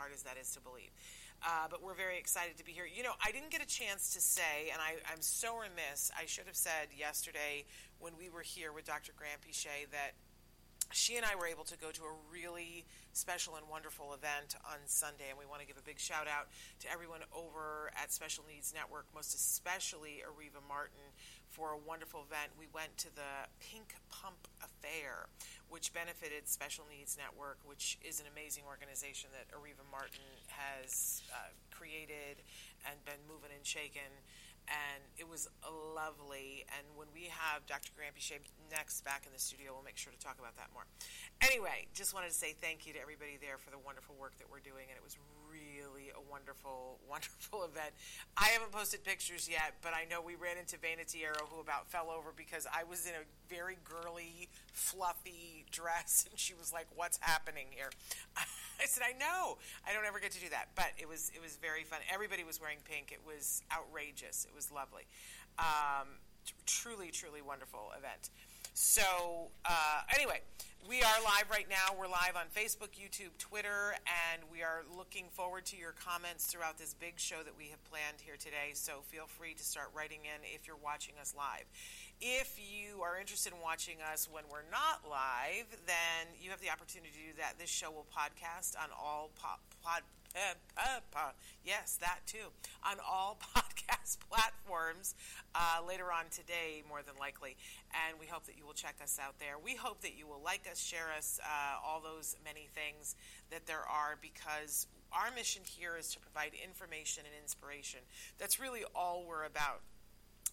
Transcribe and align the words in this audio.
Hard 0.00 0.16
as 0.16 0.22
that 0.22 0.40
is 0.40 0.48
to 0.52 0.60
believe. 0.64 0.88
Uh, 1.44 1.68
but 1.68 1.84
we're 1.84 1.92
very 1.92 2.16
excited 2.16 2.56
to 2.56 2.64
be 2.64 2.72
here. 2.72 2.88
You 2.88 3.02
know, 3.02 3.12
I 3.20 3.32
didn't 3.32 3.50
get 3.50 3.60
a 3.60 3.68
chance 3.68 4.14
to 4.14 4.20
say, 4.20 4.72
and 4.72 4.80
I, 4.80 4.96
I'm 5.12 5.20
so 5.20 5.60
remiss, 5.60 6.10
I 6.16 6.24
should 6.24 6.46
have 6.46 6.56
said 6.56 6.88
yesterday 6.96 7.68
when 7.98 8.16
we 8.16 8.30
were 8.30 8.40
here 8.40 8.72
with 8.72 8.86
Dr. 8.86 9.12
Grant 9.14 9.44
Pichet 9.44 9.92
that 9.92 10.16
she 10.90 11.16
and 11.16 11.26
I 11.26 11.36
were 11.36 11.46
able 11.46 11.64
to 11.64 11.76
go 11.76 11.90
to 11.92 12.02
a 12.08 12.14
really 12.32 12.86
special 13.12 13.56
and 13.56 13.68
wonderful 13.68 14.14
event 14.14 14.56
on 14.64 14.80
Sunday, 14.86 15.28
and 15.28 15.38
we 15.38 15.44
want 15.44 15.60
to 15.60 15.66
give 15.66 15.76
a 15.76 15.84
big 15.84 16.00
shout 16.00 16.24
out 16.24 16.48
to 16.80 16.90
everyone 16.90 17.20
over 17.36 17.92
at 18.00 18.10
Special 18.10 18.44
Needs 18.48 18.72
Network, 18.72 19.04
most 19.14 19.34
especially 19.34 20.24
Areva 20.24 20.64
Martin, 20.66 21.12
for 21.50 21.74
a 21.74 21.80
wonderful 21.82 22.22
event. 22.22 22.54
We 22.54 22.70
went 22.70 22.96
to 23.02 23.10
the 23.10 23.50
Pink 23.58 23.98
Pump 24.08 24.46
Affair, 24.62 25.26
which 25.68 25.92
benefited 25.92 26.46
Special 26.46 26.86
Needs 26.86 27.18
Network, 27.18 27.58
which 27.66 27.98
is 28.06 28.22
an 28.22 28.26
amazing 28.30 28.64
organization 28.70 29.34
that 29.34 29.50
Areva 29.50 29.82
Martin 29.90 30.24
has 30.46 31.22
uh, 31.34 31.50
created 31.74 32.42
and 32.86 33.02
been 33.04 33.20
moving 33.26 33.50
and 33.50 33.66
shaking 33.66 34.14
and 34.70 35.02
it 35.18 35.26
was 35.26 35.50
lovely. 35.66 36.62
And 36.78 36.86
when 36.94 37.10
we 37.10 37.26
have 37.26 37.66
Dr. 37.66 37.90
Grant 37.96 38.14
Pichet 38.14 38.46
next 38.70 39.02
back 39.02 39.26
in 39.26 39.32
the 39.34 39.42
studio, 39.42 39.74
we'll 39.74 39.86
make 39.86 39.98
sure 39.98 40.14
to 40.14 40.22
talk 40.22 40.38
about 40.38 40.54
that 40.56 40.70
more. 40.70 40.86
Anyway, 41.42 41.90
just 41.90 42.14
wanted 42.14 42.30
to 42.30 42.38
say 42.38 42.54
thank 42.54 42.86
you 42.86 42.94
to 42.94 43.00
everybody 43.02 43.34
there 43.42 43.58
for 43.58 43.74
the 43.74 43.82
wonderful 43.82 44.14
work 44.14 44.38
that 44.38 44.46
we're 44.46 44.62
doing, 44.62 44.86
and 44.86 44.94
it 44.94 45.02
was 45.02 45.18
really 45.80 46.10
a 46.10 46.30
wonderful, 46.30 46.98
wonderful 47.08 47.64
event. 47.64 47.92
I 48.36 48.48
haven't 48.52 48.72
posted 48.72 49.04
pictures 49.04 49.48
yet, 49.48 49.74
but 49.82 49.92
I 49.94 50.04
know 50.10 50.20
we 50.20 50.34
ran 50.34 50.58
into 50.58 50.76
Vanity 50.78 51.24
Arrow, 51.24 51.48
who 51.50 51.60
about 51.60 51.90
fell 51.90 52.10
over 52.10 52.32
because 52.36 52.66
I 52.66 52.84
was 52.84 53.06
in 53.06 53.12
a 53.12 53.24
very 53.52 53.78
girly, 53.84 54.48
fluffy 54.72 55.64
dress, 55.70 56.26
and 56.30 56.38
she 56.38 56.54
was 56.54 56.72
like, 56.72 56.86
"What's 56.94 57.18
happening 57.20 57.66
here?" 57.70 57.90
I 58.36 58.86
said, 58.86 59.02
"I 59.06 59.12
know. 59.18 59.58
I 59.86 59.92
don't 59.92 60.06
ever 60.06 60.20
get 60.20 60.32
to 60.32 60.40
do 60.40 60.48
that, 60.50 60.68
but 60.74 60.92
it 60.98 61.08
was 61.08 61.30
it 61.34 61.42
was 61.42 61.56
very 61.56 61.84
fun. 61.84 62.00
Everybody 62.12 62.44
was 62.44 62.60
wearing 62.60 62.78
pink. 62.84 63.12
It 63.12 63.20
was 63.26 63.62
outrageous. 63.72 64.46
It 64.48 64.54
was 64.54 64.70
lovely. 64.70 65.04
Um, 65.58 66.20
t- 66.46 66.54
truly, 66.66 67.10
truly 67.10 67.42
wonderful 67.42 67.92
event." 67.96 68.30
So, 68.72 69.50
uh, 69.64 70.00
anyway, 70.14 70.40
we 70.88 71.02
are 71.02 71.20
live 71.24 71.50
right 71.50 71.68
now. 71.68 71.92
We're 71.98 72.08
live 72.08 72.36
on 72.36 72.46
Facebook, 72.54 72.96
YouTube, 72.96 73.36
Twitter, 73.38 73.94
and 74.32 74.42
we 74.50 74.62
are 74.62 74.82
looking 74.96 75.26
forward 75.30 75.66
to 75.66 75.76
your 75.76 75.92
comments 75.92 76.46
throughout 76.46 76.78
this 76.78 76.94
big 76.94 77.18
show 77.18 77.42
that 77.44 77.56
we 77.56 77.68
have 77.68 77.82
planned 77.84 78.16
here 78.24 78.36
today. 78.38 78.72
So, 78.74 79.02
feel 79.06 79.26
free 79.26 79.54
to 79.54 79.64
start 79.64 79.90
writing 79.94 80.20
in 80.24 80.40
if 80.54 80.66
you're 80.66 80.80
watching 80.82 81.14
us 81.20 81.34
live. 81.36 81.64
If 82.20 82.58
you 82.58 83.02
are 83.02 83.18
interested 83.18 83.52
in 83.52 83.60
watching 83.60 83.96
us 84.00 84.28
when 84.30 84.44
we're 84.50 84.68
not 84.70 85.04
live, 85.08 85.66
then 85.86 86.32
you 86.40 86.50
have 86.50 86.60
the 86.60 86.70
opportunity 86.70 87.10
to 87.12 87.32
do 87.32 87.36
that. 87.38 87.58
This 87.58 87.70
show 87.70 87.90
will 87.90 88.06
podcast 88.08 88.76
on 88.76 88.88
all 88.96 89.30
pod, 89.36 89.58
pod 89.82 90.02
uh, 90.34 90.54
uh, 90.78 91.00
uh, 91.16 91.30
yes, 91.64 91.98
that 92.00 92.20
too. 92.26 92.54
On 92.88 92.96
all 93.02 93.38
podcast 93.56 93.79
platforms 94.30 95.14
uh, 95.54 95.78
later 95.86 96.12
on 96.12 96.24
today, 96.30 96.82
more 96.88 97.02
than 97.02 97.14
likely. 97.18 97.56
And 98.08 98.18
we 98.18 98.26
hope 98.26 98.46
that 98.46 98.56
you 98.56 98.64
will 98.64 98.74
check 98.74 98.96
us 99.02 99.18
out 99.22 99.38
there. 99.38 99.54
We 99.62 99.74
hope 99.74 100.00
that 100.02 100.16
you 100.16 100.26
will 100.26 100.40
like 100.44 100.68
us, 100.70 100.82
share 100.82 101.08
us, 101.16 101.40
uh, 101.42 101.76
all 101.84 102.00
those 102.00 102.36
many 102.44 102.68
things 102.74 103.16
that 103.50 103.66
there 103.66 103.84
are 103.88 104.18
because 104.20 104.86
our 105.12 105.30
mission 105.34 105.62
here 105.64 105.96
is 105.98 106.12
to 106.14 106.20
provide 106.20 106.52
information 106.54 107.24
and 107.26 107.34
inspiration. 107.42 108.00
That's 108.38 108.60
really 108.60 108.84
all 108.94 109.24
we're 109.26 109.44
about. 109.44 109.80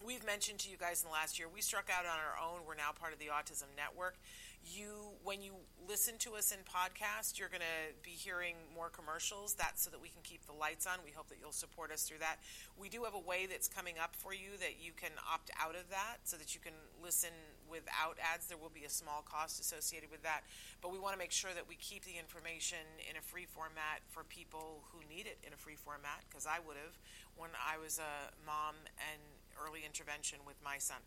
We've 0.06 0.26
mentioned 0.26 0.60
to 0.60 0.70
you 0.70 0.78
guys 0.78 1.02
in 1.02 1.10
the 1.10 1.14
last 1.14 1.40
year, 1.40 1.48
we 1.52 1.62
struck 1.62 1.90
out 1.90 2.06
on 2.06 2.18
our 2.22 2.38
own. 2.38 2.62
We're 2.68 2.76
now 2.76 2.92
part 2.94 3.14
of 3.14 3.20
the 3.20 3.34
Autism 3.34 3.74
Network 3.76 4.18
you 4.76 5.14
when 5.24 5.42
you 5.42 5.54
listen 5.88 6.16
to 6.20 6.36
us 6.36 6.52
in 6.52 6.60
podcast 6.68 7.40
you're 7.40 7.48
going 7.48 7.64
to 7.64 7.96
be 8.04 8.12
hearing 8.12 8.56
more 8.76 8.90
commercials 8.90 9.54
that's 9.54 9.82
so 9.82 9.90
that 9.90 10.02
we 10.02 10.10
can 10.10 10.22
keep 10.22 10.46
the 10.46 10.54
lights 10.54 10.86
on. 10.86 11.00
We 11.06 11.12
hope 11.12 11.30
that 11.30 11.38
you'll 11.40 11.56
support 11.56 11.92
us 11.92 12.04
through 12.04 12.20
that. 12.20 12.38
We 12.78 12.90
do 12.90 13.04
have 13.04 13.16
a 13.16 13.24
way 13.24 13.48
that's 13.50 13.68
coming 13.68 13.96
up 14.02 14.16
for 14.16 14.34
you 14.34 14.60
that 14.60 14.84
you 14.84 14.92
can 14.92 15.12
opt 15.32 15.50
out 15.56 15.76
of 15.76 15.90
that 15.90 16.18
so 16.26 16.36
that 16.38 16.54
you 16.54 16.60
can 16.60 16.76
listen 17.02 17.32
without 17.72 18.18
ads. 18.20 18.48
There 18.48 18.58
will 18.58 18.74
be 18.74 18.84
a 18.84 18.90
small 18.90 19.24
cost 19.24 19.62
associated 19.62 20.12
with 20.12 20.24
that 20.24 20.44
but 20.82 20.92
we 20.92 21.00
want 21.00 21.14
to 21.14 21.20
make 21.20 21.32
sure 21.32 21.52
that 21.56 21.68
we 21.68 21.76
keep 21.76 22.06
the 22.06 22.18
information 22.20 22.80
in 23.10 23.18
a 23.18 23.22
free 23.22 23.46
format 23.46 24.02
for 24.10 24.24
people 24.24 24.84
who 24.92 25.00
need 25.10 25.26
it 25.26 25.38
in 25.46 25.54
a 25.54 25.58
free 25.58 25.76
format 25.76 26.24
because 26.30 26.46
i 26.46 26.58
would 26.66 26.78
have 26.78 26.98
when 27.36 27.50
i 27.58 27.78
was 27.78 28.00
a 28.00 28.32
mom 28.46 28.76
and 28.98 29.22
early 29.58 29.82
intervention 29.86 30.40
with 30.46 30.58
my 30.64 30.78
son 30.78 31.02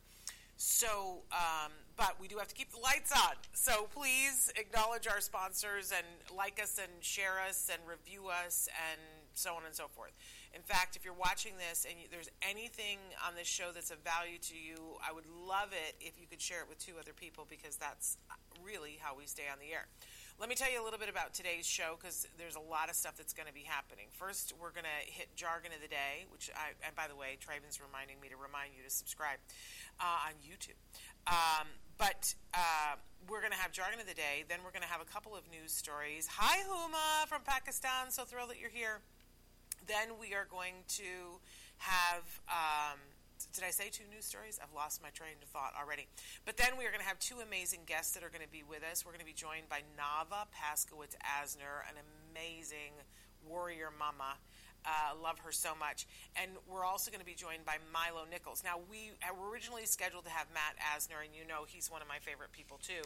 so, 0.63 1.23
um, 1.33 1.73
but 1.97 2.21
we 2.21 2.29
do 2.29 2.37
have 2.37 2.49
to 2.49 2.55
keep 2.55 2.71
the 2.71 2.81
lights 2.81 3.11
on. 3.13 3.33
So 3.55 3.89
please 3.95 4.53
acknowledge 4.57 5.09
our 5.09 5.23
sponsors 5.23 5.91
and 5.91 6.05
like 6.37 6.61
us 6.63 6.79
and 6.79 6.93
share 7.03 7.41
us 7.49 7.71
and 7.73 7.81
review 7.89 8.29
us 8.29 8.69
and 8.93 9.01
so 9.33 9.55
on 9.55 9.65
and 9.65 9.75
so 9.75 9.89
forth. 9.89 10.13
In 10.55 10.61
fact, 10.61 10.97
if 10.97 11.05
you're 11.05 11.15
watching 11.15 11.53
this 11.57 11.87
and 11.89 11.97
there's 12.11 12.29
anything 12.43 12.99
on 13.27 13.35
this 13.35 13.49
show 13.49 13.71
that's 13.73 13.91
of 13.91 14.05
value 14.05 14.37
to 14.37 14.55
you, 14.55 14.77
I 15.01 15.15
would 15.15 15.25
love 15.49 15.73
it 15.73 15.97
if 15.99 16.21
you 16.21 16.27
could 16.29 16.43
share 16.43 16.61
it 16.61 16.69
with 16.69 16.79
two 16.79 17.01
other 17.01 17.15
people 17.15 17.47
because 17.49 17.77
that's 17.77 18.19
really 18.63 18.99
how 19.01 19.17
we 19.17 19.25
stay 19.25 19.49
on 19.51 19.59
the 19.61 19.73
air. 19.73 19.87
Let 20.41 20.49
me 20.49 20.55
tell 20.55 20.73
you 20.73 20.81
a 20.81 20.85
little 20.85 20.99
bit 20.99 21.11
about 21.11 21.35
today's 21.35 21.67
show 21.69 22.01
because 22.01 22.27
there's 22.39 22.57
a 22.57 22.65
lot 22.65 22.89
of 22.89 22.97
stuff 22.97 23.13
that's 23.15 23.35
going 23.35 23.47
to 23.47 23.53
be 23.53 23.61
happening. 23.61 24.07
First, 24.09 24.55
we're 24.57 24.73
going 24.73 24.89
to 24.89 25.13
hit 25.13 25.29
jargon 25.37 25.71
of 25.77 25.85
the 25.85 25.93
day, 25.93 26.25
which 26.33 26.49
I, 26.57 26.73
and 26.81 26.97
by 26.97 27.13
the 27.13 27.15
way, 27.15 27.37
Traven's 27.37 27.77
reminding 27.77 28.17
me 28.25 28.33
to 28.33 28.41
remind 28.41 28.73
you 28.73 28.81
to 28.81 28.89
subscribe 28.89 29.37
uh, 30.01 30.33
on 30.33 30.41
YouTube. 30.41 30.81
Um, 31.29 31.69
but 32.01 32.33
uh, 32.57 32.97
we're 33.29 33.45
going 33.45 33.53
to 33.53 33.61
have 33.61 33.71
jargon 33.71 34.01
of 34.01 34.09
the 34.09 34.17
day. 34.17 34.49
Then 34.49 34.65
we're 34.65 34.73
going 34.73 34.81
to 34.81 34.89
have 34.89 35.05
a 35.05 35.11
couple 35.13 35.37
of 35.37 35.45
news 35.53 35.77
stories. 35.77 36.25
Hi, 36.41 36.65
Huma 36.65 37.29
from 37.29 37.45
Pakistan. 37.45 38.09
So 38.09 38.25
thrilled 38.25 38.49
that 38.49 38.59
you're 38.59 38.73
here. 38.73 39.05
Then 39.85 40.17
we 40.17 40.33
are 40.33 40.49
going 40.49 40.89
to 41.05 41.37
have. 41.85 42.25
Um, 42.49 43.10
did 43.53 43.65
I 43.65 43.71
say 43.71 43.89
two 43.89 44.05
news 44.11 44.27
stories? 44.27 44.59
I've 44.63 44.75
lost 44.75 45.03
my 45.03 45.11
train 45.11 45.41
of 45.43 45.49
thought 45.49 45.73
already. 45.79 46.07
But 46.45 46.57
then 46.57 46.77
we 46.79 46.85
are 46.85 46.91
going 46.91 47.03
to 47.03 47.09
have 47.09 47.19
two 47.19 47.41
amazing 47.41 47.81
guests 47.87 48.15
that 48.15 48.23
are 48.23 48.31
going 48.31 48.45
to 48.45 48.53
be 48.53 48.63
with 48.63 48.83
us. 48.85 49.05
We're 49.05 49.13
going 49.13 49.25
to 49.25 49.31
be 49.31 49.37
joined 49.37 49.69
by 49.69 49.83
Navah 49.97 50.49
Paskowitz 50.53 51.17
Asner, 51.25 51.87
an 51.89 51.97
amazing 52.33 52.95
warrior 53.49 53.91
mama 53.97 54.37
uh, 54.85 55.17
love 55.23 55.39
her 55.41 55.53
so 55.53 55.75
much. 55.79 56.07
And 56.37 56.51
we're 56.69 56.85
also 56.85 57.11
going 57.11 57.21
to 57.21 57.27
be 57.27 57.35
joined 57.35 57.65
by 57.65 57.77
Milo 57.93 58.25
Nichols. 58.31 58.63
Now, 58.65 58.81
we 58.91 59.13
were 59.21 59.51
originally 59.51 59.85
scheduled 59.85 60.25
to 60.25 60.31
have 60.31 60.47
Matt 60.53 60.77
Asner, 60.81 61.21
and 61.25 61.35
you 61.35 61.47
know 61.47 61.65
he's 61.69 61.91
one 61.91 62.03
of 62.03 62.09
my 62.09 62.19
favorite 62.21 62.53
people 62.53 62.79
too. 62.81 63.03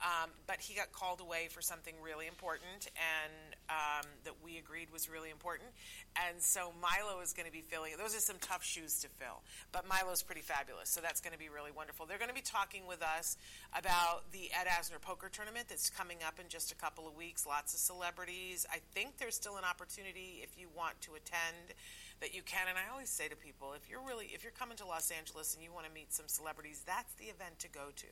Um, 0.00 0.30
but 0.46 0.60
he 0.60 0.74
got 0.74 0.92
called 0.92 1.20
away 1.20 1.48
for 1.50 1.60
something 1.60 1.94
really 2.02 2.26
important, 2.26 2.88
and 2.96 3.47
um, 3.68 4.06
that 4.24 4.34
we 4.42 4.58
agreed 4.58 4.88
was 4.92 5.08
really 5.08 5.30
important. 5.30 5.68
And 6.16 6.40
so 6.40 6.72
Milo 6.80 7.20
is 7.20 7.32
going 7.32 7.46
to 7.46 7.52
be 7.52 7.60
filling. 7.60 7.92
Those 7.98 8.16
are 8.16 8.20
some 8.20 8.36
tough 8.40 8.64
shoes 8.64 9.00
to 9.00 9.08
fill, 9.08 9.42
but 9.72 9.84
Milo's 9.88 10.22
pretty 10.22 10.40
fabulous. 10.40 10.88
So 10.88 11.00
that's 11.00 11.20
going 11.20 11.32
to 11.32 11.38
be 11.38 11.48
really 11.48 11.70
wonderful. 11.70 12.06
They're 12.06 12.18
going 12.18 12.32
to 12.32 12.34
be 12.34 12.44
talking 12.44 12.86
with 12.86 13.02
us 13.02 13.36
about 13.76 14.30
the 14.32 14.50
Ed 14.52 14.66
Asner 14.66 15.00
Poker 15.00 15.28
Tournament 15.28 15.66
that's 15.68 15.90
coming 15.90 16.18
up 16.26 16.40
in 16.40 16.48
just 16.48 16.72
a 16.72 16.74
couple 16.74 17.06
of 17.06 17.16
weeks. 17.16 17.46
Lots 17.46 17.74
of 17.74 17.80
celebrities. 17.80 18.66
I 18.72 18.78
think 18.92 19.18
there's 19.18 19.36
still 19.36 19.56
an 19.56 19.64
opportunity 19.64 20.40
if 20.42 20.58
you 20.58 20.68
want 20.74 21.00
to 21.02 21.14
attend 21.14 21.74
that 22.20 22.34
you 22.34 22.42
can. 22.42 22.66
And 22.68 22.76
I 22.78 22.90
always 22.90 23.08
say 23.10 23.28
to 23.28 23.36
people, 23.36 23.72
if 23.74 23.88
you're 23.88 24.02
really 24.02 24.30
if 24.34 24.42
you're 24.42 24.56
coming 24.56 24.76
to 24.78 24.86
Los 24.86 25.10
Angeles 25.10 25.54
and 25.54 25.62
you 25.62 25.72
want 25.72 25.86
to 25.86 25.92
meet 25.92 26.12
some 26.12 26.26
celebrities, 26.26 26.82
that's 26.86 27.12
the 27.14 27.26
event 27.26 27.58
to 27.60 27.68
go 27.68 27.94
to. 27.94 28.10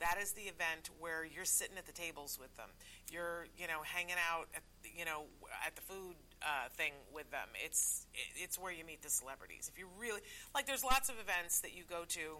That 0.00 0.18
is 0.20 0.32
the 0.32 0.50
event 0.50 0.90
where 0.98 1.24
you're 1.24 1.44
sitting 1.44 1.78
at 1.78 1.86
the 1.86 1.92
tables 1.92 2.38
with 2.40 2.54
them. 2.56 2.68
You're 3.10 3.46
you 3.56 3.66
know 3.66 3.82
hanging 3.84 4.18
out 4.18 4.48
at 4.54 4.62
you 4.96 5.04
know 5.04 5.24
at 5.66 5.76
the 5.76 5.82
food 5.82 6.16
uh, 6.42 6.68
thing 6.76 6.92
with 7.12 7.30
them. 7.30 7.48
It's 7.64 8.06
it's 8.36 8.58
where 8.58 8.72
you 8.72 8.84
meet 8.84 9.02
the 9.02 9.10
celebrities. 9.10 9.70
If 9.72 9.78
you 9.78 9.86
really 9.98 10.20
like, 10.54 10.66
there's 10.66 10.84
lots 10.84 11.08
of 11.08 11.16
events 11.20 11.60
that 11.60 11.74
you 11.76 11.84
go 11.88 12.04
to 12.08 12.38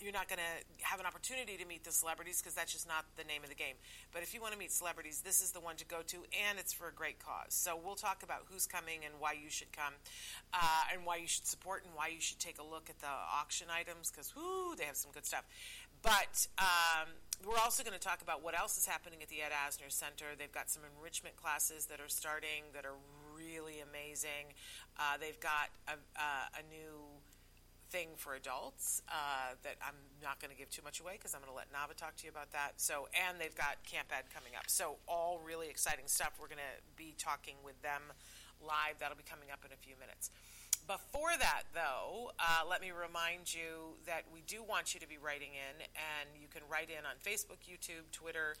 you're 0.00 0.12
not 0.12 0.28
going 0.28 0.38
to 0.38 0.84
have 0.84 1.00
an 1.00 1.06
opportunity 1.06 1.56
to 1.56 1.66
meet 1.66 1.84
the 1.84 1.92
celebrities 1.92 2.40
because 2.40 2.54
that's 2.54 2.72
just 2.72 2.88
not 2.88 3.04
the 3.16 3.24
name 3.24 3.42
of 3.42 3.48
the 3.48 3.54
game. 3.54 3.76
But 4.12 4.22
if 4.22 4.34
you 4.34 4.40
want 4.40 4.52
to 4.52 4.58
meet 4.58 4.72
celebrities, 4.72 5.22
this 5.24 5.42
is 5.42 5.52
the 5.52 5.60
one 5.60 5.76
to 5.76 5.84
go 5.84 6.02
to, 6.06 6.16
and 6.48 6.58
it's 6.58 6.72
for 6.72 6.88
a 6.88 6.92
great 6.92 7.18
cause. 7.18 7.54
So 7.54 7.78
we'll 7.82 7.96
talk 7.96 8.22
about 8.22 8.46
who's 8.50 8.66
coming 8.66 9.04
and 9.04 9.14
why 9.18 9.32
you 9.32 9.50
should 9.50 9.72
come, 9.72 9.94
uh, 10.54 10.92
and 10.92 11.04
why 11.04 11.16
you 11.16 11.26
should 11.26 11.46
support, 11.46 11.84
and 11.84 11.94
why 11.94 12.08
you 12.08 12.20
should 12.20 12.38
take 12.38 12.58
a 12.58 12.64
look 12.64 12.88
at 12.88 12.98
the 13.00 13.06
auction 13.06 13.68
items 13.70 14.10
because 14.10 14.34
whoo, 14.34 14.74
they 14.76 14.84
have 14.84 14.96
some 14.96 15.12
good 15.12 15.26
stuff. 15.26 15.44
But 16.02 16.46
um, 16.58 17.08
we're 17.46 17.58
also 17.58 17.82
going 17.82 17.96
to 17.96 18.02
talk 18.02 18.22
about 18.22 18.42
what 18.42 18.58
else 18.58 18.78
is 18.78 18.86
happening 18.86 19.20
at 19.22 19.28
the 19.28 19.42
Ed 19.42 19.50
Asner 19.50 19.90
Center. 19.90 20.36
They've 20.38 20.52
got 20.52 20.70
some 20.70 20.82
enrichment 20.96 21.36
classes 21.36 21.86
that 21.86 22.00
are 22.00 22.08
starting 22.08 22.70
that 22.74 22.84
are 22.84 22.98
really 23.34 23.80
amazing. 23.80 24.54
Uh, 24.98 25.18
they've 25.18 25.40
got 25.40 25.70
a, 25.88 25.98
uh, 26.16 26.60
a 26.60 26.62
new 26.70 27.02
thing 27.90 28.08
for 28.16 28.34
adults 28.34 29.02
uh, 29.12 29.52
that 29.62 29.76
I'm 29.84 30.00
not 30.22 30.40
going 30.40 30.50
to 30.50 30.56
give 30.56 30.70
too 30.70 30.80
much 30.82 31.00
away 31.00 31.20
because 31.20 31.34
I'm 31.34 31.44
going 31.44 31.52
to 31.52 31.56
let 31.56 31.68
Navah 31.68 31.94
talk 31.94 32.16
to 32.16 32.24
you 32.24 32.32
about 32.32 32.50
that. 32.52 32.80
So, 32.80 33.06
and 33.12 33.36
they've 33.36 33.54
got 33.54 33.84
Camp 33.84 34.08
Ed 34.08 34.32
coming 34.32 34.56
up. 34.56 34.64
So, 34.72 34.96
all 35.06 35.40
really 35.44 35.68
exciting 35.68 36.08
stuff. 36.08 36.40
We're 36.40 36.48
going 36.48 36.64
to 36.64 36.80
be 36.96 37.14
talking 37.18 37.60
with 37.60 37.76
them 37.82 38.00
live. 38.64 38.96
That'll 38.98 39.20
be 39.20 39.28
coming 39.28 39.52
up 39.52 39.60
in 39.66 39.76
a 39.76 39.80
few 39.80 39.94
minutes. 40.00 40.30
Before 40.86 41.30
that, 41.38 41.62
though, 41.74 42.32
uh, 42.38 42.68
let 42.68 42.80
me 42.80 42.90
remind 42.90 43.54
you 43.54 43.94
that 44.06 44.24
we 44.32 44.42
do 44.46 44.62
want 44.62 44.94
you 44.94 45.00
to 45.00 45.08
be 45.08 45.16
writing 45.16 45.50
in, 45.54 45.82
and 45.94 46.28
you 46.40 46.48
can 46.48 46.62
write 46.68 46.90
in 46.90 47.06
on 47.06 47.14
Facebook, 47.22 47.62
YouTube, 47.62 48.10
Twitter, 48.10 48.56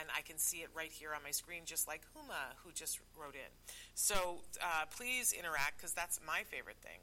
and 0.00 0.08
I 0.16 0.22
can 0.22 0.38
see 0.38 0.58
it 0.58 0.70
right 0.74 0.90
here 0.90 1.10
on 1.14 1.22
my 1.22 1.30
screen, 1.30 1.62
just 1.66 1.86
like 1.86 2.02
Huma, 2.16 2.56
who 2.64 2.72
just 2.72 3.00
wrote 3.18 3.34
in. 3.34 3.52
So 3.94 4.40
uh, 4.62 4.84
please 4.96 5.32
interact, 5.32 5.76
because 5.76 5.92
that's 5.92 6.20
my 6.26 6.42
favorite 6.48 6.78
thing 6.80 7.00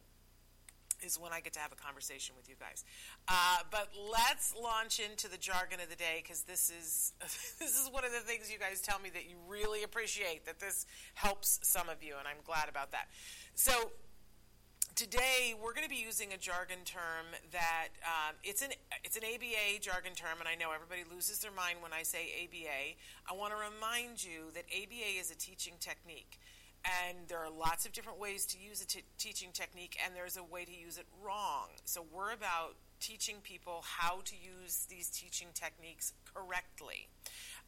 is 1.03 1.19
when 1.19 1.33
I 1.33 1.39
get 1.39 1.53
to 1.53 1.59
have 1.59 1.71
a 1.71 1.75
conversation 1.75 2.35
with 2.37 2.49
you 2.49 2.55
guys. 2.59 2.83
Uh, 3.27 3.59
but 3.69 3.89
let's 4.11 4.55
launch 4.55 4.99
into 4.99 5.29
the 5.29 5.37
jargon 5.37 5.79
of 5.79 5.89
the 5.89 5.95
day 5.95 6.21
because 6.21 6.41
this 6.43 6.71
is 6.71 7.13
this 7.59 7.79
is 7.79 7.89
one 7.91 8.05
of 8.05 8.11
the 8.11 8.19
things 8.19 8.51
you 8.51 8.57
guys 8.59 8.81
tell 8.81 8.99
me 8.99 9.09
that 9.11 9.29
you 9.29 9.35
really 9.47 9.83
appreciate. 9.83 10.45
That 10.45 10.59
this 10.59 10.85
helps 11.13 11.59
some 11.63 11.89
of 11.89 12.01
you, 12.03 12.15
and 12.17 12.27
I'm 12.27 12.43
glad 12.45 12.69
about 12.69 12.91
that. 12.91 13.07
So. 13.55 13.91
Today 14.95 15.53
we're 15.61 15.73
going 15.73 15.83
to 15.83 15.89
be 15.89 15.99
using 15.99 16.31
a 16.31 16.37
jargon 16.37 16.79
term 16.85 17.27
that 17.51 17.89
um, 18.07 18.35
it's 18.45 18.61
an 18.61 18.69
it's 19.03 19.17
an 19.17 19.23
ABA 19.27 19.81
jargon 19.81 20.13
term, 20.15 20.39
and 20.39 20.47
I 20.47 20.55
know 20.55 20.71
everybody 20.71 21.03
loses 21.03 21.39
their 21.39 21.51
mind 21.51 21.79
when 21.83 21.91
I 21.91 22.03
say 22.03 22.31
ABA. 22.47 22.95
I 23.29 23.35
want 23.35 23.51
to 23.51 23.59
remind 23.59 24.23
you 24.23 24.55
that 24.55 24.63
ABA 24.71 25.19
is 25.19 25.31
a 25.31 25.35
teaching 25.35 25.73
technique 25.81 26.39
and 26.85 27.17
there 27.27 27.39
are 27.39 27.49
lots 27.49 27.85
of 27.85 27.91
different 27.91 28.19
ways 28.19 28.45
to 28.45 28.57
use 28.57 28.81
a 28.81 28.87
t- 28.87 29.03
teaching 29.17 29.49
technique 29.51 29.97
and 30.05 30.15
there's 30.15 30.37
a 30.37 30.43
way 30.43 30.63
to 30.63 30.71
use 30.71 30.97
it 30.97 31.05
wrong 31.23 31.69
so 31.83 32.05
we're 32.13 32.31
about 32.31 32.75
teaching 32.99 33.37
people 33.43 33.83
how 33.83 34.21
to 34.23 34.35
use 34.35 34.85
these 34.89 35.09
teaching 35.09 35.47
techniques 35.53 36.13
correctly 36.33 37.09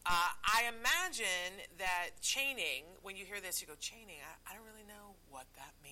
uh, 0.05 0.29
i 0.45 0.63
imagine 0.69 1.65
that 1.77 2.09
chaining 2.21 2.83
when 3.01 3.15
you 3.15 3.25
hear 3.25 3.41
this 3.41 3.59
you 3.59 3.67
go 3.67 3.73
chaining 3.79 4.21
i, 4.21 4.51
I 4.51 4.55
don't 4.55 4.65
really 4.65 4.87
know 4.87 5.15
what 5.29 5.47
that 5.55 5.73
means 5.83 5.86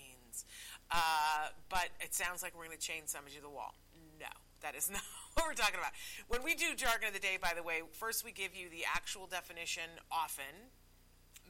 uh, 0.91 1.49
but 1.69 1.89
it 2.01 2.13
sounds 2.13 2.43
like 2.43 2.57
we're 2.57 2.65
going 2.65 2.77
to 2.77 2.83
chain 2.83 3.03
somebody 3.05 3.35
to 3.35 3.41
the 3.41 3.49
wall 3.49 3.75
no 4.19 4.27
that 4.61 4.75
is 4.75 4.89
not 4.93 5.01
what 5.35 5.45
we're 5.47 5.53
talking 5.53 5.79
about 5.79 5.93
when 6.27 6.43
we 6.43 6.55
do 6.55 6.75
jargon 6.75 7.07
of 7.07 7.13
the 7.13 7.19
day 7.19 7.37
by 7.39 7.53
the 7.55 7.63
way 7.63 7.81
first 7.93 8.25
we 8.25 8.31
give 8.31 8.55
you 8.55 8.69
the 8.69 8.83
actual 8.93 9.27
definition 9.27 10.01
often 10.11 10.71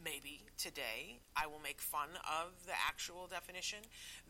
maybe 0.04 0.42
today 0.58 1.20
I 1.36 1.48
will 1.48 1.62
make 1.64 1.80
fun 1.80 2.10
of 2.28 2.52
the 2.66 2.74
actual 2.88 3.28
definition. 3.28 3.80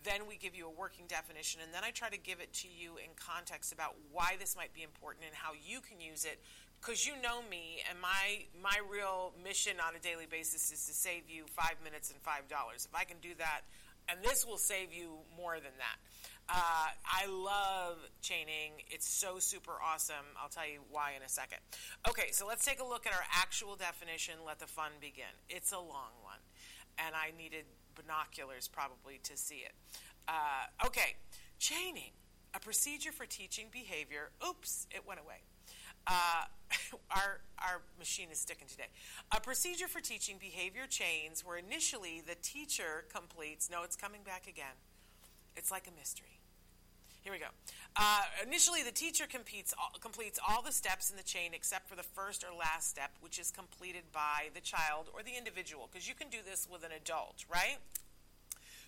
Then 0.03 0.27
we 0.27 0.37
give 0.37 0.55
you 0.55 0.67
a 0.67 0.69
working 0.69 1.05
definition, 1.07 1.61
and 1.63 1.73
then 1.73 1.83
I 1.83 1.91
try 1.91 2.09
to 2.09 2.17
give 2.17 2.39
it 2.39 2.53
to 2.61 2.67
you 2.67 2.97
in 2.97 3.11
context 3.15 3.71
about 3.71 3.95
why 4.11 4.35
this 4.39 4.55
might 4.55 4.73
be 4.73 4.83
important 4.83 5.25
and 5.25 5.35
how 5.35 5.51
you 5.53 5.81
can 5.81 5.99
use 5.99 6.25
it. 6.25 6.39
Because 6.81 7.07
you 7.07 7.13
know 7.21 7.41
me, 7.49 7.81
and 7.89 7.99
my 7.99 8.45
my 8.61 8.77
real 8.89 9.33
mission 9.43 9.77
on 9.85 9.95
a 9.95 9.99
daily 9.99 10.27
basis 10.29 10.71
is 10.71 10.85
to 10.85 10.93
save 10.93 11.29
you 11.29 11.45
five 11.47 11.75
minutes 11.83 12.11
and 12.11 12.21
five 12.21 12.47
dollars. 12.47 12.85
If 12.85 12.93
I 12.93 13.05
can 13.05 13.17
do 13.21 13.33
that, 13.39 13.61
and 14.09 14.19
this 14.23 14.45
will 14.45 14.57
save 14.57 14.93
you 14.93 15.19
more 15.37 15.55
than 15.55 15.73
that. 15.77 15.97
Uh, 16.47 16.87
I 17.03 17.25
love 17.27 17.97
chaining. 18.21 18.73
It's 18.89 19.07
so 19.07 19.39
super 19.39 19.73
awesome. 19.83 20.37
I'll 20.41 20.49
tell 20.49 20.67
you 20.67 20.81
why 20.91 21.13
in 21.17 21.23
a 21.23 21.29
second. 21.29 21.57
Okay, 22.07 22.27
so 22.31 22.45
let's 22.45 22.63
take 22.63 22.79
a 22.79 22.85
look 22.85 23.07
at 23.07 23.13
our 23.13 23.25
actual 23.33 23.75
definition. 23.75 24.35
Let 24.45 24.59
the 24.59 24.67
fun 24.67 24.91
begin. 25.01 25.33
It's 25.49 25.71
a 25.71 25.79
long 25.79 26.13
one, 26.21 26.37
and 26.99 27.15
I 27.15 27.35
needed 27.35 27.65
binoculars 27.95 28.67
probably 28.67 29.19
to 29.23 29.35
see 29.35 29.63
it. 29.65 29.73
Uh, 30.27 30.85
okay, 30.85 31.15
chaining, 31.57 32.11
a 32.53 32.59
procedure 32.59 33.11
for 33.11 33.25
teaching 33.25 33.67
behavior. 33.71 34.29
Oops, 34.47 34.87
it 34.91 35.07
went 35.07 35.19
away. 35.19 35.41
Uh, 36.07 36.45
our 37.11 37.41
our 37.59 37.81
machine 37.97 38.27
is 38.31 38.39
sticking 38.39 38.67
today. 38.67 38.87
A 39.35 39.39
procedure 39.39 39.87
for 39.87 40.01
teaching 40.01 40.35
behavior 40.39 40.85
chains 40.87 41.43
where 41.45 41.57
initially 41.57 42.21
the 42.25 42.35
teacher 42.35 43.05
completes. 43.13 43.69
No, 43.71 43.83
it's 43.83 43.95
coming 43.95 44.21
back 44.23 44.47
again. 44.47 44.75
It's 45.55 45.71
like 45.71 45.87
a 45.87 45.97
mystery. 45.97 46.39
Here 47.23 47.33
we 47.33 47.39
go. 47.39 47.47
Uh, 47.95 48.21
initially, 48.45 48.83
the 48.83 48.91
teacher 48.91 49.25
competes, 49.27 49.73
completes 49.99 50.37
all 50.47 50.61
the 50.61 50.71
steps 50.71 51.09
in 51.09 51.17
the 51.17 51.23
chain 51.23 51.51
except 51.55 51.89
for 51.89 51.95
the 51.95 52.03
first 52.03 52.43
or 52.43 52.55
last 52.55 52.87
step, 52.87 53.09
which 53.19 53.39
is 53.39 53.49
completed 53.49 54.03
by 54.13 54.49
the 54.53 54.61
child 54.61 55.09
or 55.11 55.23
the 55.23 55.35
individual, 55.35 55.89
because 55.91 56.07
you 56.07 56.13
can 56.13 56.29
do 56.29 56.37
this 56.47 56.67
with 56.71 56.83
an 56.83 56.91
adult, 56.95 57.43
right? 57.51 57.77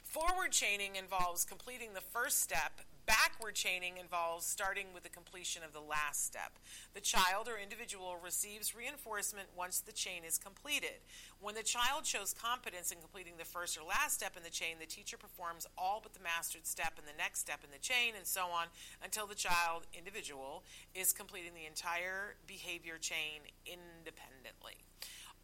Forward 0.03 0.51
chaining 0.51 0.97
involves 0.97 1.45
completing 1.45 1.95
the 1.95 2.01
first 2.01 2.41
step 2.41 2.81
Backward 3.07 3.55
chaining 3.55 3.95
involves 3.97 4.45
starting 4.45 4.87
with 4.93 5.03
the 5.03 5.09
completion 5.09 5.63
of 5.63 5.71
the 5.71 5.79
last 5.79 6.25
step. 6.25 6.59
The 6.93 6.99
child 6.99 7.47
or 7.47 7.57
individual 7.57 8.17
receives 8.21 8.75
reinforcement 8.75 9.47
once 9.55 9.79
the 9.79 9.93
chain 9.93 10.23
is 10.27 10.37
completed. 10.37 10.99
When 11.39 11.55
the 11.55 11.63
child 11.63 12.05
shows 12.05 12.35
competence 12.37 12.91
in 12.91 12.99
completing 12.99 13.35
the 13.37 13.45
first 13.45 13.77
or 13.77 13.87
last 13.87 14.15
step 14.15 14.35
in 14.35 14.43
the 14.43 14.49
chain, 14.49 14.75
the 14.79 14.85
teacher 14.85 15.15
performs 15.15 15.65
all 15.77 16.01
but 16.03 16.13
the 16.13 16.19
mastered 16.19 16.67
step 16.67 16.95
and 16.97 17.07
the 17.07 17.17
next 17.17 17.39
step 17.39 17.63
in 17.63 17.71
the 17.71 17.79
chain, 17.79 18.13
and 18.17 18.27
so 18.27 18.47
on 18.51 18.67
until 19.01 19.25
the 19.25 19.35
child, 19.35 19.87
individual, 19.97 20.63
is 20.93 21.13
completing 21.13 21.53
the 21.55 21.65
entire 21.65 22.35
behavior 22.45 22.97
chain 22.99 23.47
independently. 23.65 24.83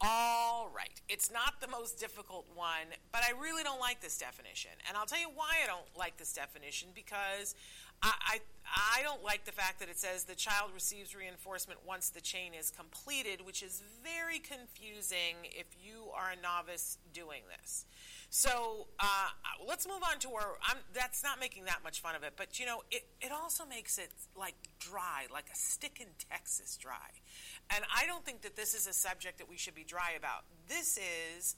All 0.02 0.70
right. 0.76 1.02
It's 1.08 1.32
not 1.32 1.62
the 1.62 1.68
most 1.68 2.00
difficult 2.00 2.46
one, 2.54 2.88
but 3.12 3.22
I 3.28 3.40
really 3.40 3.64
don't 3.64 3.80
like 3.80 4.02
this 4.02 4.18
definition. 4.18 4.72
And 4.88 4.98
I'll 4.98 5.06
tell 5.06 5.20
you 5.20 5.30
why 5.34 5.52
I 5.64 5.68
don't 5.68 5.86
like 5.98 6.18
this 6.18 6.34
definition 6.34 6.90
because 6.94 7.56
I, 8.02 8.12
I, 8.20 8.40
I, 9.00 9.04
don't 9.04 9.24
like 9.24 9.46
the 9.46 9.52
fact 9.52 9.80
that 9.80 9.90
it 9.90 9.98
says 9.98 10.26
the 10.26 10.36
child 10.36 10.72
receives 10.74 11.16
reinforcement 11.16 11.80
once 11.88 12.10
the 12.10 12.20
chain 12.20 12.54
is 12.54 12.70
completed, 12.70 13.46
which 13.46 13.64
is 13.64 13.82
very 14.04 14.40
confusing 14.40 15.36
if 15.44 15.68
you 15.82 16.12
are 16.16 16.32
a 16.32 16.42
novice 16.42 16.98
doing 17.14 17.42
this. 17.60 17.86
So 18.36 18.88
uh, 19.00 19.30
let's 19.68 19.88
move 19.88 20.02
on 20.12 20.18
to 20.22 20.28
where 20.28 20.58
I'm, 20.68 20.78
that's 20.92 21.24
not 21.24 21.40
making 21.40 21.66
that 21.66 21.82
much 21.84 22.02
fun 22.02 22.16
of 22.16 22.24
it, 22.24 22.34
but 22.36 22.60
you 22.60 22.66
know, 22.66 22.82
it, 22.90 23.06
it 23.22 23.32
also 23.32 23.64
makes 23.64 24.00
it 24.00 24.10
like 24.36 24.56
dry, 24.80 25.28
like 25.32 25.52
a 25.54 25.56
stick 25.56 26.00
in 26.02 26.08
Texas 26.32 26.76
dry. 26.76 27.22
And 27.70 27.86
I 27.96 28.08
don't 28.08 28.26
think 28.26 28.42
that 28.42 28.56
this 28.56 28.74
is 28.74 28.88
a 28.88 28.92
subject 28.92 29.38
that 29.38 29.48
we 29.48 29.56
should 29.56 29.76
be 29.76 29.84
dry 29.84 30.14
about. 30.18 30.46
This 30.68 30.98
is 30.98 31.58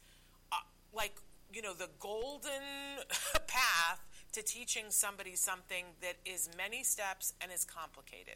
uh, 0.52 0.58
like, 0.92 1.16
you 1.54 1.62
know, 1.62 1.74
the 1.74 1.88
golden 1.98 2.62
path 3.48 4.02
to 4.36 4.44
teaching 4.44 4.86
somebody 4.90 5.34
something 5.36 5.86
that 6.02 6.16
is 6.26 6.50
many 6.58 6.84
steps 6.84 7.34
and 7.40 7.52
is 7.54 7.64
complicated. 7.64 8.36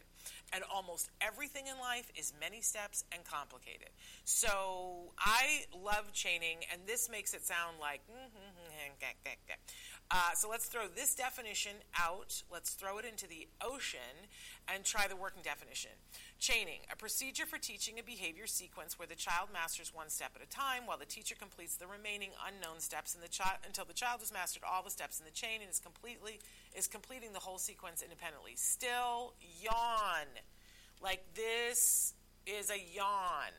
And 0.53 0.63
almost 0.73 1.09
everything 1.19 1.67
in 1.67 1.77
life 1.77 2.09
is 2.15 2.33
many 2.39 2.61
steps 2.61 3.03
and 3.11 3.25
complicated. 3.25 3.89
So 4.23 5.11
I 5.19 5.65
love 5.75 6.13
chaining, 6.13 6.59
and 6.71 6.81
this 6.87 7.09
makes 7.09 7.33
it 7.33 7.45
sound 7.45 7.77
like. 7.81 7.99
Mm, 8.09 8.31
mm, 8.31 8.49
mm, 8.55 9.29
uh, 10.11 10.33
so 10.35 10.49
let's 10.49 10.65
throw 10.65 10.87
this 10.87 11.13
definition 11.13 11.73
out. 11.99 12.41
Let's 12.51 12.71
throw 12.71 12.97
it 12.97 13.05
into 13.05 13.27
the 13.27 13.47
ocean 13.61 14.27
and 14.73 14.83
try 14.83 15.07
the 15.07 15.15
working 15.15 15.43
definition. 15.43 15.91
Chaining, 16.39 16.79
a 16.89 16.95
procedure 16.95 17.45
for 17.45 17.57
teaching 17.57 17.99
a 17.99 18.03
behavior 18.03 18.47
sequence 18.47 18.97
where 18.97 19.07
the 19.07 19.15
child 19.15 19.49
masters 19.51 19.93
one 19.93 20.09
step 20.09 20.31
at 20.35 20.41
a 20.41 20.47
time 20.47 20.85
while 20.85 20.97
the 20.97 21.05
teacher 21.05 21.35
completes 21.37 21.75
the 21.75 21.85
remaining 21.85 22.29
unknown 22.47 22.79
steps 22.79 23.13
the 23.13 23.27
chi- 23.27 23.57
until 23.65 23.83
the 23.83 23.93
child 23.93 24.21
has 24.21 24.31
mastered 24.31 24.63
all 24.63 24.81
the 24.81 24.89
steps 24.89 25.19
in 25.19 25.25
the 25.25 25.31
chain 25.31 25.59
and 25.61 25.69
is 25.69 25.79
completely 25.79 26.39
is 26.73 26.87
completing 26.87 27.33
the 27.33 27.39
whole 27.39 27.57
sequence 27.57 28.01
independently. 28.01 28.53
Still 28.55 29.33
yawn. 29.61 30.27
Like 31.03 31.25
this 31.35 32.13
is 32.45 32.69
a 32.69 32.79
yawn. 32.79 33.51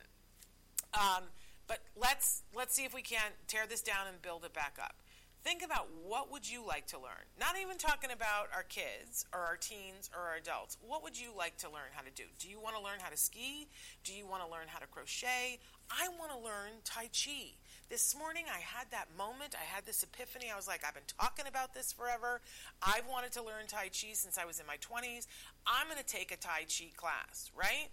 Um, 0.95 1.25
but 1.67 1.81
let's 1.95 2.41
let's 2.55 2.73
see 2.73 2.83
if 2.83 2.95
we 2.95 3.03
can 3.03 3.31
tear 3.47 3.67
this 3.69 3.81
down 3.83 4.07
and 4.09 4.19
build 4.23 4.43
it 4.43 4.53
back 4.53 4.79
up 4.81 4.95
think 5.43 5.63
about 5.63 5.87
what 6.05 6.31
would 6.31 6.49
you 6.49 6.65
like 6.65 6.87
to 6.87 6.97
learn 6.97 7.25
not 7.39 7.55
even 7.61 7.77
talking 7.77 8.11
about 8.11 8.47
our 8.53 8.63
kids 8.63 9.25
or 9.33 9.39
our 9.39 9.57
teens 9.57 10.09
or 10.15 10.21
our 10.21 10.35
adults 10.35 10.77
what 10.87 11.03
would 11.03 11.19
you 11.19 11.29
like 11.37 11.57
to 11.57 11.67
learn 11.67 11.89
how 11.93 12.01
to 12.01 12.11
do 12.15 12.23
do 12.39 12.47
you 12.47 12.59
want 12.59 12.75
to 12.75 12.81
learn 12.81 12.99
how 13.01 13.09
to 13.09 13.17
ski 13.17 13.67
do 14.03 14.13
you 14.13 14.25
want 14.25 14.43
to 14.43 14.49
learn 14.51 14.67
how 14.67 14.79
to 14.79 14.87
crochet 14.87 15.59
i 15.89 16.07
want 16.19 16.31
to 16.31 16.37
learn 16.37 16.71
tai 16.83 17.09
chi 17.11 17.53
This 17.89 18.15
morning 18.17 18.45
I 18.47 18.59
had 18.59 18.87
that 18.91 19.07
moment, 19.17 19.53
I 19.53 19.65
had 19.65 19.85
this 19.85 20.01
epiphany. 20.01 20.47
I 20.49 20.55
was 20.55 20.65
like, 20.65 20.85
I've 20.87 20.93
been 20.93 21.11
talking 21.19 21.45
about 21.45 21.73
this 21.73 21.91
forever. 21.91 22.39
I've 22.81 23.05
wanted 23.05 23.33
to 23.33 23.43
learn 23.43 23.67
Tai 23.67 23.89
Chi 23.89 24.13
since 24.13 24.37
I 24.37 24.45
was 24.45 24.61
in 24.61 24.65
my 24.65 24.77
20s. 24.77 25.27
I'm 25.67 25.87
going 25.87 25.99
to 25.99 26.05
take 26.05 26.31
a 26.31 26.37
Tai 26.37 26.67
Chi 26.71 26.91
class, 26.95 27.51
right? 27.53 27.89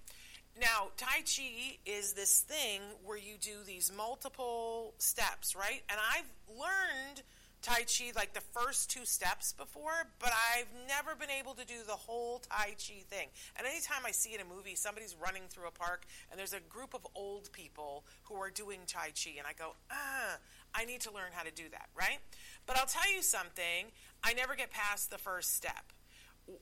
Now, 0.60 0.90
Tai 0.96 1.22
Chi 1.26 1.78
is 1.84 2.12
this 2.12 2.40
thing 2.40 2.80
where 3.04 3.18
you 3.18 3.34
do 3.40 3.64
these 3.66 3.90
multiple 3.90 4.94
steps, 4.98 5.56
right? 5.56 5.82
And 5.90 5.98
I've 5.98 6.30
learned 6.48 7.22
Tai 7.62 7.82
Chi 7.86 8.12
like 8.14 8.34
the 8.34 8.40
first 8.40 8.90
two 8.90 9.04
steps 9.04 9.52
before, 9.52 10.06
but 10.18 10.30
I've 10.54 10.68
never 10.86 11.14
been 11.14 11.30
able 11.30 11.54
to 11.54 11.66
do 11.66 11.74
the 11.86 11.92
whole 11.92 12.38
Tai 12.38 12.74
Chi 12.78 13.02
thing. 13.08 13.28
And 13.56 13.66
anytime 13.66 14.06
I 14.06 14.12
see 14.12 14.34
in 14.34 14.40
a 14.40 14.44
movie 14.44 14.74
somebody's 14.74 15.16
running 15.20 15.42
through 15.48 15.66
a 15.66 15.72
park 15.72 16.04
and 16.30 16.38
there's 16.38 16.52
a 16.52 16.60
group 16.60 16.94
of 16.94 17.06
old 17.14 17.50
people 17.52 18.04
who 18.24 18.36
are 18.36 18.50
doing 18.50 18.80
Tai 18.86 19.10
Chi, 19.14 19.32
and 19.38 19.46
I 19.46 19.52
go, 19.58 19.74
ah, 19.90 20.38
I 20.74 20.84
need 20.84 21.00
to 21.02 21.12
learn 21.12 21.30
how 21.32 21.42
to 21.42 21.50
do 21.50 21.64
that, 21.72 21.88
right? 21.98 22.18
But 22.66 22.78
I'll 22.78 22.86
tell 22.86 23.12
you 23.12 23.22
something, 23.22 23.90
I 24.22 24.34
never 24.34 24.54
get 24.54 24.70
past 24.70 25.10
the 25.10 25.18
first 25.18 25.56
step. 25.56 25.92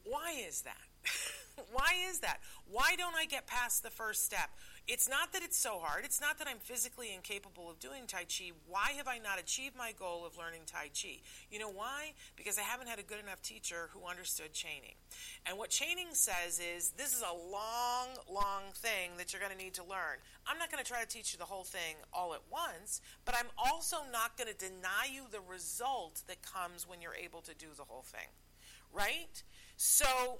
Why 0.04 0.34
is 0.48 0.62
that? 0.62 0.76
Why 1.72 1.94
is 2.10 2.20
that? 2.20 2.40
Why 2.70 2.96
don't 2.96 3.14
I 3.14 3.26
get 3.26 3.46
past 3.46 3.82
the 3.82 3.90
first 3.90 4.24
step? 4.24 4.50
It's 4.88 5.08
not 5.08 5.32
that 5.32 5.42
it's 5.42 5.58
so 5.58 5.80
hard. 5.82 6.04
It's 6.04 6.20
not 6.20 6.38
that 6.38 6.46
I'm 6.46 6.58
physically 6.58 7.12
incapable 7.12 7.68
of 7.68 7.80
doing 7.80 8.06
Tai 8.06 8.22
Chi. 8.30 8.52
Why 8.68 8.92
have 8.96 9.08
I 9.08 9.18
not 9.18 9.40
achieved 9.40 9.76
my 9.76 9.90
goal 9.98 10.24
of 10.24 10.38
learning 10.38 10.62
Tai 10.66 10.90
Chi? 10.94 11.18
You 11.50 11.58
know 11.58 11.70
why? 11.70 12.12
Because 12.36 12.56
I 12.56 12.62
haven't 12.62 12.88
had 12.88 13.00
a 13.00 13.02
good 13.02 13.18
enough 13.18 13.42
teacher 13.42 13.90
who 13.92 14.08
understood 14.08 14.52
chaining. 14.52 14.94
And 15.44 15.58
what 15.58 15.70
chaining 15.70 16.08
says 16.12 16.60
is 16.60 16.90
this 16.90 17.12
is 17.12 17.22
a 17.22 17.34
long, 17.34 18.14
long 18.30 18.62
thing 18.74 19.10
that 19.18 19.32
you're 19.32 19.40
going 19.40 19.50
to 19.50 19.58
need 19.58 19.74
to 19.74 19.82
learn. 19.82 20.22
I'm 20.46 20.58
not 20.58 20.70
going 20.70 20.82
to 20.82 20.88
try 20.88 21.02
to 21.02 21.08
teach 21.08 21.32
you 21.32 21.38
the 21.38 21.46
whole 21.46 21.64
thing 21.64 21.96
all 22.12 22.32
at 22.34 22.42
once, 22.48 23.00
but 23.24 23.34
I'm 23.36 23.50
also 23.58 23.96
not 24.12 24.38
going 24.38 24.52
to 24.52 24.56
deny 24.56 25.10
you 25.12 25.22
the 25.32 25.40
result 25.50 26.22
that 26.28 26.42
comes 26.42 26.88
when 26.88 27.00
you're 27.00 27.14
able 27.14 27.40
to 27.42 27.54
do 27.54 27.66
the 27.76 27.84
whole 27.84 28.02
thing. 28.02 28.28
Right? 28.94 29.42
So 29.76 30.38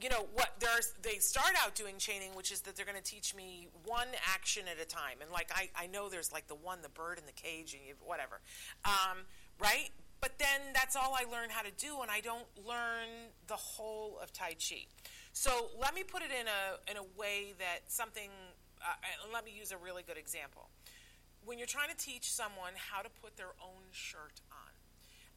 you 0.00 0.08
know 0.08 0.26
what 0.34 0.54
there's 0.58 0.92
they 1.02 1.18
start 1.18 1.52
out 1.62 1.74
doing 1.74 1.94
chaining 1.98 2.34
which 2.34 2.50
is 2.50 2.62
that 2.62 2.76
they're 2.76 2.86
going 2.86 3.00
to 3.00 3.02
teach 3.02 3.34
me 3.34 3.68
one 3.84 4.08
action 4.32 4.64
at 4.70 4.80
a 4.82 4.86
time. 4.86 5.18
And 5.22 5.30
like 5.30 5.50
i, 5.54 5.70
I 5.76 5.86
know 5.86 6.08
there's 6.08 6.32
like 6.32 6.48
the 6.48 6.54
one 6.54 6.82
the 6.82 6.88
bird 6.88 7.18
in 7.18 7.26
the 7.26 7.32
cage 7.32 7.74
and 7.74 7.82
you, 7.86 7.94
whatever. 8.04 8.40
Um, 8.84 9.18
right? 9.60 9.90
But 10.20 10.38
then 10.38 10.72
that's 10.72 10.96
all 10.96 11.14
i 11.18 11.30
learn 11.30 11.50
how 11.50 11.62
to 11.62 11.70
do 11.76 12.00
and 12.02 12.10
i 12.10 12.20
don't 12.20 12.46
learn 12.66 13.30
the 13.46 13.56
whole 13.56 14.18
of 14.22 14.32
tai 14.32 14.54
chi. 14.54 14.86
So 15.32 15.68
let 15.80 15.94
me 15.94 16.02
put 16.02 16.22
it 16.22 16.30
in 16.30 16.46
a 16.46 16.90
in 16.90 16.96
a 16.96 17.06
way 17.18 17.54
that 17.58 17.80
something 17.88 18.30
uh, 18.80 18.94
let 19.32 19.44
me 19.44 19.52
use 19.56 19.72
a 19.72 19.78
really 19.78 20.02
good 20.02 20.18
example. 20.18 20.68
When 21.44 21.58
you're 21.58 21.66
trying 21.66 21.90
to 21.90 21.96
teach 21.96 22.30
someone 22.30 22.72
how 22.76 23.02
to 23.02 23.10
put 23.22 23.36
their 23.36 23.52
own 23.62 23.84
shirt 23.92 24.40
on 24.50 24.72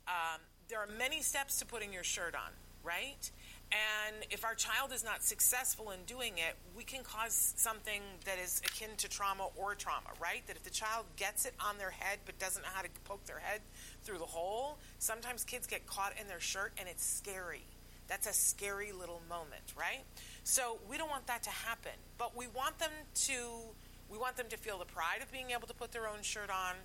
um, 0.07 0.41
there 0.69 0.79
are 0.79 0.87
many 0.97 1.21
steps 1.21 1.59
to 1.59 1.65
putting 1.65 1.93
your 1.93 2.03
shirt 2.03 2.35
on 2.35 2.51
right 2.83 3.31
and 3.71 4.15
if 4.29 4.45
our 4.45 4.55
child 4.55 4.93
is 4.93 5.03
not 5.03 5.23
successful 5.23 5.91
in 5.91 5.99
doing 6.05 6.33
it, 6.37 6.55
we 6.75 6.83
can 6.83 7.03
cause 7.03 7.53
something 7.57 8.01
that 8.25 8.37
is 8.41 8.61
akin 8.65 8.89
to 8.97 9.09
trauma 9.09 9.47
or 9.57 9.75
trauma, 9.75 10.09
right? 10.21 10.45
That 10.47 10.55
if 10.55 10.63
the 10.63 10.69
child 10.69 11.05
gets 11.17 11.45
it 11.45 11.53
on 11.59 11.77
their 11.77 11.91
head 11.91 12.19
but 12.25 12.39
doesn't 12.39 12.61
know 12.61 12.69
how 12.73 12.81
to 12.81 12.89
poke 13.03 13.25
their 13.25 13.39
head 13.39 13.59
through 14.03 14.19
the 14.19 14.25
hole, 14.25 14.77
sometimes 14.99 15.43
kids 15.43 15.67
get 15.67 15.85
caught 15.85 16.13
in 16.19 16.27
their 16.27 16.39
shirt 16.39 16.73
and 16.77 16.87
it's 16.87 17.05
scary. 17.05 17.65
That's 18.07 18.25
a 18.25 18.33
scary 18.33 18.93
little 18.93 19.21
moment, 19.27 19.73
right? 19.77 20.03
So 20.45 20.79
we 20.89 20.97
don't 20.97 21.09
want 21.09 21.27
that 21.27 21.43
to 21.43 21.49
happen, 21.49 21.91
but 22.17 22.37
we 22.37 22.47
want 22.47 22.79
them 22.79 22.91
to 23.25 23.33
we 24.09 24.17
want 24.17 24.37
them 24.37 24.45
to 24.49 24.55
feel 24.55 24.77
the 24.77 24.85
pride 24.85 25.21
of 25.21 25.29
being 25.33 25.51
able 25.51 25.67
to 25.67 25.73
put 25.73 25.91
their 25.91 26.07
own 26.07 26.21
shirt 26.21 26.49
on 26.49 26.75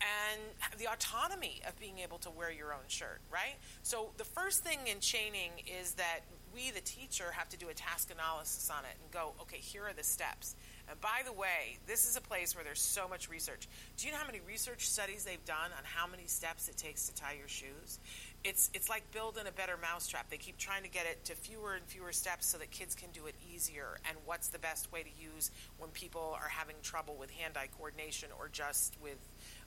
and 0.00 0.78
the 0.78 0.86
autonomy 0.90 1.60
of 1.68 1.78
being 1.78 1.98
able 1.98 2.18
to 2.18 2.30
wear 2.30 2.50
your 2.50 2.72
own 2.72 2.88
shirt, 2.88 3.20
right? 3.30 3.56
So 3.82 4.10
the 4.16 4.24
first 4.24 4.64
thing 4.64 4.78
in 4.86 5.00
chaining 5.00 5.50
is 5.80 5.92
that 5.94 6.20
we, 6.54 6.70
the 6.70 6.80
teacher, 6.80 7.26
have 7.32 7.48
to 7.50 7.56
do 7.56 7.68
a 7.68 7.74
task 7.74 8.10
analysis 8.10 8.70
on 8.70 8.84
it 8.84 8.96
and 9.02 9.12
go, 9.12 9.32
okay, 9.42 9.58
here 9.58 9.84
are 9.84 9.92
the 9.92 10.02
steps. 10.02 10.56
And 10.88 11.00
by 11.00 11.22
the 11.24 11.32
way, 11.32 11.78
this 11.86 12.08
is 12.08 12.16
a 12.16 12.20
place 12.20 12.56
where 12.56 12.64
there's 12.64 12.80
so 12.80 13.06
much 13.08 13.30
research. 13.30 13.68
Do 13.96 14.06
you 14.06 14.12
know 14.12 14.18
how 14.18 14.26
many 14.26 14.40
research 14.46 14.88
studies 14.88 15.24
they've 15.24 15.44
done 15.44 15.70
on 15.76 15.84
how 15.84 16.08
many 16.08 16.26
steps 16.26 16.68
it 16.68 16.76
takes 16.76 17.08
to 17.08 17.14
tie 17.14 17.36
your 17.38 17.46
shoes? 17.46 18.00
It's 18.42 18.70
it's 18.74 18.88
like 18.88 19.08
building 19.12 19.44
a 19.46 19.52
better 19.52 19.76
mousetrap. 19.80 20.30
They 20.30 20.38
keep 20.38 20.56
trying 20.56 20.82
to 20.82 20.88
get 20.88 21.06
it 21.06 21.24
to 21.26 21.34
fewer 21.34 21.74
and 21.74 21.84
fewer 21.84 22.10
steps 22.10 22.46
so 22.46 22.58
that 22.58 22.70
kids 22.70 22.94
can 22.94 23.10
do 23.12 23.26
it 23.26 23.34
easier. 23.54 23.98
And 24.08 24.16
what's 24.24 24.48
the 24.48 24.58
best 24.58 24.90
way 24.90 25.02
to 25.02 25.10
use 25.22 25.50
when 25.78 25.90
people 25.90 26.36
are 26.40 26.48
having 26.48 26.76
trouble 26.82 27.16
with 27.20 27.30
hand-eye 27.30 27.68
coordination 27.76 28.30
or 28.38 28.48
just 28.48 28.96
with 29.00 29.18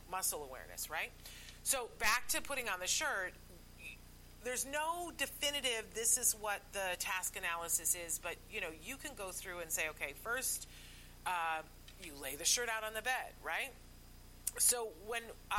muscle 0.09 0.43
awareness, 0.43 0.89
right? 0.89 1.11
So 1.63 1.89
back 1.99 2.27
to 2.29 2.41
putting 2.41 2.69
on 2.69 2.79
the 2.79 2.87
shirt, 2.87 3.33
there's 4.43 4.65
no 4.65 5.11
definitive 5.17 5.85
this 5.93 6.17
is 6.17 6.35
what 6.39 6.61
the 6.73 6.97
task 6.99 7.37
analysis 7.37 7.95
is, 7.95 8.19
but 8.19 8.35
you 8.51 8.61
know, 8.61 8.67
you 8.83 8.97
can 8.97 9.11
go 9.17 9.29
through 9.29 9.59
and 9.59 9.71
say, 9.71 9.83
okay, 9.89 10.13
first 10.23 10.67
uh, 11.25 11.61
you 12.03 12.11
lay 12.21 12.35
the 12.35 12.45
shirt 12.45 12.69
out 12.69 12.83
on 12.83 12.93
the 12.93 13.01
bed, 13.01 13.31
right? 13.43 13.71
So 14.59 14.89
when 15.07 15.23
uh, 15.49 15.55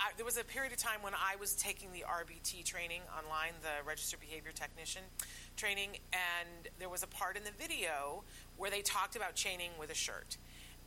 I, 0.00 0.12
there 0.16 0.24
was 0.24 0.38
a 0.38 0.44
period 0.44 0.72
of 0.72 0.78
time 0.78 1.02
when 1.02 1.14
I 1.14 1.36
was 1.36 1.54
taking 1.54 1.92
the 1.92 2.04
RBT 2.08 2.64
training 2.64 3.02
online, 3.16 3.52
the 3.62 3.86
registered 3.86 4.20
behavior 4.20 4.52
technician 4.52 5.02
training, 5.56 5.90
and 6.12 6.68
there 6.78 6.88
was 6.88 7.02
a 7.02 7.06
part 7.06 7.36
in 7.36 7.44
the 7.44 7.52
video 7.52 8.24
where 8.56 8.70
they 8.70 8.80
talked 8.80 9.14
about 9.14 9.34
chaining 9.34 9.70
with 9.78 9.90
a 9.90 9.94
shirt. 9.94 10.36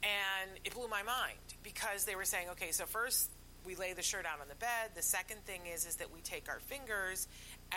And 0.04 0.52
it 0.66 0.74
blew 0.74 0.88
my 0.88 1.04
mind 1.04 1.38
because 1.64 2.06
they 2.06 2.16
were 2.16 2.26
saying, 2.26 2.50
okay, 2.52 2.72
so 2.72 2.86
first 2.86 3.30
we 3.66 3.76
lay 3.76 3.94
the 3.94 4.02
shirt 4.02 4.26
out 4.26 4.42
on 4.42 4.48
the 4.50 4.56
bed. 4.56 4.92
The 4.96 5.02
second 5.02 5.46
thing 5.46 5.62
is 5.74 5.86
is 5.86 5.96
that 5.98 6.14
we 6.14 6.20
take 6.22 6.50
our 6.50 6.60
fingers 6.60 7.28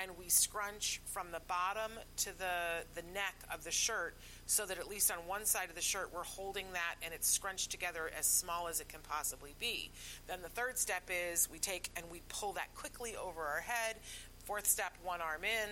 and 0.01 0.11
we 0.19 0.29
scrunch 0.29 1.01
from 1.07 1.31
the 1.31 1.41
bottom 1.47 1.93
to 2.19 2.37
the 2.39 2.85
the 2.95 3.03
neck 3.15 3.35
of 3.53 3.65
the 3.65 3.71
shirt 3.71 4.17
so 4.47 4.67
that 4.67 4.79
at 4.79 4.89
least 4.89 5.11
on 5.11 5.19
one 5.27 5.45
side 5.45 5.69
of 5.69 5.75
the 5.75 5.81
shirt 5.81 6.13
we're 6.13 6.25
holding 6.25 6.67
that 6.73 6.97
and 7.03 7.15
it's 7.15 7.29
scrunched 7.29 7.71
together 7.71 8.11
as 8.19 8.27
small 8.27 8.69
as 8.69 8.81
it 8.81 8.89
can 8.89 9.01
possibly 9.01 9.55
be. 9.59 9.91
Then 10.27 10.43
the 10.43 10.49
third 10.49 10.79
step 10.79 11.09
is 11.09 11.49
we 11.51 11.59
take 11.59 11.91
and 11.97 12.05
we 12.11 12.23
pull 12.29 12.53
that 12.53 12.75
quickly 12.75 13.15
over 13.17 13.43
our 13.43 13.61
head. 13.61 13.97
Fourth 14.45 14.67
step, 14.67 14.93
one 15.05 15.21
arm 15.21 15.45
in, 15.45 15.69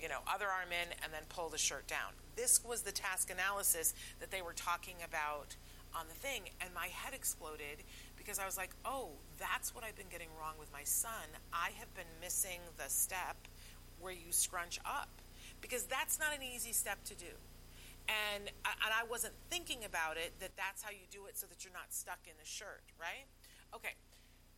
you 0.00 0.08
know, 0.08 0.18
other 0.32 0.46
arm 0.46 0.68
in 0.70 0.88
and 1.02 1.12
then 1.12 1.22
pull 1.28 1.48
the 1.48 1.58
shirt 1.58 1.86
down. 1.86 2.12
This 2.36 2.64
was 2.64 2.82
the 2.82 2.92
task 2.92 3.30
analysis 3.30 3.94
that 4.20 4.30
they 4.30 4.42
were 4.42 4.54
talking 4.54 4.96
about 5.04 5.56
on 5.94 6.08
the 6.08 6.14
thing, 6.14 6.42
and 6.60 6.72
my 6.74 6.88
head 6.88 7.14
exploded 7.14 7.84
because 8.16 8.38
I 8.38 8.46
was 8.46 8.56
like, 8.56 8.70
oh, 8.84 9.10
that's 9.38 9.74
what 9.74 9.84
I've 9.84 9.96
been 9.96 10.10
getting 10.10 10.28
wrong 10.38 10.54
with 10.58 10.72
my 10.72 10.84
son. 10.84 11.26
I 11.52 11.70
have 11.78 11.92
been 11.94 12.10
missing 12.20 12.60
the 12.78 12.88
step 12.88 13.36
where 14.00 14.12
you 14.12 14.30
scrunch 14.30 14.78
up 14.84 15.10
because 15.60 15.84
that's 15.84 16.18
not 16.18 16.34
an 16.34 16.42
easy 16.42 16.72
step 16.72 17.02
to 17.04 17.14
do. 17.14 17.34
And, 18.10 18.50
and 18.66 18.90
I 18.90 19.06
wasn't 19.08 19.34
thinking 19.48 19.84
about 19.84 20.16
it 20.16 20.34
that 20.40 20.56
that's 20.56 20.82
how 20.82 20.90
you 20.90 21.06
do 21.10 21.26
it 21.26 21.38
so 21.38 21.46
that 21.46 21.62
you're 21.62 21.72
not 21.72 21.94
stuck 21.94 22.18
in 22.26 22.34
the 22.38 22.46
shirt, 22.46 22.82
right? 22.98 23.30
Okay. 23.74 23.94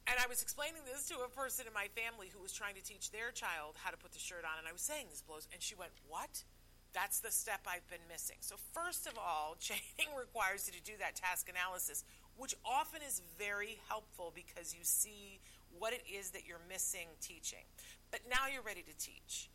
And 0.07 0.17
I 0.21 0.29
was 0.29 0.43
explaining 0.43 0.85
this 0.85 1.09
to 1.09 1.25
a 1.25 1.29
person 1.29 1.67
in 1.67 1.73
my 1.73 1.89
family 1.97 2.29
who 2.29 2.41
was 2.41 2.53
trying 2.53 2.77
to 2.77 2.85
teach 2.85 3.11
their 3.13 3.33
child 3.33 3.77
how 3.81 3.91
to 3.91 3.97
put 3.97 4.13
the 4.13 4.21
shirt 4.21 4.45
on, 4.45 4.61
and 4.61 4.69
I 4.69 4.73
was 4.73 4.85
saying 4.85 5.09
this 5.09 5.25
blows, 5.25 5.49
and 5.53 5.63
she 5.63 5.75
went, 5.75 5.93
What? 6.09 6.45
That's 6.95 7.19
the 7.19 7.33
step 7.33 7.67
I've 7.67 7.87
been 7.91 8.07
missing. 8.09 8.37
So, 8.41 8.55
first 8.73 9.07
of 9.07 9.19
all, 9.19 9.57
chaining 9.61 10.15
requires 10.17 10.71
you 10.71 10.79
to 10.79 10.83
do 10.83 10.97
that 11.01 11.17
task 11.17 11.51
analysis, 11.51 12.05
which 12.39 12.55
often 12.65 13.03
is 13.03 13.21
very 13.37 13.79
helpful 13.89 14.33
because 14.35 14.73
you 14.73 14.81
see 14.83 15.41
what 15.79 15.93
it 15.93 16.03
is 16.07 16.31
that 16.31 16.47
you're 16.47 16.63
missing 16.71 17.09
teaching. 17.21 17.67
But 18.11 18.21
now 18.31 18.47
you're 18.47 18.63
ready 18.63 18.83
to 18.83 18.97
teach. 18.97 19.51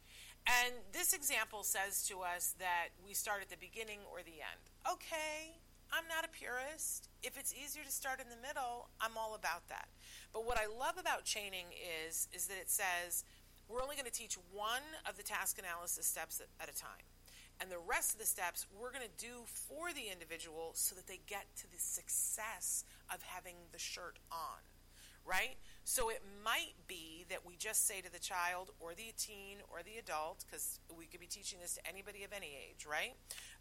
And 0.48 0.76
this 0.92 1.14
example 1.14 1.64
says 1.64 2.06
to 2.08 2.22
us 2.22 2.56
that 2.60 2.90
we 3.06 3.14
start 3.14 3.42
at 3.42 3.50
the 3.50 3.60
beginning 3.60 4.00
or 4.12 4.20
the 4.20 4.44
end. 4.44 4.64
Okay, 4.92 5.56
I'm 5.92 6.08
not 6.08 6.26
a 6.26 6.30
purist. 6.30 7.10
If 7.24 7.38
it's 7.38 7.54
easier 7.54 7.84
to 7.84 7.92
start 7.92 8.20
in 8.20 8.30
the 8.30 8.40
middle, 8.40 8.90
I'm 9.00 9.18
all 9.18 9.36
about 9.36 9.68
that. 9.70 9.88
But 10.34 10.46
what 10.46 10.60
I 10.60 10.68
love 10.68 10.98
about 11.00 11.24
chaining 11.24 11.72
is 12.08 12.28
is 12.34 12.48
that 12.48 12.58
it 12.60 12.70
says 12.70 13.24
we're 13.68 13.82
only 13.84 13.96
going 13.96 14.10
to 14.10 14.12
teach 14.12 14.38
one 14.52 14.86
of 15.08 15.18
the 15.18 15.24
task 15.24 15.60
analysis 15.60 16.06
steps 16.06 16.42
at, 16.42 16.50
at 16.62 16.74
a 16.74 16.78
time. 16.78 17.09
And 17.62 17.70
the 17.70 17.80
rest 17.80 18.14
of 18.14 18.20
the 18.20 18.26
steps 18.26 18.66
we're 18.80 18.92
going 18.92 19.04
to 19.04 19.26
do 19.26 19.44
for 19.46 19.92
the 19.92 20.12
individual 20.12 20.72
so 20.74 20.96
that 20.96 21.08
they 21.08 21.20
get 21.28 21.46
to 21.58 21.72
the 21.72 21.78
success 21.78 22.86
of 23.14 23.22
having 23.24 23.56
the 23.74 23.80
shirt 23.80 24.18
on, 24.32 24.64
right? 25.26 25.58
So 25.84 26.10
it 26.10 26.24
might 26.44 26.76
be 26.88 27.26
that 27.30 27.46
we 27.46 27.58
just 27.58 27.86
say 27.86 28.00
to 28.00 28.12
the 28.12 28.20
child 28.20 28.72
or 28.80 28.94
the 28.94 29.12
teen 29.18 29.58
or 29.68 29.84
the 29.84 30.00
adult, 30.00 30.46
because 30.48 30.80
we 30.98 31.06
could 31.06 31.20
be 31.20 31.28
teaching 31.28 31.60
this 31.62 31.76
to 31.76 31.82
anybody 31.88 32.24
of 32.24 32.32
any 32.32 32.56
age, 32.56 32.88
right? 32.90 33.14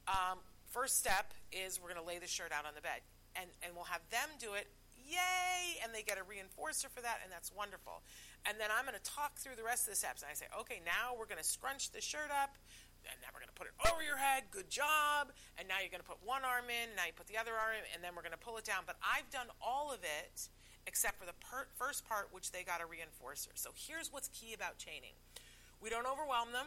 Um, 0.06 0.38
first 0.70 0.98
step 0.98 1.34
is 1.50 1.80
we're 1.82 1.92
going 1.92 2.00
to 2.00 2.06
lay 2.06 2.18
the 2.18 2.30
shirt 2.30 2.52
out 2.52 2.66
on 2.66 2.74
the 2.76 2.82
bed. 2.82 3.02
And, 3.34 3.50
and 3.62 3.74
we'll 3.74 3.90
have 3.90 4.02
them 4.10 4.30
do 4.38 4.54
it 4.54 4.66
yay 5.08 5.80
and 5.82 5.94
they 5.94 6.02
get 6.02 6.20
a 6.20 6.24
reinforcer 6.28 6.92
for 6.92 7.00
that 7.00 7.18
and 7.24 7.32
that's 7.32 7.50
wonderful 7.54 8.04
and 8.44 8.60
then 8.60 8.68
i'm 8.76 8.84
going 8.84 8.96
to 8.96 9.08
talk 9.08 9.36
through 9.40 9.56
the 9.56 9.64
rest 9.64 9.88
of 9.88 9.90
the 9.90 9.96
steps 9.96 10.22
and 10.22 10.28
i 10.30 10.34
say 10.34 10.46
okay 10.52 10.80
now 10.84 11.16
we're 11.16 11.28
going 11.28 11.40
to 11.40 11.46
scrunch 11.46 11.90
the 11.90 12.00
shirt 12.00 12.28
up 12.28 12.56
and 13.08 13.16
now 13.24 13.32
we're 13.32 13.40
going 13.40 13.52
to 13.52 13.58
put 13.58 13.66
it 13.66 13.76
over 13.88 14.04
your 14.04 14.20
head. 14.20 14.48
Good 14.52 14.70
job. 14.70 15.32
And 15.56 15.66
now 15.66 15.80
you're 15.80 15.92
going 15.92 16.04
to 16.04 16.08
put 16.08 16.20
one 16.22 16.44
arm 16.44 16.68
in, 16.68 16.92
and 16.92 16.96
now 16.96 17.08
you 17.08 17.16
put 17.16 17.26
the 17.26 17.40
other 17.40 17.56
arm 17.56 17.76
in, 17.76 17.84
and 17.96 18.00
then 18.04 18.12
we're 18.14 18.24
going 18.24 18.36
to 18.36 18.40
pull 18.40 18.56
it 18.60 18.64
down. 18.68 18.86
But 18.86 18.96
I've 19.02 19.28
done 19.32 19.48
all 19.58 19.90
of 19.90 20.04
it 20.04 20.48
except 20.88 21.20
for 21.20 21.26
the 21.26 21.36
per- 21.40 21.68
first 21.76 22.08
part, 22.08 22.28
which 22.32 22.50
they 22.50 22.64
got 22.64 22.80
a 22.80 22.88
reinforcer. 22.88 23.52
So 23.54 23.70
here's 23.76 24.12
what's 24.12 24.28
key 24.28 24.54
about 24.54 24.78
chaining 24.78 25.12
we 25.80 25.90
don't 25.90 26.06
overwhelm 26.06 26.50
them, 26.52 26.66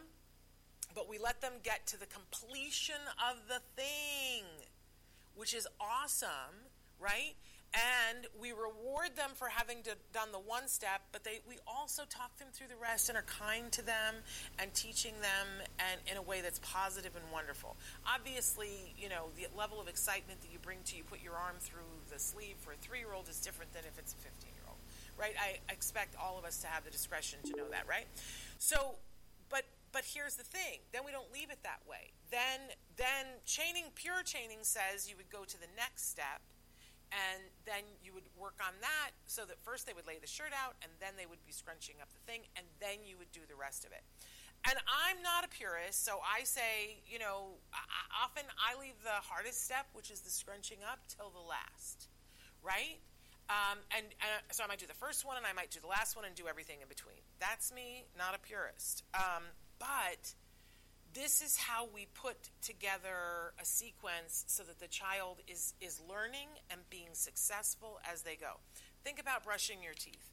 but 0.95 1.09
we 1.09 1.17
let 1.17 1.41
them 1.41 1.53
get 1.63 1.85
to 1.87 1.99
the 1.99 2.05
completion 2.05 3.01
of 3.19 3.47
the 3.47 3.59
thing, 3.75 4.45
which 5.35 5.53
is 5.53 5.67
awesome, 5.81 6.69
right? 6.99 7.35
And 7.73 8.27
we 8.39 8.51
reward 8.51 9.15
them 9.15 9.31
for 9.33 9.47
having 9.47 9.81
to, 9.83 9.91
done 10.13 10.31
the 10.31 10.39
one 10.39 10.67
step 10.67 11.01
but 11.11 11.23
they 11.23 11.39
we 11.47 11.55
also 11.65 12.03
talk 12.09 12.35
them 12.37 12.47
through 12.51 12.67
the 12.67 12.75
rest 12.81 13.09
and 13.09 13.17
are 13.17 13.27
kind 13.27 13.71
to 13.71 13.81
them 13.81 14.15
and 14.59 14.73
teaching 14.73 15.13
them 15.21 15.47
and 15.79 16.01
in 16.09 16.17
a 16.17 16.21
way 16.21 16.41
that's 16.41 16.59
positive 16.59 17.15
and 17.15 17.23
wonderful. 17.31 17.75
Obviously 18.05 18.93
you 18.97 19.09
know 19.09 19.31
the 19.35 19.47
level 19.57 19.79
of 19.79 19.87
excitement 19.87 20.41
that 20.41 20.51
you 20.51 20.59
bring 20.59 20.79
to 20.85 20.97
you 20.97 21.03
put 21.03 21.21
your 21.23 21.35
arm 21.35 21.55
through 21.59 21.91
the 22.11 22.19
sleeve 22.19 22.55
for 22.59 22.73
a 22.73 22.77
three-year-old 22.77 23.29
is 23.29 23.39
different 23.39 23.71
than 23.73 23.83
if 23.87 23.97
it's 23.97 24.13
a 24.13 24.17
15-year-old 24.17 24.77
right? 25.17 25.33
I 25.39 25.59
expect 25.71 26.15
all 26.19 26.37
of 26.37 26.45
us 26.45 26.57
to 26.61 26.67
have 26.67 26.83
the 26.83 26.91
discretion 26.91 27.39
to 27.45 27.51
know 27.55 27.69
that 27.71 27.87
right? 27.87 28.07
So 28.57 28.95
but 29.49 29.63
but 29.91 30.03
here's 30.05 30.35
the 30.35 30.43
thing. 30.43 30.79
Then 30.93 31.01
we 31.05 31.11
don't 31.11 31.31
leave 31.33 31.51
it 31.51 31.59
that 31.63 31.79
way. 31.89 32.11
Then 32.31 32.75
then 32.97 33.39
chaining 33.45 33.85
pure 33.95 34.23
chaining 34.23 34.59
says 34.63 35.09
you 35.09 35.15
would 35.17 35.29
go 35.29 35.43
to 35.43 35.59
the 35.59 35.67
next 35.77 36.09
step 36.09 36.41
and 37.11 37.43
then 37.67 37.83
you 38.03 38.15
would 38.15 38.27
work 38.39 38.57
on 38.63 38.73
that 38.81 39.11
so 39.27 39.43
that 39.45 39.59
first 39.61 39.85
they 39.85 39.93
would 39.93 40.07
lay 40.07 40.17
the 40.19 40.27
shirt 40.27 40.55
out 40.55 40.75
and 40.81 40.91
then 40.99 41.13
they 41.19 41.27
would 41.27 41.43
be 41.45 41.51
scrunching 41.51 41.99
up 42.01 42.09
the 42.11 42.23
thing 42.25 42.47
and 42.55 42.65
then 42.79 43.03
you 43.03 43.19
would 43.19 43.31
do 43.31 43.43
the 43.47 43.55
rest 43.55 43.85
of 43.85 43.91
it. 43.91 44.03
And 44.61 44.77
i'm 44.85 45.17
not 45.25 45.41
a 45.41 45.49
purist 45.49 46.05
so 46.05 46.21
i 46.21 46.45
say 46.45 47.01
you 47.09 47.17
know 47.17 47.57
I, 47.73 47.81
often 48.21 48.45
i 48.61 48.77
leave 48.77 48.93
the 49.01 49.17
hardest 49.25 49.65
step 49.65 49.89
which 49.97 50.13
is 50.13 50.21
the 50.21 50.29
scrunching 50.29 50.85
up 50.85 51.01
till 51.09 51.33
the 51.33 51.41
last 51.41 52.11
right? 52.63 53.01
Um, 53.49 53.79
and, 53.91 54.05
and, 54.05 54.31
so 54.51 54.63
i 54.63 54.67
might 54.67 54.79
do 54.79 54.87
the 54.87 54.93
first 54.93 55.25
one 55.25 55.35
and 55.35 55.45
i 55.45 55.53
might 55.53 55.71
do 55.71 55.79
the 55.81 55.87
last 55.87 56.15
one 56.15 56.25
and 56.25 56.35
do 56.35 56.47
everything 56.47 56.77
in 56.81 56.87
between. 56.87 57.19
That's 57.39 57.73
me 57.73 58.05
not 58.17 58.35
a 58.35 58.39
purist. 58.39 59.03
Um, 59.13 59.43
but 59.79 60.33
this 61.13 61.41
is 61.41 61.57
how 61.57 61.87
we 61.93 62.07
put 62.13 62.49
together 62.61 63.53
a 63.59 63.65
sequence 63.65 64.45
so 64.47 64.63
that 64.63 64.79
the 64.79 64.87
child 64.87 65.39
is, 65.47 65.73
is 65.81 66.01
learning 66.07 66.47
and 66.69 66.81
being 66.89 67.13
successful 67.13 67.99
as 68.09 68.21
they 68.21 68.35
go. 68.35 68.59
Think 69.03 69.19
about 69.19 69.43
brushing 69.43 69.83
your 69.83 69.93
teeth. 69.93 70.29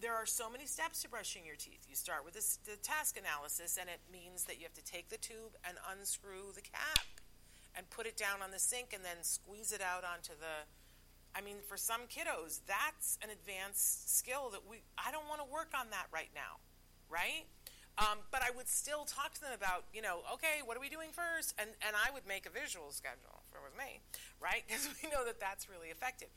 There 0.00 0.14
are 0.14 0.26
so 0.26 0.48
many 0.48 0.66
steps 0.66 1.02
to 1.02 1.08
brushing 1.08 1.44
your 1.44 1.56
teeth. 1.56 1.86
You 1.88 1.96
start 1.96 2.24
with 2.24 2.34
this, 2.34 2.58
the 2.64 2.76
task 2.76 3.18
analysis, 3.18 3.78
and 3.80 3.88
it 3.88 3.98
means 4.12 4.44
that 4.44 4.58
you 4.58 4.62
have 4.62 4.74
to 4.74 4.84
take 4.84 5.08
the 5.08 5.18
tube 5.18 5.58
and 5.66 5.76
unscrew 5.90 6.54
the 6.54 6.62
cap 6.62 7.06
and 7.74 7.88
put 7.90 8.06
it 8.06 8.16
down 8.16 8.42
on 8.42 8.50
the 8.50 8.58
sink 8.60 8.92
and 8.94 9.04
then 9.04 9.22
squeeze 9.22 9.72
it 9.72 9.80
out 9.80 10.04
onto 10.04 10.32
the. 10.38 10.68
I 11.34 11.40
mean, 11.40 11.56
for 11.66 11.78
some 11.78 12.02
kiddos, 12.12 12.60
that's 12.68 13.18
an 13.24 13.30
advanced 13.30 14.18
skill 14.18 14.50
that 14.52 14.68
we. 14.68 14.82
I 14.98 15.10
don't 15.10 15.26
want 15.26 15.40
to 15.40 15.48
work 15.50 15.72
on 15.74 15.90
that 15.90 16.06
right 16.12 16.30
now, 16.34 16.60
right? 17.08 17.48
Um, 17.98 18.24
but 18.30 18.40
I 18.40 18.50
would 18.56 18.68
still 18.68 19.04
talk 19.04 19.34
to 19.34 19.40
them 19.40 19.52
about, 19.52 19.84
you 19.92 20.00
know, 20.00 20.24
okay, 20.32 20.64
what 20.64 20.76
are 20.76 20.80
we 20.80 20.88
doing 20.88 21.12
first? 21.12 21.54
And, 21.58 21.68
and 21.86 21.92
I 21.92 22.10
would 22.10 22.26
make 22.26 22.46
a 22.46 22.50
visual 22.50 22.90
schedule 22.90 23.44
if 23.48 23.56
it 23.56 23.60
was 23.60 23.76
me, 23.76 24.00
right? 24.40 24.64
Because 24.68 24.88
we 25.02 25.10
know 25.10 25.24
that 25.24 25.38
that's 25.40 25.68
really 25.68 25.88
effective. 25.88 26.28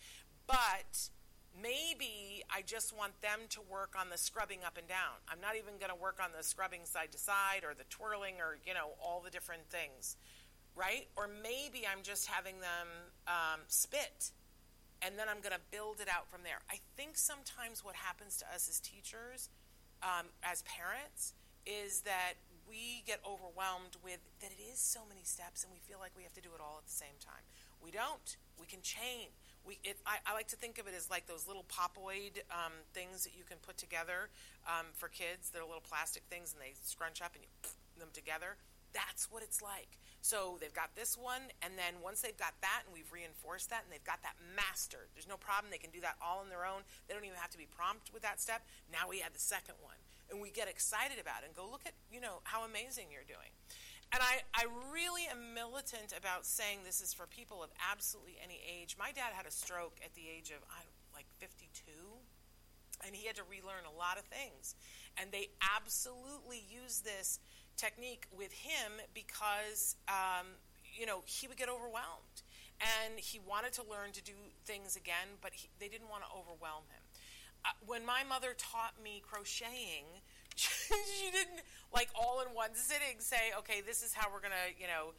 But 0.48 1.10
maybe 1.56 2.44
I 2.52 2.62
just 2.62 2.92
want 2.92 3.16
them 3.22 3.48
to 3.56 3.62
work 3.72 3.96
on 3.98 4.10
the 4.12 4.18
scrubbing 4.18 4.68
up 4.68 4.78
and 4.78 4.88
down. 4.88 5.16
I'm 5.32 5.40
not 5.40 5.56
even 5.56 5.80
going 5.80 5.96
to 5.96 5.96
work 5.96 6.20
on 6.22 6.36
the 6.36 6.44
scrubbing 6.44 6.84
side 6.84 7.14
to 7.14 7.18
side 7.18 7.64
or 7.64 7.74
the 7.74 7.88
twirling 7.88 8.44
or, 8.44 8.60
you 8.68 8.74
know, 8.74 9.00
all 9.00 9.24
the 9.24 9.32
different 9.32 9.72
things, 9.72 10.18
right? 10.76 11.08
Or 11.16 11.30
maybe 11.32 11.88
I'm 11.88 12.04
just 12.04 12.28
having 12.28 12.60
them 12.60 12.88
um, 13.32 13.64
spit 13.68 14.36
and 15.02 15.18
then 15.20 15.28
I'm 15.30 15.40
going 15.40 15.54
to 15.54 15.64
build 15.72 16.00
it 16.00 16.08
out 16.10 16.28
from 16.30 16.42
there. 16.44 16.60
I 16.70 16.80
think 16.96 17.18
sometimes 17.18 17.84
what 17.84 17.96
happens 17.96 18.38
to 18.38 18.46
us 18.54 18.68
as 18.68 18.80
teachers, 18.80 19.50
um, 20.02 20.28
as 20.44 20.64
parents, 20.64 21.34
is 21.66 22.02
that 22.02 22.38
we 22.68 23.04
get 23.06 23.22
overwhelmed 23.22 23.98
with 24.04 24.20
that 24.42 24.50
it 24.50 24.62
is 24.62 24.80
so 24.80 25.02
many 25.08 25.22
steps 25.24 25.64
and 25.64 25.72
we 25.72 25.80
feel 25.80 25.98
like 26.02 26.12
we 26.18 26.24
have 26.24 26.34
to 26.34 26.42
do 26.42 26.50
it 26.54 26.62
all 26.62 26.82
at 26.82 26.86
the 26.86 26.98
same 26.98 27.18
time. 27.22 27.46
We 27.82 27.92
don't. 27.92 28.38
We 28.58 28.66
can 28.66 28.82
chain. 28.82 29.30
We, 29.66 29.78
it, 29.84 29.98
I, 30.06 30.18
I, 30.26 30.34
like 30.34 30.48
to 30.50 30.56
think 30.56 30.78
of 30.78 30.88
it 30.88 30.94
as 30.98 31.10
like 31.10 31.26
those 31.26 31.48
little 31.48 31.66
popoid 31.70 32.42
um, 32.54 32.74
things 32.94 33.24
that 33.26 33.34
you 33.38 33.44
can 33.46 33.58
put 33.62 33.78
together 33.78 34.30
um, 34.66 34.94
for 34.94 35.10
kids. 35.10 35.50
They're 35.50 35.66
little 35.66 35.86
plastic 35.86 36.24
things 36.30 36.54
and 36.54 36.62
they 36.62 36.74
scrunch 36.86 37.22
up 37.22 37.34
and 37.34 37.46
you 37.46 37.50
put 37.62 37.74
them 37.98 38.10
together. 38.14 38.58
That's 38.94 39.30
what 39.30 39.44
it's 39.44 39.62
like. 39.62 39.98
So 40.22 40.58
they've 40.58 40.74
got 40.74 40.96
this 40.96 41.14
one, 41.14 41.54
and 41.62 41.78
then 41.78 42.02
once 42.02 42.26
they've 42.26 42.34
got 42.34 42.58
that, 42.66 42.82
and 42.88 42.90
we've 42.90 43.12
reinforced 43.14 43.70
that, 43.70 43.86
and 43.86 43.94
they've 43.94 44.02
got 44.02 44.24
that 44.26 44.34
mastered, 44.58 45.14
there's 45.14 45.30
no 45.30 45.38
problem. 45.38 45.70
They 45.70 45.78
can 45.78 45.94
do 45.94 46.02
that 46.02 46.18
all 46.18 46.42
on 46.42 46.50
their 46.50 46.66
own. 46.66 46.82
They 47.06 47.14
don't 47.14 47.28
even 47.30 47.38
have 47.38 47.54
to 47.54 47.62
be 47.62 47.70
prompted 47.70 48.10
with 48.10 48.26
that 48.26 48.42
step. 48.42 48.66
Now 48.90 49.06
we 49.06 49.22
add 49.22 49.38
the 49.38 49.44
second 49.44 49.78
one 49.86 50.02
and 50.32 50.42
we 50.42 50.50
get 50.50 50.68
excited 50.68 51.20
about 51.20 51.44
it 51.44 51.48
and 51.48 51.56
go 51.56 51.68
look 51.70 51.86
at 51.86 51.94
you 52.12 52.20
know 52.20 52.42
how 52.44 52.64
amazing 52.64 53.08
you're 53.12 53.28
doing. 53.28 53.52
And 54.14 54.22
I, 54.22 54.46
I 54.54 54.70
really 54.94 55.28
am 55.28 55.54
militant 55.54 56.14
about 56.16 56.46
saying 56.46 56.86
this 56.86 57.02
is 57.02 57.12
for 57.14 57.26
people 57.26 57.64
of 57.64 57.70
absolutely 57.92 58.38
any 58.42 58.62
age. 58.62 58.96
My 59.00 59.12
dad 59.12 59.34
had 59.34 59.46
a 59.46 59.52
stroke 59.52 59.98
at 60.06 60.14
the 60.14 60.30
age 60.30 60.52
of 60.52 60.62
I 60.70 60.86
like 61.14 61.26
52 61.40 61.92
and 63.06 63.16
he 63.16 63.28
had 63.28 63.36
to 63.36 63.44
relearn 63.50 63.84
a 63.84 63.98
lot 63.98 64.18
of 64.18 64.24
things. 64.26 64.76
And 65.18 65.32
they 65.32 65.50
absolutely 65.60 66.64
use 66.70 67.02
this 67.02 67.40
technique 67.76 68.28
with 68.32 68.54
him 68.54 69.04
because 69.14 69.96
um, 70.08 70.48
you 70.96 71.06
know 71.06 71.24
he 71.26 71.48
would 71.48 71.58
get 71.58 71.70
overwhelmed. 71.70 72.46
And 72.80 73.20
he 73.20 73.40
wanted 73.40 73.72
to 73.80 73.84
learn 73.88 74.12
to 74.14 74.24
do 74.24 74.36
things 74.66 74.96
again 74.96 75.40
but 75.42 75.54
he, 75.56 75.70
they 75.80 75.88
didn't 75.88 76.10
want 76.10 76.24
to 76.24 76.30
overwhelm 76.36 76.84
him 76.92 77.05
when 77.86 78.06
my 78.06 78.24
mother 78.24 78.56
taught 78.58 78.94
me 79.02 79.22
crocheting, 79.26 80.06
she 80.56 81.32
didn't 81.32 81.62
like 81.94 82.10
all 82.16 82.42
in 82.42 82.54
one 82.54 82.74
sitting 82.74 83.20
say, 83.20 83.52
okay, 83.60 83.82
this 83.86 84.04
is 84.04 84.14
how 84.14 84.30
we're 84.32 84.42
gonna, 84.42 84.72
you 84.78 84.88
know, 84.88 85.14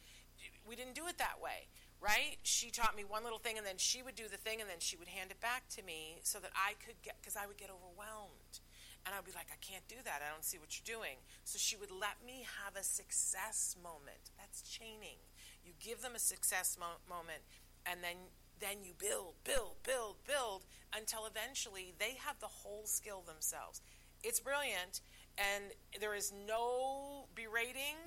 we 0.67 0.75
didn't 0.75 0.95
do 0.95 1.07
it 1.07 1.17
that 1.17 1.41
way, 1.41 1.67
right? 2.01 2.37
She 2.43 2.69
taught 2.69 2.95
me 2.95 3.03
one 3.03 3.23
little 3.23 3.39
thing, 3.39 3.57
and 3.57 3.65
then 3.65 3.77
she 3.77 4.03
would 4.03 4.15
do 4.15 4.27
the 4.29 4.37
thing, 4.37 4.61
and 4.61 4.69
then 4.69 4.79
she 4.79 4.97
would 4.97 5.07
hand 5.07 5.31
it 5.31 5.39
back 5.41 5.67
to 5.77 5.83
me 5.83 6.19
so 6.23 6.39
that 6.39 6.51
I 6.53 6.73
could 6.83 6.99
get, 7.01 7.15
because 7.21 7.35
I 7.35 7.47
would 7.47 7.57
get 7.57 7.69
overwhelmed. 7.69 8.61
And 9.05 9.15
I'd 9.15 9.23
be 9.23 9.31
like, 9.31 9.47
I 9.47 9.59
can't 9.63 9.87
do 9.87 9.95
that. 10.03 10.19
I 10.19 10.27
don't 10.27 10.43
see 10.43 10.59
what 10.59 10.75
you're 10.75 10.99
doing. 10.99 11.23
So 11.47 11.55
she 11.55 11.79
would 11.79 11.91
let 11.95 12.19
me 12.19 12.43
have 12.59 12.75
a 12.75 12.83
success 12.83 13.77
moment. 13.79 14.35
That's 14.35 14.61
chaining. 14.67 15.23
You 15.63 15.71
give 15.79 16.03
them 16.03 16.11
a 16.11 16.19
success 16.19 16.75
mo- 16.75 16.99
moment, 17.07 17.47
and 17.87 18.03
then 18.03 18.35
then 18.59 18.83
you 18.83 18.93
build, 18.97 19.35
build, 19.43 19.75
build, 19.83 20.17
build 20.25 20.65
until 20.95 21.25
eventually 21.25 21.93
they 21.99 22.17
have 22.25 22.39
the 22.39 22.47
whole 22.47 22.85
skill 22.85 23.23
themselves. 23.25 23.81
It's 24.23 24.39
brilliant, 24.39 25.01
and 25.37 25.65
there 25.99 26.15
is 26.15 26.33
no 26.47 27.27
berating. 27.35 27.97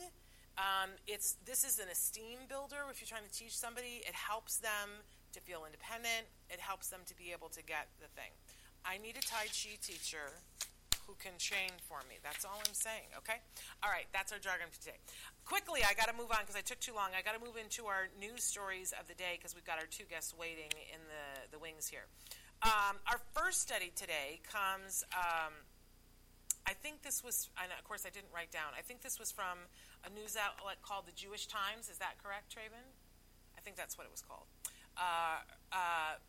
Um, 0.58 0.90
it's 1.06 1.36
this 1.46 1.64
is 1.64 1.78
an 1.78 1.88
esteem 1.88 2.40
builder. 2.48 2.90
If 2.90 3.00
you're 3.00 3.08
trying 3.08 3.28
to 3.28 3.32
teach 3.32 3.56
somebody, 3.56 4.02
it 4.06 4.14
helps 4.14 4.58
them 4.58 5.06
to 5.32 5.40
feel 5.40 5.62
independent. 5.64 6.26
It 6.50 6.60
helps 6.60 6.88
them 6.88 7.00
to 7.06 7.16
be 7.16 7.32
able 7.32 7.48
to 7.50 7.62
get 7.62 7.86
the 8.00 8.08
thing. 8.18 8.34
I 8.84 8.98
need 8.98 9.16
a 9.16 9.22
Tai 9.22 9.46
Chi 9.54 9.78
teacher 9.80 10.34
who 11.11 11.18
can 11.18 11.35
chain 11.42 11.75
for 11.90 11.99
me. 12.07 12.23
That's 12.23 12.46
all 12.46 12.62
I'm 12.62 12.79
saying, 12.79 13.11
okay? 13.18 13.42
All 13.83 13.90
right, 13.90 14.07
that's 14.14 14.31
our 14.31 14.38
jargon 14.38 14.70
for 14.70 14.79
today. 14.79 15.03
Quickly, 15.42 15.83
I 15.83 15.99
got 15.99 16.07
to 16.07 16.14
move 16.14 16.31
on 16.31 16.46
because 16.46 16.55
I 16.55 16.62
took 16.62 16.79
too 16.79 16.94
long. 16.94 17.11
I 17.18 17.27
got 17.27 17.35
to 17.35 17.42
move 17.42 17.59
into 17.59 17.90
our 17.90 18.07
news 18.14 18.46
stories 18.46 18.94
of 18.94 19.11
the 19.11 19.18
day 19.18 19.35
because 19.35 19.59
we've 19.59 19.66
got 19.66 19.83
our 19.83 19.90
two 19.90 20.07
guests 20.07 20.31
waiting 20.31 20.70
in 20.94 21.03
the, 21.11 21.51
the 21.51 21.59
wings 21.59 21.90
here. 21.90 22.07
Um, 22.62 23.03
our 23.11 23.18
first 23.35 23.59
study 23.59 23.90
today 23.99 24.38
comes, 24.46 25.03
um, 25.11 25.51
I 26.62 26.79
think 26.79 27.03
this 27.03 27.27
was, 27.27 27.51
and 27.59 27.75
of 27.75 27.83
course 27.83 28.07
I 28.07 28.14
didn't 28.14 28.31
write 28.31 28.55
down, 28.55 28.70
I 28.79 28.87
think 28.87 29.03
this 29.03 29.18
was 29.18 29.35
from 29.35 29.66
a 30.07 30.11
news 30.14 30.38
outlet 30.38 30.79
called 30.87 31.11
the 31.11 31.16
Jewish 31.18 31.51
Times. 31.51 31.90
Is 31.90 31.99
that 31.99 32.23
correct, 32.23 32.55
Traven? 32.55 32.87
I 33.59 33.61
think 33.66 33.75
that's 33.75 33.99
what 33.99 34.07
it 34.07 34.14
was 34.14 34.23
called. 34.23 34.46
Uh, 34.94 35.42
uh, 35.75 36.23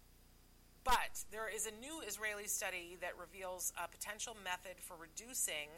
but 0.84 1.24
there 1.32 1.50
is 1.54 1.68
a 1.68 1.72
new 1.80 2.02
Israeli 2.08 2.48
study 2.48 2.98
that 3.02 3.12
reveals 3.20 3.74
a 3.78 3.88
potential 3.88 4.36
method 4.44 4.80
for 4.80 4.96
reducing 5.00 5.70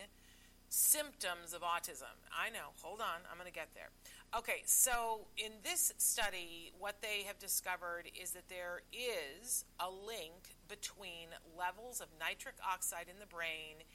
symptoms 0.69 1.53
of 1.53 1.61
autism. 1.61 2.17
I 2.33 2.49
know, 2.49 2.73
hold 2.81 2.99
on, 2.99 3.21
I'm 3.29 3.37
going 3.37 3.47
to 3.47 3.53
get 3.53 3.69
there. 3.75 3.89
Okay, 4.35 4.63
so 4.65 5.27
in 5.37 5.51
this 5.63 5.93
study, 5.97 6.71
what 6.79 6.95
they 7.01 7.23
have 7.27 7.37
discovered 7.37 8.09
is 8.19 8.31
that 8.31 8.49
there 8.49 8.81
is 8.91 9.65
a 9.79 9.89
link 9.89 10.57
between 10.67 11.29
levels 11.55 12.01
of 12.01 12.07
nitric 12.19 12.55
oxide 12.65 13.05
in 13.07 13.19
the 13.19 13.27
brain 13.27 13.85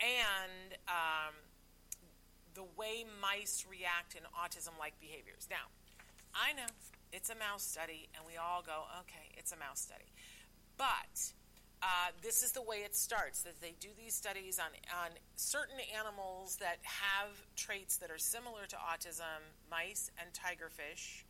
and 0.00 0.76
um, 0.88 1.32
the 2.52 2.64
way 2.76 3.04
mice 3.20 3.64
react 3.64 4.14
in 4.14 4.20
autism 4.36 4.76
like 4.78 4.92
behaviors. 5.00 5.48
Now, 5.48 5.72
I 6.34 6.52
know 6.52 6.68
it's 7.12 7.30
a 7.30 7.34
mouse 7.34 7.62
study, 7.62 8.08
and 8.14 8.26
we 8.26 8.36
all 8.36 8.60
go, 8.60 8.84
okay, 9.00 9.32
it's 9.38 9.52
a 9.52 9.56
mouse 9.56 9.80
study. 9.80 10.04
But 10.78 11.32
uh, 11.82 12.10
this 12.22 12.42
is 12.42 12.52
the 12.52 12.62
way 12.62 12.78
it 12.78 12.96
starts 12.96 13.42
that 13.42 13.60
they 13.60 13.74
do 13.80 13.88
these 13.96 14.14
studies 14.14 14.58
on, 14.58 14.72
on 15.04 15.10
certain 15.36 15.78
animals 15.96 16.56
that 16.56 16.78
have 16.82 17.30
traits 17.54 17.98
that 17.98 18.10
are 18.10 18.18
similar 18.18 18.66
to 18.68 18.76
autism 18.76 19.40
mice 19.70 20.10
and 20.20 20.30
tigerfish 20.32 21.24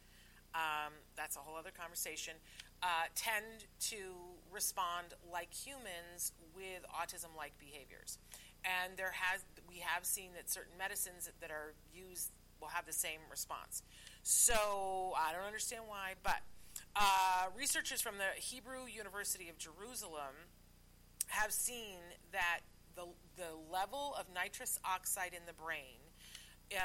um, 0.56 0.92
that's 1.16 1.36
a 1.36 1.40
whole 1.40 1.56
other 1.56 1.70
conversation 1.70 2.34
uh, 2.82 3.12
tend 3.14 3.68
to 3.92 4.16
respond 4.50 5.12
like 5.30 5.52
humans 5.52 6.32
with 6.54 6.84
autism 6.88 7.36
like 7.36 7.52
behaviors. 7.58 8.18
And 8.64 8.96
there 8.96 9.12
has 9.12 9.44
we 9.68 9.78
have 9.80 10.04
seen 10.04 10.30
that 10.34 10.48
certain 10.48 10.72
medicines 10.78 11.30
that 11.40 11.50
are 11.50 11.74
used 11.92 12.30
will 12.60 12.68
have 12.68 12.86
the 12.86 12.92
same 12.92 13.20
response. 13.30 13.82
So 14.22 15.12
i 15.16 15.32
don't 15.32 15.44
understand 15.44 15.82
why 15.86 16.14
but 16.22 16.40
uh, 16.98 17.46
researchers 17.56 18.00
from 18.00 18.14
the 18.18 18.40
Hebrew 18.40 18.86
University 18.86 19.48
of 19.48 19.58
Jerusalem 19.58 20.34
have 21.28 21.52
seen 21.52 21.98
that 22.32 22.60
the, 22.94 23.04
the 23.36 23.50
level 23.70 24.14
of 24.18 24.26
nitrous 24.34 24.78
oxide 24.84 25.32
in 25.34 25.44
the 25.46 25.52
brain 25.52 26.00
uh, 26.72 26.78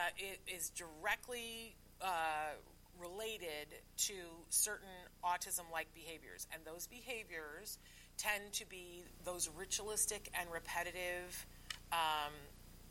is 0.47 0.69
directly 0.71 1.75
uh, 2.01 2.55
related 2.99 3.67
to 3.97 4.13
certain 4.49 4.89
autism 5.23 5.71
like 5.71 5.87
behaviors. 5.93 6.45
And 6.53 6.63
those 6.65 6.87
behaviors 6.87 7.79
tend 8.17 8.53
to 8.53 8.67
be 8.67 9.03
those 9.23 9.49
ritualistic 9.57 10.29
and 10.39 10.51
repetitive 10.51 11.45
um, 11.91 12.33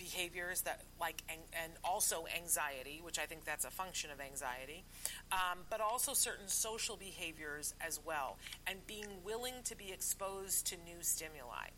behaviors 0.00 0.62
that 0.62 0.80
like 0.98 1.22
and 1.28 1.72
also 1.84 2.24
anxiety 2.34 3.00
which 3.04 3.18
i 3.18 3.26
think 3.26 3.44
that's 3.44 3.66
a 3.66 3.70
function 3.70 4.10
of 4.10 4.18
anxiety 4.18 4.82
um, 5.30 5.58
but 5.68 5.80
also 5.80 6.14
certain 6.14 6.48
social 6.48 6.96
behaviors 6.96 7.74
as 7.86 8.00
well 8.04 8.38
and 8.66 8.86
being 8.86 9.06
willing 9.24 9.54
to 9.64 9.76
be 9.76 9.92
exposed 9.92 10.66
to 10.66 10.76
new 10.76 11.02
stimuli. 11.02 11.68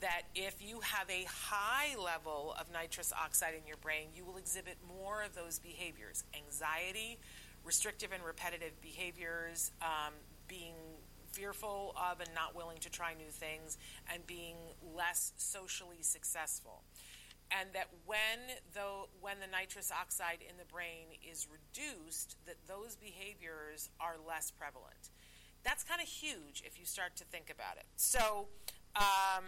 That 0.00 0.22
if 0.34 0.56
you 0.60 0.80
have 0.80 1.08
a 1.08 1.24
high 1.24 1.96
level 1.96 2.54
of 2.60 2.70
nitrous 2.70 3.12
oxide 3.12 3.54
in 3.54 3.66
your 3.66 3.78
brain 3.78 4.08
you 4.14 4.24
will 4.24 4.36
exhibit 4.36 4.76
more 4.86 5.22
of 5.22 5.34
those 5.34 5.58
behaviors. 5.58 6.24
Anxiety 6.34 7.18
restrictive 7.64 8.12
and 8.12 8.22
repetitive 8.22 8.80
behaviors 8.80 9.72
um, 9.82 10.12
being 10.46 10.74
fearful 11.32 11.94
of 11.96 12.20
and 12.20 12.30
not 12.34 12.54
willing 12.54 12.78
to 12.78 12.88
try 12.88 13.12
new 13.14 13.30
things 13.30 13.76
and 14.12 14.26
being 14.26 14.56
less 14.96 15.32
socially 15.36 16.00
successful 16.00 16.82
and 17.50 17.68
that 17.74 17.88
when 18.04 18.56
though 18.74 19.08
when 19.20 19.36
the 19.40 19.46
nitrous 19.46 19.92
oxide 19.92 20.38
in 20.48 20.56
the 20.56 20.64
brain 20.64 21.06
is 21.22 21.46
reduced 21.50 22.36
that 22.46 22.56
those 22.66 22.96
behaviors 22.96 23.90
are 24.00 24.16
less 24.26 24.50
prevalent. 24.50 25.10
That's 25.64 25.82
kind 25.82 26.00
of 26.00 26.08
huge 26.08 26.62
if 26.64 26.78
you 26.78 26.86
start 26.86 27.16
to 27.16 27.24
think 27.24 27.50
about 27.50 27.76
it. 27.76 27.86
So 27.96 28.46
um, 28.94 29.44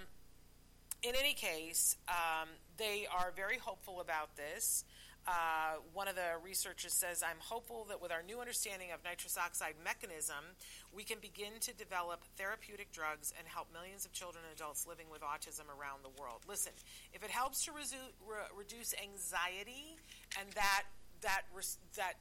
in 1.03 1.15
any 1.19 1.35
case 1.35 1.97
um, 2.09 2.49
they 2.77 3.07
are 3.13 3.33
very 3.35 3.59
hopeful 3.59 4.01
about 4.01 4.37
this 4.37 4.85
uh, 5.29 5.77
one 5.93 6.09
of 6.09 6.17
the 6.17 6.41
researchers 6.43 6.95
says, 6.95 7.23
I'm 7.23 7.37
hopeful 7.39 7.85
that 7.91 8.01
with 8.01 8.11
our 8.11 8.23
new 8.23 8.41
understanding 8.41 8.89
of 8.95 9.05
nitrous 9.05 9.37
oxide 9.37 9.75
mechanism, 9.85 10.57
we 10.91 11.05
can 11.05 11.19
begin 11.21 11.61
to 11.61 11.77
develop 11.77 12.25
therapeutic 12.39 12.93
drugs 12.93 13.35
and 13.37 13.47
help 13.47 13.69
millions 13.71 14.07
of 14.07 14.13
children 14.13 14.43
and 14.49 14.57
adults 14.57 14.87
living 14.89 15.13
with 15.13 15.21
autism 15.21 15.69
around 15.69 16.01
the 16.01 16.15
world. 16.19 16.41
Listen, 16.49 16.73
if 17.13 17.23
it 17.23 17.29
helps 17.29 17.67
to 17.67 17.73
resu- 17.73 18.17
re- 18.25 18.49
reduce 18.57 18.95
anxiety 18.97 20.01
and 20.41 20.49
that, 20.53 20.85
that, 21.21 21.43
res- 21.55 21.77
that 21.97 22.15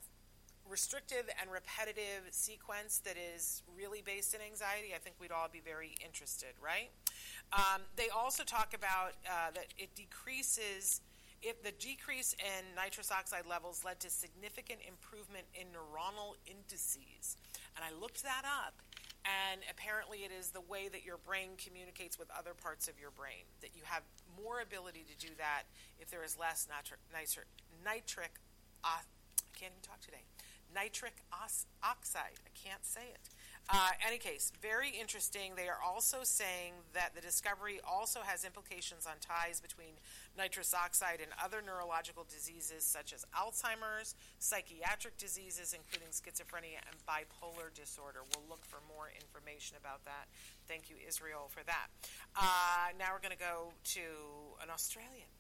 restrictive 0.70 1.30
and 1.40 1.50
repetitive 1.50 2.28
sequence 2.32 3.00
that 3.00 3.16
is 3.16 3.64
really 3.74 4.04
based 4.04 4.34
in 4.34 4.42
anxiety, 4.42 4.92
I 4.94 5.00
think 5.00 5.16
we'd 5.20 5.32
all 5.32 5.48
be 5.48 5.62
very 5.64 5.96
interested, 6.04 6.52
right? 6.62 6.90
Um, 7.54 7.84
they 7.96 8.10
also 8.10 8.44
talk 8.44 8.74
about 8.76 9.14
uh, 9.26 9.52
that 9.56 9.68
it 9.78 9.96
decreases 9.96 11.00
if 11.42 11.62
the 11.64 11.72
decrease 11.72 12.36
in 12.40 12.76
nitrous 12.76 13.12
oxide 13.12 13.46
levels 13.46 13.84
led 13.86 14.00
to 14.02 14.10
significant 14.10 14.80
improvement 14.88 15.46
in 15.54 15.68
neuronal 15.70 16.36
indices. 16.46 17.38
And 17.76 17.86
I 17.86 17.94
looked 18.00 18.24
that 18.24 18.44
up, 18.46 18.74
and 19.26 19.62
apparently 19.70 20.26
it 20.26 20.32
is 20.32 20.52
the 20.52 20.62
way 20.62 20.90
that 20.90 21.06
your 21.06 21.18
brain 21.18 21.58
communicates 21.58 22.18
with 22.18 22.30
other 22.38 22.54
parts 22.54 22.88
of 22.88 23.00
your 23.00 23.12
brain, 23.12 23.46
that 23.62 23.76
you 23.76 23.84
have 23.86 24.04
more 24.42 24.62
ability 24.62 25.06
to 25.06 25.16
do 25.18 25.34
that 25.38 25.64
if 26.00 26.10
there 26.10 26.24
is 26.24 26.38
less 26.38 26.68
nitric, 26.70 27.00
nitric, 27.14 27.48
nitric 27.84 28.34
uh, 28.84 29.02
I 29.02 29.52
can't 29.58 29.74
even 29.74 29.82
talk 29.82 30.02
today, 30.02 30.24
nitric 30.74 31.24
os- 31.34 31.66
oxide. 31.84 32.38
I 32.46 32.52
can't 32.54 32.86
say 32.86 33.10
it. 33.14 33.30
Uh, 33.70 33.90
any 34.08 34.18
case, 34.18 34.54
very 34.62 34.90
interesting. 34.90 35.52
They 35.58 35.68
are 35.68 35.80
also 35.84 36.24
saying 36.24 36.72
that 36.94 37.14
the 37.16 37.22
discovery 37.22 37.80
also 37.84 38.22
has 38.24 38.46
implications 38.46 39.06
on 39.06 39.20
ties 39.20 39.60
between 39.60 40.00
nitrous 40.38 40.74
oxide 40.74 41.20
and 41.20 41.32
other 41.44 41.60
neurological 41.60 42.24
diseases 42.24 42.86
such 42.86 43.12
as 43.12 43.26
Alzheimer's, 43.36 44.16
psychiatric 44.40 45.18
diseases, 45.18 45.76
including 45.76 46.16
schizophrenia 46.16 46.80
and 46.88 46.96
bipolar 47.04 47.74
disorder. 47.76 48.20
We'll 48.32 48.48
look 48.50 48.64
for 48.64 48.80
more 48.88 49.12
information 49.12 49.76
about 49.76 50.06
that. 50.06 50.32
Thank 50.68 50.90
you, 50.90 50.96
Israel, 51.06 51.50
for 51.50 51.64
that. 51.66 51.88
Uh, 52.36 52.96
now 52.98 53.12
we're 53.12 53.20
going 53.20 53.36
to 53.36 53.44
go 53.44 53.74
to 54.00 54.08
an 54.64 54.70
Australian. 54.72 55.37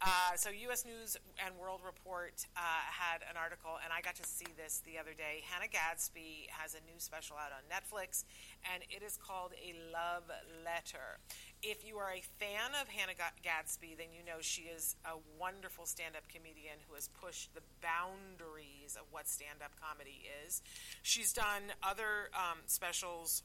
Uh, 0.00 0.32
so, 0.34 0.48
U.S. 0.48 0.86
News 0.86 1.18
and 1.44 1.52
World 1.60 1.80
Report 1.84 2.32
uh, 2.56 2.60
had 2.88 3.20
an 3.28 3.36
article, 3.36 3.76
and 3.84 3.92
I 3.92 4.00
got 4.00 4.16
to 4.16 4.24
see 4.24 4.48
this 4.56 4.80
the 4.86 4.96
other 4.96 5.12
day. 5.12 5.44
Hannah 5.44 5.68
Gadsby 5.68 6.48
has 6.56 6.72
a 6.72 6.80
new 6.88 6.96
special 6.96 7.36
out 7.36 7.52
on 7.52 7.68
Netflix, 7.68 8.24
and 8.72 8.82
it 8.88 9.04
is 9.04 9.18
called 9.20 9.52
A 9.60 9.76
Love 9.92 10.24
Letter. 10.64 11.20
If 11.62 11.84
you 11.84 11.98
are 11.98 12.08
a 12.16 12.24
fan 12.40 12.72
of 12.80 12.88
Hannah 12.88 13.12
Gadsby, 13.44 13.94
then 13.98 14.08
you 14.16 14.24
know 14.24 14.40
she 14.40 14.72
is 14.72 14.96
a 15.04 15.20
wonderful 15.38 15.84
stand 15.84 16.16
up 16.16 16.24
comedian 16.32 16.80
who 16.88 16.94
has 16.94 17.08
pushed 17.20 17.52
the 17.52 17.60
boundaries 17.84 18.96
of 18.96 19.04
what 19.10 19.28
stand 19.28 19.60
up 19.60 19.72
comedy 19.76 20.24
is. 20.46 20.62
She's 21.02 21.34
done 21.34 21.76
other 21.82 22.32
um, 22.32 22.64
specials 22.64 23.42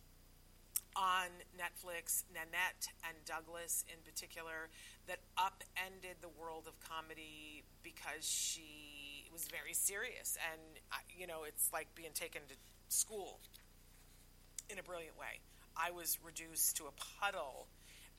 on 0.96 1.28
Netflix, 1.58 2.24
Nanette 2.34 2.88
and 3.08 3.18
Douglas 3.26 3.84
in 3.88 4.00
particular, 4.04 4.70
that 5.08 5.20
upended 5.38 6.18
the 6.22 6.30
world 6.40 6.66
of 6.68 6.80
comedy 6.80 7.64
because 7.84 8.28
she 8.28 9.28
was 9.32 9.46
very 9.46 9.74
serious. 9.74 10.38
And, 10.52 10.80
you 11.10 11.28
know, 11.28 11.44
it's 11.48 11.70
like 11.74 11.88
being 11.96 12.14
taken 12.14 12.42
to 12.48 12.56
school 12.88 13.40
in 14.70 14.80
a 14.80 14.84
brilliant 14.84 15.18
way. 15.18 15.42
I 15.76 15.92
was 15.92 16.18
reduced 16.24 16.78
to 16.78 16.86
a 16.86 16.94
puddle 17.22 17.68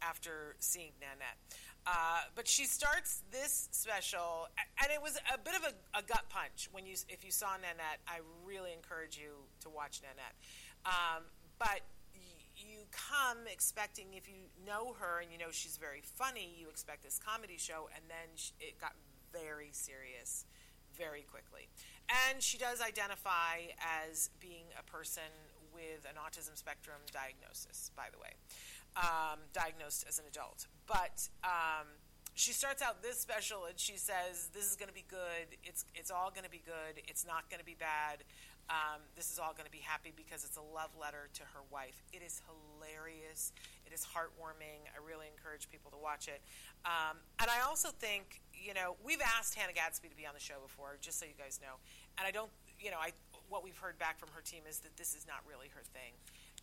after 0.03 0.57
seeing 0.59 0.93
Nanette. 1.01 1.41
Uh, 1.87 2.21
but 2.35 2.47
she 2.47 2.65
starts 2.65 3.23
this 3.31 3.69
special, 3.71 4.49
and 4.83 4.93
it 4.93 5.01
was 5.01 5.19
a 5.33 5.39
bit 5.39 5.55
of 5.55 5.63
a, 5.63 5.99
a, 5.99 6.03
gut 6.03 6.25
punch 6.29 6.69
when 6.73 6.85
you, 6.85 6.97
if 7.09 7.25
you 7.25 7.31
saw 7.31 7.55
Nanette. 7.57 8.03
I 8.09 8.19
really 8.45 8.73
encourage 8.73 9.17
you 9.17 9.31
to 9.61 9.71
watch 9.71 10.03
Nanette. 10.03 10.35
Um, 10.85 11.23
but 11.59 11.81
you 12.69 12.87
come 12.91 13.39
expecting 13.51 14.15
if 14.15 14.29
you 14.29 14.51
know 14.67 14.95
her 14.99 15.21
and 15.21 15.31
you 15.31 15.39
know 15.39 15.51
she's 15.51 15.77
very 15.77 16.03
funny, 16.03 16.55
you 16.59 16.69
expect 16.69 17.03
this 17.03 17.19
comedy 17.19 17.57
show, 17.59 17.89
and 17.95 18.05
then 18.09 18.35
it 18.61 18.81
got 18.81 18.93
very 19.33 19.71
serious 19.73 20.45
very 20.97 21.23
quickly. 21.23 21.69
And 22.29 22.43
she 22.43 22.59
does 22.59 22.81
identify 22.81 23.75
as 23.79 24.31
being 24.41 24.67
a 24.79 24.85
person 24.91 25.29
with 25.75 26.07
an 26.09 26.17
autism 26.17 26.57
spectrum 26.57 27.01
diagnosis, 27.13 27.91
by 27.97 28.09
the 28.13 28.19
way, 28.19 28.33
um, 28.97 29.41
diagnosed 29.53 30.07
as 30.09 30.19
an 30.19 30.25
adult. 30.27 30.67
But 30.87 31.29
um, 31.45 31.87
she 32.35 32.53
starts 32.53 32.83
out 32.83 33.03
this 33.03 33.19
special 33.21 33.65
and 33.69 33.79
she 33.79 33.97
says, 33.97 34.49
"This 34.55 34.71
is 34.71 34.77
going 34.77 34.89
to 34.89 34.95
be 34.95 35.05
good. 35.09 35.57
It's 35.65 35.85
it's 35.95 36.11
all 36.11 36.31
going 36.31 36.45
to 36.45 36.51
be 36.51 36.63
good. 36.65 37.03
It's 37.09 37.27
not 37.27 37.51
going 37.51 37.61
to 37.61 37.67
be 37.67 37.77
bad. 37.79 38.25
Um, 38.69 39.07
this 39.15 39.31
is 39.31 39.39
all 39.39 39.55
going 39.55 39.67
to 39.67 39.71
be 39.71 39.83
happy 39.83 40.11
because 40.17 40.43
it's 40.43 40.57
a 40.57 40.67
love 40.75 40.91
letter 40.99 41.31
to 41.39 41.43
her 41.55 41.63
wife. 41.71 42.03
It 42.13 42.23
is 42.23 42.43
hilarious. 42.51 43.53
It 43.87 43.95
is 43.95 44.03
heartwarming. 44.03 44.91
I 44.91 44.99
really 45.07 45.31
encourage 45.31 45.71
people 45.71 45.91
to 45.93 45.99
watch 45.99 46.27
it. 46.27 46.43
Um, 46.85 47.23
and 47.39 47.47
I 47.47 47.63
also 47.63 47.95
think, 47.95 48.43
you 48.51 48.75
know, 48.75 48.97
we've 49.07 49.23
asked 49.23 49.55
Hannah 49.55 49.73
Gadsby 49.73 50.09
to 50.11 50.17
be 50.17 50.27
on 50.27 50.35
the 50.35 50.43
show 50.43 50.59
before, 50.63 50.99
just 51.01 51.19
so 51.21 51.27
you 51.27 51.39
guys 51.39 51.61
know. 51.63 51.79
And 52.19 52.27
I 52.27 52.35
don't, 52.35 52.51
you 52.83 52.91
know, 52.91 52.99
I 52.99 53.15
what 53.49 53.63
we've 53.63 53.79
heard 53.79 53.99
back 53.99 54.19
from 54.19 54.29
her 54.35 54.43
team 54.43 54.63
is 54.69 54.81
that 54.81 54.97
this 54.97 55.15
is 55.15 55.27
not 55.27 55.39
really 55.47 55.69
her 55.75 55.83
thing. 55.95 56.13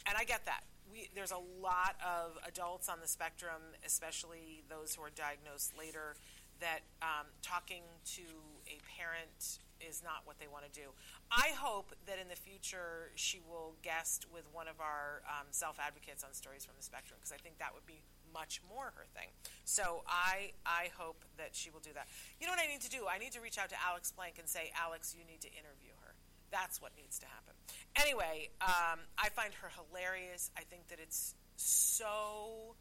And 0.05 0.17
I 0.17 0.23
get 0.25 0.45
that. 0.45 0.63
We, 0.91 1.07
there's 1.15 1.31
a 1.31 1.39
lot 1.61 1.95
of 2.03 2.37
adults 2.45 2.89
on 2.89 2.99
the 2.99 3.07
spectrum, 3.07 3.61
especially 3.85 4.63
those 4.67 4.93
who 4.95 5.01
are 5.03 5.13
diagnosed 5.15 5.77
later, 5.77 6.15
that 6.59 6.81
um, 7.01 7.27
talking 7.41 7.83
to 8.15 8.21
a 8.67 8.77
parent 8.97 9.59
is 9.81 10.01
not 10.03 10.23
what 10.23 10.39
they 10.39 10.47
want 10.47 10.63
to 10.65 10.71
do. 10.71 10.95
I 11.31 11.51
hope 11.57 11.91
that 12.07 12.17
in 12.19 12.27
the 12.29 12.39
future 12.39 13.11
she 13.15 13.39
will 13.43 13.75
guest 13.83 14.25
with 14.31 14.47
one 14.51 14.67
of 14.67 14.79
our 14.79 15.21
um, 15.27 15.47
self 15.51 15.79
advocates 15.79 16.23
on 16.23 16.33
Stories 16.33 16.63
from 16.63 16.75
the 16.77 16.83
Spectrum 16.83 17.19
because 17.19 17.31
I 17.31 17.37
think 17.37 17.59
that 17.59 17.73
would 17.73 17.85
be 17.85 18.01
much 18.33 18.61
more 18.67 18.91
her 18.95 19.05
thing. 19.13 19.29
So 19.63 20.03
I 20.07 20.51
I 20.65 20.89
hope 20.97 21.23
that 21.37 21.53
she 21.53 21.69
will 21.69 21.83
do 21.83 21.93
that. 21.93 22.07
You 22.39 22.47
know 22.47 22.53
what 22.53 22.63
I 22.63 22.67
need 22.67 22.81
to 22.81 22.89
do? 22.89 23.05
I 23.07 23.19
need 23.19 23.31
to 23.33 23.41
reach 23.41 23.57
out 23.57 23.69
to 23.69 23.79
Alex 23.79 24.11
Blank 24.11 24.39
and 24.39 24.47
say, 24.47 24.71
Alex, 24.79 25.15
you 25.17 25.23
need 25.25 25.41
to 25.41 25.51
interview 25.53 25.93
her. 26.01 26.15
That's 26.51 26.81
what 26.81 26.91
needs 26.95 27.17
to 27.19 27.25
happen. 27.25 27.53
Anyway, 27.95 28.49
um, 28.61 29.01
I 29.17 29.29
find 29.29 29.53
her 29.61 29.69
hilarious. 29.73 30.51
I 30.57 30.61
think 30.61 30.87
that 30.89 30.99
it's 31.01 31.35
so 31.57 32.75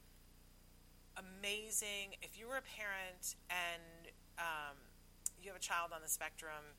amazing. 1.17 2.17
If 2.23 2.39
you 2.39 2.49
were 2.49 2.57
a 2.57 2.69
parent 2.77 3.37
and 3.49 4.13
um, 4.39 4.77
you 5.45 5.51
have 5.51 5.61
a 5.61 5.65
child 5.65 5.91
on 5.95 6.03
the 6.03 6.09
spectrum, 6.09 6.77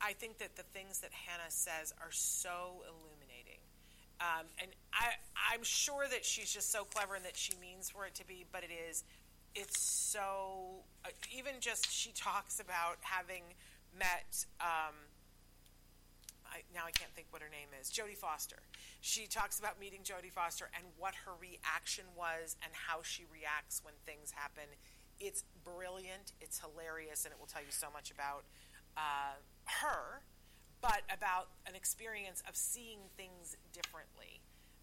I 0.00 0.12
think 0.12 0.38
that 0.38 0.56
the 0.56 0.62
things 0.62 1.00
that 1.00 1.10
Hannah 1.12 1.50
says 1.50 1.94
are 2.00 2.10
so 2.10 2.82
illuminating. 2.84 3.62
Um, 4.20 4.46
and 4.58 4.70
I, 4.92 5.14
I'm 5.52 5.62
sure 5.62 6.06
that 6.10 6.24
she's 6.24 6.52
just 6.52 6.70
so 6.70 6.84
clever 6.84 7.14
and 7.14 7.24
that 7.24 7.36
she 7.36 7.52
means 7.60 7.90
for 7.90 8.06
it 8.06 8.14
to 8.16 8.26
be, 8.26 8.44
but 8.52 8.62
it 8.62 8.70
is. 8.70 9.04
It's 9.54 9.78
so. 9.78 10.84
Uh, 11.04 11.10
even 11.36 11.54
just 11.60 11.90
she 11.90 12.10
talks 12.12 12.60
about 12.60 12.98
having 13.00 13.42
met. 13.98 14.46
Um, 14.60 14.94
I, 16.46 16.62
now 16.72 16.86
I 16.86 16.92
can't 16.92 17.10
think 17.14 17.28
what 17.30 17.42
her 17.42 17.50
name 17.50 17.68
is. 17.80 17.90
Jodie 17.90 18.16
Foster. 18.16 18.62
She 19.00 19.26
talks 19.26 19.58
about 19.58 19.80
meeting 19.80 20.00
Jodie 20.02 20.30
Foster 20.30 20.70
and 20.74 20.86
what 20.98 21.14
her 21.26 21.32
reaction 21.40 22.04
was 22.16 22.56
and 22.62 22.70
how 22.72 23.02
she 23.02 23.24
reacts 23.30 23.82
when 23.82 23.94
things 24.06 24.30
happen. 24.30 24.70
It's 25.20 25.44
brilliant. 25.64 26.32
It's 26.40 26.60
hilarious, 26.60 27.24
and 27.24 27.32
it 27.32 27.38
will 27.38 27.46
tell 27.46 27.62
you 27.62 27.70
so 27.70 27.88
much 27.92 28.10
about 28.10 28.44
uh, 28.96 29.40
her, 29.82 30.22
but 30.80 31.02
about 31.12 31.48
an 31.66 31.74
experience 31.74 32.42
of 32.48 32.56
seeing 32.56 32.98
things 33.16 33.56
differently 33.72 34.40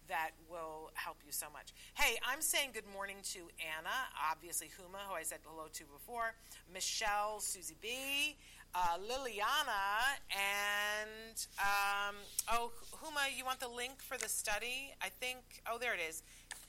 that 0.08 0.30
will 0.50 0.90
help 0.94 1.16
you 1.24 1.32
so 1.32 1.46
much. 1.52 1.72
Hey, 1.94 2.16
I'm 2.26 2.42
saying 2.42 2.70
good 2.74 2.90
morning 2.92 3.16
to 3.32 3.38
Anna, 3.60 4.10
obviously 4.30 4.66
Huma, 4.66 4.98
who 5.08 5.14
I 5.14 5.22
said 5.22 5.38
hello 5.46 5.68
to 5.72 5.84
before, 5.84 6.34
Michelle, 6.72 7.40
Susie 7.40 7.76
B, 7.80 8.36
uh, 8.74 8.98
Liliana, 8.98 10.18
and 10.30 11.46
um, 11.58 12.16
oh, 12.50 12.72
Huma, 12.96 13.36
you 13.36 13.44
want 13.44 13.60
the 13.60 13.68
link 13.68 14.02
for 14.02 14.18
the 14.18 14.28
study? 14.28 14.92
I 15.00 15.08
think, 15.08 15.38
oh, 15.70 15.78
there 15.78 15.94
it 15.94 16.00
is. 16.06 16.22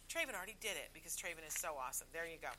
Traven 0.09 0.35
already 0.35 0.55
did 0.61 0.77
it 0.77 0.91
because 0.93 1.15
Traven 1.15 1.47
is 1.47 1.55
so 1.55 1.69
awesome. 1.79 2.07
There 2.13 2.25
you 2.25 2.37
go. 2.39 2.49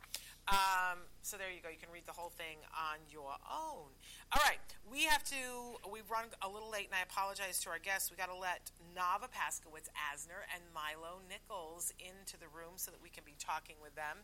Um, 0.49 1.09
so 1.23 1.37
there 1.37 1.49
you 1.49 1.65
go. 1.65 1.73
You 1.73 1.81
can 1.81 1.89
read 1.89 2.05
the 2.05 2.13
whole 2.13 2.29
thing 2.29 2.61
on 2.77 3.01
your 3.09 3.33
own. 3.49 3.89
All 4.33 4.43
right, 4.45 4.61
we 4.85 5.05
have 5.05 5.25
to. 5.33 5.81
We've 5.91 6.09
run 6.11 6.29
a 6.43 6.49
little 6.49 6.71
late, 6.71 6.93
and 6.93 6.97
I 6.97 7.03
apologize 7.03 7.61
to 7.65 7.71
our 7.71 7.79
guests. 7.79 8.11
We 8.11 8.17
got 8.17 8.29
to 8.29 8.37
let 8.37 8.71
Navah 8.93 9.33
Paskowitz 9.33 9.89
Asner 9.97 10.45
and 10.53 10.63
Milo 10.77 11.25
Nichols 11.25 11.93
into 11.97 12.37
the 12.37 12.49
room 12.53 12.77
so 12.77 12.91
that 12.91 13.01
we 13.01 13.09
can 13.09 13.25
be 13.25 13.35
talking 13.41 13.77
with 13.81 13.95
them. 13.97 14.21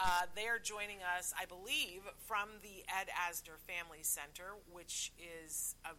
Uh, 0.00 0.24
they 0.34 0.48
are 0.48 0.58
joining 0.58 1.04
us, 1.04 1.34
I 1.36 1.44
believe, 1.44 2.00
from 2.24 2.48
the 2.62 2.88
Ed 2.88 3.12
Asner 3.12 3.60
Family 3.60 4.00
Center, 4.00 4.56
which 4.72 5.12
is 5.20 5.76
a 5.84 5.92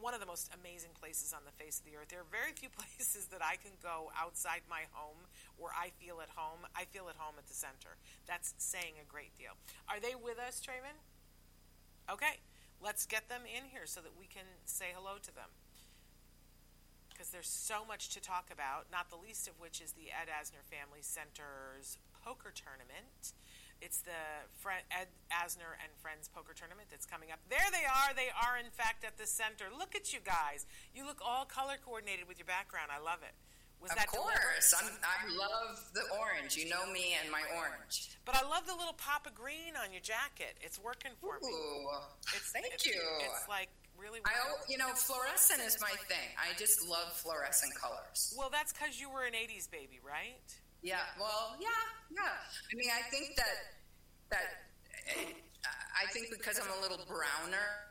one 0.00 0.14
of 0.14 0.20
the 0.20 0.28
most 0.28 0.52
amazing 0.52 0.92
places 0.98 1.32
on 1.32 1.42
the 1.44 1.54
face 1.56 1.80
of 1.80 1.84
the 1.84 1.96
earth. 1.96 2.08
There 2.08 2.20
are 2.20 2.30
very 2.30 2.52
few 2.52 2.68
places 2.80 3.28
that 3.32 3.40
I 3.40 3.56
can 3.56 3.74
go 3.82 4.12
outside 4.16 4.62
my 4.68 4.88
home 4.92 5.28
where 5.56 5.72
I 5.72 5.90
feel 5.98 6.20
at 6.20 6.32
home. 6.36 6.64
I 6.76 6.84
feel 6.88 7.08
at 7.08 7.16
home 7.16 7.36
at 7.38 7.46
the 7.46 7.56
center. 7.56 7.96
That's 8.26 8.54
saying 8.58 9.00
a 9.00 9.06
great 9.06 9.34
deal. 9.36 9.56
Are 9.88 10.00
they 10.00 10.14
with 10.14 10.38
us, 10.38 10.60
Trayvon? 10.60 10.96
Okay, 12.06 12.38
let's 12.78 13.06
get 13.06 13.28
them 13.28 13.42
in 13.48 13.66
here 13.72 13.86
so 13.86 14.00
that 14.00 14.14
we 14.14 14.26
can 14.26 14.46
say 14.64 14.94
hello 14.94 15.18
to 15.22 15.32
them. 15.34 15.50
Because 17.10 17.32
there's 17.32 17.48
so 17.48 17.80
much 17.88 18.12
to 18.12 18.20
talk 18.20 18.52
about, 18.52 18.92
not 18.92 19.08
the 19.08 19.16
least 19.16 19.48
of 19.48 19.58
which 19.58 19.80
is 19.80 19.96
the 19.96 20.12
Ed 20.12 20.28
Asner 20.28 20.60
Family 20.68 21.00
Center's 21.00 21.96
poker 22.12 22.52
tournament. 22.52 23.32
It's 23.80 24.00
the 24.00 24.16
Ed 24.90 25.08
Asner 25.30 25.76
and 25.82 25.92
Friends 26.00 26.28
Poker 26.32 26.54
Tournament 26.54 26.88
that's 26.90 27.06
coming 27.06 27.30
up. 27.30 27.38
There 27.48 27.70
they 27.70 27.84
are. 27.84 28.14
They 28.16 28.32
are, 28.32 28.56
in 28.56 28.70
fact, 28.72 29.04
at 29.04 29.18
the 29.18 29.26
center. 29.26 29.66
Look 29.70 29.94
at 29.94 30.12
you 30.12 30.20
guys. 30.24 30.66
You 30.94 31.06
look 31.06 31.20
all 31.24 31.44
color 31.44 31.76
coordinated 31.82 32.28
with 32.28 32.38
your 32.38 32.46
background. 32.48 32.90
I 32.90 33.02
love 33.02 33.20
it. 33.22 33.34
Was 33.80 33.92
of 33.92 34.06
course, 34.06 34.72
i 34.72 35.28
love 35.36 35.84
the 35.92 36.00
orange. 36.18 36.56
You 36.56 36.68
know 36.68 36.90
me 36.92 37.14
and 37.20 37.30
my 37.30 37.42
orange. 37.54 38.16
But 38.24 38.34
I 38.34 38.48
love 38.48 38.66
the 38.66 38.74
little 38.74 38.96
pop 38.96 39.26
of 39.26 39.34
green 39.34 39.76
on 39.76 39.92
your 39.92 40.00
jacket. 40.00 40.56
It's 40.62 40.80
working 40.80 41.12
for 41.20 41.36
Ooh, 41.36 41.46
me. 41.46 41.86
It's, 42.34 42.50
thank 42.52 42.72
it's, 42.72 42.86
you. 42.86 42.96
It's 43.20 43.46
like 43.48 43.68
really. 44.00 44.20
I, 44.24 44.32
you 44.68 44.78
know, 44.78 44.88
fluorescent 44.94 45.60
is 45.60 45.76
my 45.80 45.92
thing. 46.08 46.28
I 46.40 46.56
just 46.58 46.88
love 46.88 47.12
fluorescent 47.12 47.72
colors. 47.76 48.34
Well, 48.36 48.48
that's 48.50 48.72
because 48.72 48.98
you 48.98 49.10
were 49.10 49.24
an 49.24 49.34
'80s 49.34 49.70
baby, 49.70 50.00
right? 50.00 50.40
Yeah. 50.86 51.02
Well, 51.18 51.56
yeah, 51.58 51.66
yeah. 52.14 52.22
I 52.22 52.76
mean, 52.76 52.90
I 52.94 53.02
think 53.10 53.34
that 53.34 53.56
that 54.30 54.46
I 55.98 56.06
think 56.12 56.30
because 56.30 56.60
I'm 56.62 56.70
a 56.78 56.80
little 56.80 57.04
browner 57.08 57.90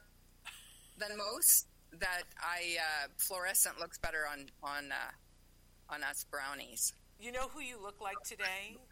than 0.98 1.18
most, 1.18 1.68
that 2.00 2.24
I 2.40 2.78
uh, 2.80 3.08
fluorescent 3.18 3.80
looks 3.80 3.98
better 3.98 4.24
on 4.32 4.46
on 4.64 4.94
uh, 4.94 5.94
on 5.94 6.04
us 6.04 6.24
brownies. 6.32 6.94
You 7.20 7.34
know 7.34 7.50
who 7.54 7.60
you 7.60 7.82
look 7.82 8.00
like 8.00 8.20
today? 8.26 8.78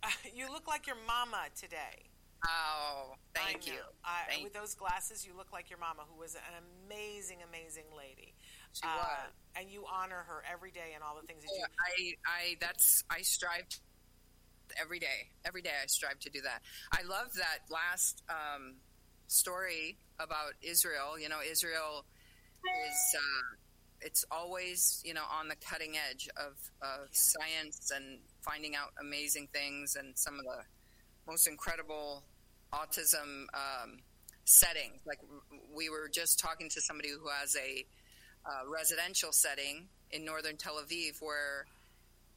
Uh, 0.00 0.08
you 0.34 0.48
look 0.48 0.68
like 0.68 0.86
your 0.86 0.96
mama 1.06 1.46
today. 1.58 2.06
Oh, 2.46 3.14
thank 3.34 3.66
you. 3.66 3.82
Thank 4.28 4.44
with 4.44 4.54
those 4.54 4.74
glasses, 4.74 5.26
you 5.26 5.32
look 5.36 5.52
like 5.52 5.70
your 5.70 5.80
mama, 5.80 6.02
who 6.08 6.20
was 6.20 6.36
an 6.36 6.54
amazing, 6.86 7.38
amazing 7.42 7.90
lady. 7.96 8.34
She 8.80 8.86
uh, 8.86 8.96
was. 8.96 9.32
And 9.56 9.70
you 9.70 9.84
honor 9.90 10.24
her 10.28 10.42
every 10.50 10.70
day 10.70 10.94
and 10.94 11.02
all 11.02 11.18
the 11.20 11.26
things 11.26 11.42
that 11.42 11.50
you. 11.50 12.16
I, 12.24 12.30
I, 12.30 12.56
that's, 12.60 13.04
I 13.10 13.22
strive 13.22 13.66
every 14.80 14.98
day. 14.98 15.30
Every 15.44 15.62
day, 15.62 15.70
I 15.82 15.86
strive 15.86 16.18
to 16.20 16.30
do 16.30 16.40
that. 16.42 16.62
I 16.92 17.02
love 17.02 17.32
that 17.34 17.60
last 17.70 18.22
um, 18.28 18.76
story 19.26 19.98
about 20.18 20.52
Israel. 20.62 21.18
You 21.18 21.28
know, 21.28 21.38
Israel 21.48 22.04
is. 22.64 23.16
Uh, 23.16 23.56
it's 24.00 24.24
always 24.30 25.02
you 25.04 25.12
know 25.12 25.24
on 25.28 25.48
the 25.48 25.56
cutting 25.56 25.94
edge 25.96 26.28
of, 26.36 26.52
of 26.82 27.00
yeah. 27.00 27.06
science 27.10 27.90
and 27.94 28.20
finding 28.42 28.76
out 28.76 28.92
amazing 29.00 29.48
things 29.52 29.96
and 29.96 30.16
some 30.16 30.34
of 30.38 30.44
the 30.44 30.62
most 31.26 31.48
incredible 31.48 32.22
autism 32.72 33.46
um, 33.54 33.98
settings. 34.44 35.00
Like 35.06 35.18
we 35.74 35.88
were 35.88 36.08
just 36.12 36.38
talking 36.38 36.68
to 36.70 36.80
somebody 36.80 37.10
who 37.10 37.28
has 37.28 37.56
a 37.56 37.84
uh, 38.48 38.68
residential 38.68 39.32
setting 39.32 39.88
in 40.10 40.24
northern 40.24 40.56
Tel 40.56 40.76
Aviv 40.76 41.20
where 41.20 41.66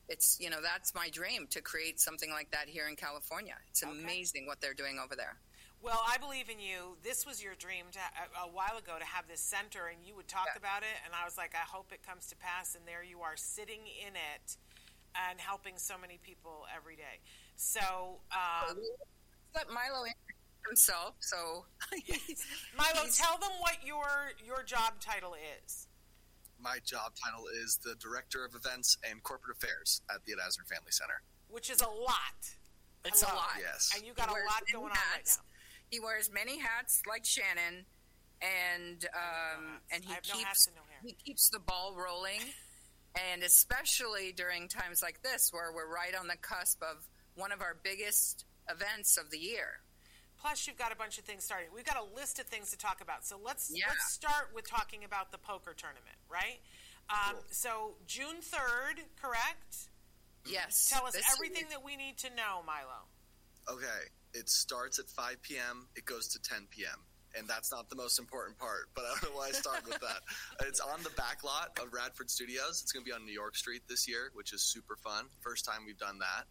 it's 0.09 0.37
you 0.39 0.49
know 0.49 0.61
that's 0.61 0.93
my 0.93 1.09
dream 1.09 1.47
to 1.51 1.61
create 1.61 1.99
something 1.99 2.29
like 2.31 2.51
that 2.51 2.67
here 2.67 2.87
in 2.87 2.95
California. 2.95 3.55
It's 3.69 3.83
okay. 3.83 3.91
amazing 3.91 4.45
what 4.45 4.59
they're 4.61 4.73
doing 4.73 4.99
over 5.03 5.15
there. 5.15 5.37
Well, 5.81 6.03
I 6.07 6.17
believe 6.17 6.49
in 6.49 6.59
you. 6.59 6.95
This 7.01 7.25
was 7.25 7.41
your 7.41 7.55
dream 7.55 7.85
to, 7.93 7.99
a, 7.99 8.45
a, 8.45 8.49
while 8.51 8.77
ago 8.77 8.99
to 8.99 9.05
have 9.05 9.27
this 9.27 9.41
center, 9.41 9.87
and 9.87 9.97
you 10.05 10.15
would 10.15 10.27
talk 10.27 10.45
yeah. 10.53 10.59
about 10.59 10.83
it, 10.83 10.93
and 11.05 11.13
I 11.19 11.25
was 11.25 11.37
like, 11.37 11.55
I 11.55 11.65
hope 11.65 11.91
it 11.91 12.05
comes 12.05 12.27
to 12.27 12.35
pass. 12.35 12.75
And 12.75 12.85
there 12.85 13.03
you 13.03 13.21
are, 13.21 13.33
sitting 13.35 13.81
in 14.05 14.13
it 14.13 14.57
and 15.29 15.41
helping 15.41 15.73
so 15.77 15.95
many 15.99 16.19
people 16.21 16.69
every 16.75 16.95
day. 16.95 17.17
So, 17.55 17.81
um, 18.31 18.77
let 19.55 19.69
Milo 19.69 20.05
himself. 20.67 21.15
So, 21.19 21.65
Milo, 22.77 23.07
tell 23.11 23.39
them 23.39 23.51
what 23.59 23.77
your 23.83 24.33
your 24.45 24.61
job 24.63 24.99
title 24.99 25.35
is. 25.65 25.87
My 26.61 26.77
job 26.85 27.13
title 27.17 27.45
is 27.63 27.77
the 27.77 27.95
Director 27.95 28.45
of 28.45 28.53
Events 28.53 28.97
and 29.09 29.23
Corporate 29.23 29.57
Affairs 29.57 30.01
at 30.13 30.23
the 30.25 30.33
Ed 30.33 30.37
Family 30.69 30.91
Center. 30.91 31.23
Which 31.49 31.71
is 31.71 31.81
a 31.81 31.89
lot. 31.89 32.37
It's 33.03 33.23
Hello. 33.23 33.33
a 33.33 33.35
lot. 33.35 33.57
Yes. 33.59 33.91
And 33.95 34.05
you 34.05 34.13
got 34.13 34.29
a 34.29 34.33
lot 34.33 34.61
going 34.71 34.89
hats. 34.93 34.97
on 35.01 35.17
right 35.17 35.25
now. 35.25 35.43
He 35.89 35.99
wears 35.99 36.29
many 36.31 36.59
hats 36.59 37.01
like 37.09 37.25
Shannon, 37.25 37.85
and 38.41 39.05
um, 39.13 39.81
and 39.91 40.03
he 40.05 40.13
keeps 40.21 40.69
no 40.73 40.81
he 41.03 41.13
keeps 41.13 41.49
the 41.49 41.59
ball 41.59 41.95
rolling, 41.97 42.39
and 43.31 43.43
especially 43.43 44.31
during 44.31 44.67
times 44.67 45.01
like 45.01 45.21
this 45.23 45.49
where 45.51 45.73
we're 45.73 45.91
right 45.91 46.13
on 46.17 46.27
the 46.27 46.37
cusp 46.37 46.81
of 46.83 47.09
one 47.35 47.51
of 47.51 47.61
our 47.61 47.75
biggest 47.83 48.45
events 48.69 49.17
of 49.17 49.31
the 49.31 49.39
year. 49.39 49.81
Plus, 50.41 50.65
you've 50.65 50.77
got 50.77 50.91
a 50.91 50.95
bunch 50.95 51.19
of 51.19 51.23
things 51.23 51.43
starting. 51.43 51.69
We've 51.73 51.85
got 51.85 51.97
a 51.97 52.15
list 52.15 52.39
of 52.39 52.47
things 52.47 52.71
to 52.71 52.77
talk 52.77 53.01
about. 53.01 53.25
So 53.25 53.37
let's 53.43 53.71
yeah. 53.73 53.85
let's 53.87 54.11
start 54.13 54.49
with 54.55 54.67
talking 54.67 55.03
about 55.03 55.31
the 55.31 55.37
poker 55.37 55.73
tournament, 55.77 56.17
right? 56.29 56.59
Um, 57.09 57.35
cool. 57.35 57.43
So 57.51 57.69
June 58.07 58.41
third, 58.41 59.05
correct? 59.21 59.89
Yes. 60.45 60.89
Tell 60.89 61.05
us 61.05 61.15
everything 61.33 61.65
week. 61.65 61.69
that 61.69 61.85
we 61.85 61.95
need 61.95 62.17
to 62.19 62.29
know, 62.29 62.65
Milo. 62.65 63.05
Okay, 63.69 64.01
it 64.33 64.49
starts 64.49 64.97
at 64.97 65.05
5 65.05 65.41
p.m. 65.43 65.87
It 65.95 66.05
goes 66.05 66.29
to 66.29 66.41
10 66.41 66.67
p.m. 66.71 66.97
And 67.37 67.47
that's 67.47 67.71
not 67.71 67.89
the 67.89 67.95
most 67.95 68.19
important 68.19 68.57
part, 68.57 68.89
but 68.95 69.05
I 69.05 69.07
don't 69.21 69.31
know 69.31 69.37
why 69.37 69.49
I 69.49 69.51
started 69.51 69.85
with 69.85 70.01
that. 70.01 70.21
It's 70.67 70.79
on 70.79 71.03
the 71.03 71.11
back 71.11 71.43
lot 71.43 71.77
of 71.79 71.93
Radford 71.93 72.31
Studios. 72.31 72.81
It's 72.81 72.91
going 72.91 73.05
to 73.05 73.09
be 73.09 73.13
on 73.13 73.25
New 73.25 73.33
York 73.33 73.55
Street 73.55 73.83
this 73.87 74.07
year, 74.07 74.31
which 74.33 74.51
is 74.51 74.63
super 74.63 74.95
fun. 74.95 75.25
First 75.41 75.65
time 75.65 75.85
we've 75.85 75.99
done 75.99 76.19
that. 76.19 76.45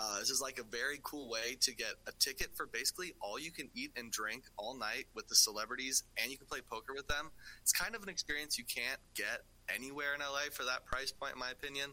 Uh, 0.00 0.18
this 0.18 0.30
is 0.30 0.40
like 0.40 0.58
a 0.58 0.62
very 0.62 0.98
cool 1.02 1.28
way 1.28 1.56
to 1.60 1.74
get 1.74 1.92
a 2.06 2.12
ticket 2.12 2.48
for 2.56 2.64
basically 2.66 3.12
all 3.20 3.38
you 3.38 3.50
can 3.50 3.68
eat 3.74 3.90
and 3.96 4.10
drink 4.10 4.44
all 4.56 4.74
night 4.74 5.04
with 5.14 5.28
the 5.28 5.34
celebrities, 5.34 6.04
and 6.16 6.30
you 6.30 6.38
can 6.38 6.46
play 6.46 6.60
poker 6.70 6.94
with 6.94 7.06
them. 7.06 7.30
It's 7.60 7.72
kind 7.72 7.94
of 7.94 8.02
an 8.02 8.08
experience 8.08 8.56
you 8.56 8.64
can't 8.64 8.98
get 9.14 9.42
anywhere 9.68 10.14
in 10.14 10.20
LA 10.20 10.48
for 10.50 10.64
that 10.64 10.86
price 10.86 11.12
point, 11.12 11.34
in 11.34 11.38
my 11.38 11.50
opinion. 11.50 11.90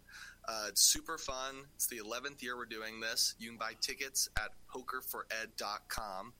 Uh, 0.47 0.67
it's 0.69 0.81
super 0.81 1.17
fun. 1.17 1.55
It's 1.75 1.87
the 1.87 1.97
11th 1.97 2.41
year 2.41 2.55
we're 2.55 2.65
doing 2.65 3.01
this. 3.01 3.35
You 3.39 3.49
can 3.49 3.57
buy 3.57 3.73
tickets 3.81 4.29
at 4.37 4.51
pokerfored.com, 4.73 6.33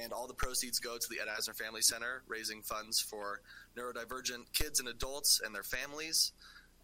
and 0.00 0.12
all 0.12 0.28
the 0.28 0.34
proceeds 0.34 0.78
go 0.78 0.98
to 0.98 1.06
the 1.10 1.18
Ed 1.20 1.26
Asner 1.26 1.56
Family 1.56 1.82
Center, 1.82 2.22
raising 2.28 2.62
funds 2.62 3.00
for 3.00 3.40
neurodivergent 3.76 4.52
kids 4.52 4.78
and 4.78 4.88
adults 4.88 5.40
and 5.44 5.52
their 5.52 5.64
families. 5.64 6.32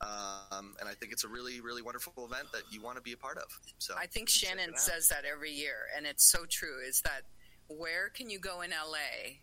Um, 0.01 0.75
and 0.81 0.89
I 0.89 0.95
think 0.95 1.13
it's 1.13 1.25
a 1.25 1.29
really, 1.29 1.61
really 1.61 1.81
wonderful 1.83 2.13
event 2.27 2.49
that 2.53 2.63
you 2.71 2.83
want 2.83 2.97
to 2.97 3.03
be 3.03 3.13
a 3.13 3.17
part 3.17 3.39
of. 3.39 3.45
So 3.79 3.95
I 3.99 4.07
think 4.07 4.29
Shannon 4.29 4.77
says 4.77 5.09
that 5.09 5.25
every 5.25 5.51
year, 5.53 5.77
and 5.97 6.07
it's 6.07 6.25
so 6.25 6.45
true. 6.49 6.81
Is 6.87 7.01
that 7.03 7.23
where 7.69 8.09
can 8.11 8.29
you 8.29 8.39
go 8.39 8.61
in 8.63 8.71
LA 8.71 9.39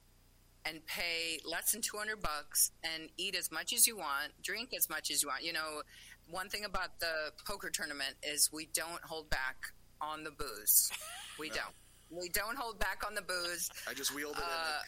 and 0.65 0.85
pay 0.85 1.39
less 1.49 1.71
than 1.71 1.81
two 1.81 1.97
hundred 1.97 2.21
bucks 2.21 2.71
and 2.83 3.09
eat 3.17 3.35
as 3.35 3.51
much 3.51 3.73
as 3.73 3.87
you 3.87 3.97
want, 3.97 4.33
drink 4.43 4.73
as 4.77 4.89
much 4.89 5.09
as 5.09 5.23
you 5.23 5.29
want? 5.29 5.43
You 5.43 5.53
know, 5.53 5.81
one 6.29 6.49
thing 6.49 6.65
about 6.65 6.99
the 6.99 7.31
poker 7.47 7.69
tournament 7.69 8.15
is 8.21 8.49
we 8.51 8.67
don't 8.73 9.03
hold 9.03 9.29
back 9.29 9.55
on 10.01 10.23
the 10.23 10.31
booze. 10.31 10.91
We 11.39 11.49
No. 11.49 11.55
don't. 11.55 11.75
We 12.11 12.29
don't 12.29 12.57
hold 12.57 12.77
back 12.77 13.03
on 13.07 13.15
the 13.15 13.21
booze. 13.21 13.69
I 13.89 13.93
just 13.93 14.13
wheeled 14.13 14.35
it 14.35 14.43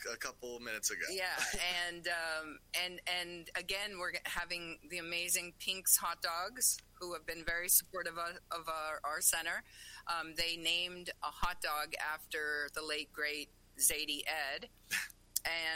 in 0.06 0.12
a, 0.12 0.14
a 0.16 0.18
couple 0.18 0.60
minutes 0.60 0.92
ago. 0.92 1.02
Uh, 1.10 1.14
Yeah, 1.14 1.62
and 1.88 2.08
um, 2.08 2.60
and 2.84 3.00
and 3.22 3.50
again, 3.56 3.98
we're 3.98 4.12
having 4.26 4.78
the 4.90 4.98
amazing 4.98 5.54
Pink's 5.60 5.96
hot 5.96 6.22
dogs, 6.22 6.78
who 7.00 7.14
have 7.14 7.26
been 7.26 7.44
very 7.46 7.70
supportive 7.70 8.18
of, 8.18 8.36
of 8.52 8.68
our, 8.68 9.00
our 9.04 9.22
center. 9.22 9.64
Um, 10.08 10.34
they 10.38 10.58
named 10.58 11.12
a 11.24 11.28
hot 11.32 11.62
dog 11.62 11.94
after 12.14 12.70
the 12.76 12.82
late 12.84 13.12
great 13.14 13.50
Zadie 13.80 14.24
Ed, 14.28 14.68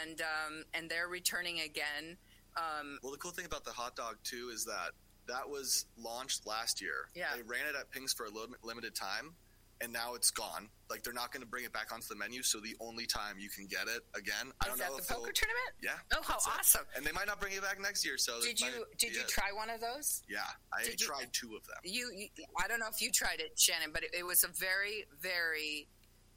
and 0.04 0.20
um, 0.20 0.64
and 0.74 0.90
they're 0.90 1.08
returning 1.08 1.60
again. 1.60 2.18
Um, 2.56 2.98
Well, 3.02 3.12
the 3.12 3.18
cool 3.18 3.30
thing 3.30 3.46
about 3.46 3.64
the 3.64 3.72
hot 3.72 3.96
dog 3.96 4.16
too 4.22 4.50
is 4.52 4.64
that 4.66 4.90
that 5.28 5.48
was 5.48 5.86
launched 5.96 6.46
last 6.46 6.80
year. 6.82 7.08
Yeah. 7.14 7.26
They 7.36 7.42
ran 7.42 7.66
it 7.68 7.76
at 7.78 7.90
Pink's 7.90 8.12
for 8.12 8.26
a 8.26 8.30
limited 8.62 8.94
time, 8.94 9.34
and 9.80 9.92
now 9.92 10.14
it's 10.14 10.30
gone. 10.30 10.68
Like 10.90 11.02
they're 11.04 11.12
not 11.12 11.32
going 11.32 11.42
to 11.42 11.48
bring 11.48 11.64
it 11.64 11.72
back 11.72 11.92
onto 11.92 12.06
the 12.08 12.16
menu, 12.16 12.42
so 12.42 12.58
the 12.60 12.74
only 12.80 13.06
time 13.06 13.36
you 13.38 13.48
can 13.50 13.66
get 13.66 13.86
it 13.88 14.02
again. 14.16 14.52
I 14.62 14.68
don't 14.68 14.78
that 14.78 14.88
know 14.90 14.96
the 14.96 15.02
if 15.02 15.08
poker 15.08 15.32
tournament? 15.32 15.72
Yeah. 15.82 15.90
Oh, 16.14 16.22
how 16.22 16.34
that's 16.34 16.46
it. 16.46 16.52
awesome! 16.58 16.86
And 16.96 17.04
they 17.04 17.12
might 17.12 17.26
not 17.26 17.40
bring 17.40 17.52
it 17.52 17.62
back 17.62 17.80
next 17.80 18.04
year. 18.04 18.16
So 18.18 18.40
Did 18.40 18.58
you 18.60 18.84
did 18.98 19.14
you 19.14 19.20
it. 19.22 19.28
try 19.28 19.52
one 19.52 19.70
of 19.70 19.80
those? 19.80 20.22
Yeah, 20.28 20.40
I 20.72 20.82
Did 20.84 21.00
you- 21.00 21.06
tried 21.06 21.28
two 21.32 21.54
of 21.56 21.66
them. 21.66 21.76
You, 21.84 22.10
you, 22.14 22.28
I 22.62 22.66
don't 22.68 22.80
know 22.80 22.88
if 22.92 23.00
you 23.02 23.10
tried 23.12 23.40
it, 23.40 23.58
Shannon, 23.58 23.90
but 23.92 24.02
it, 24.02 24.10
it 24.18 24.26
was 24.26 24.44
a 24.44 24.48
very, 24.48 25.04
very 25.20 25.88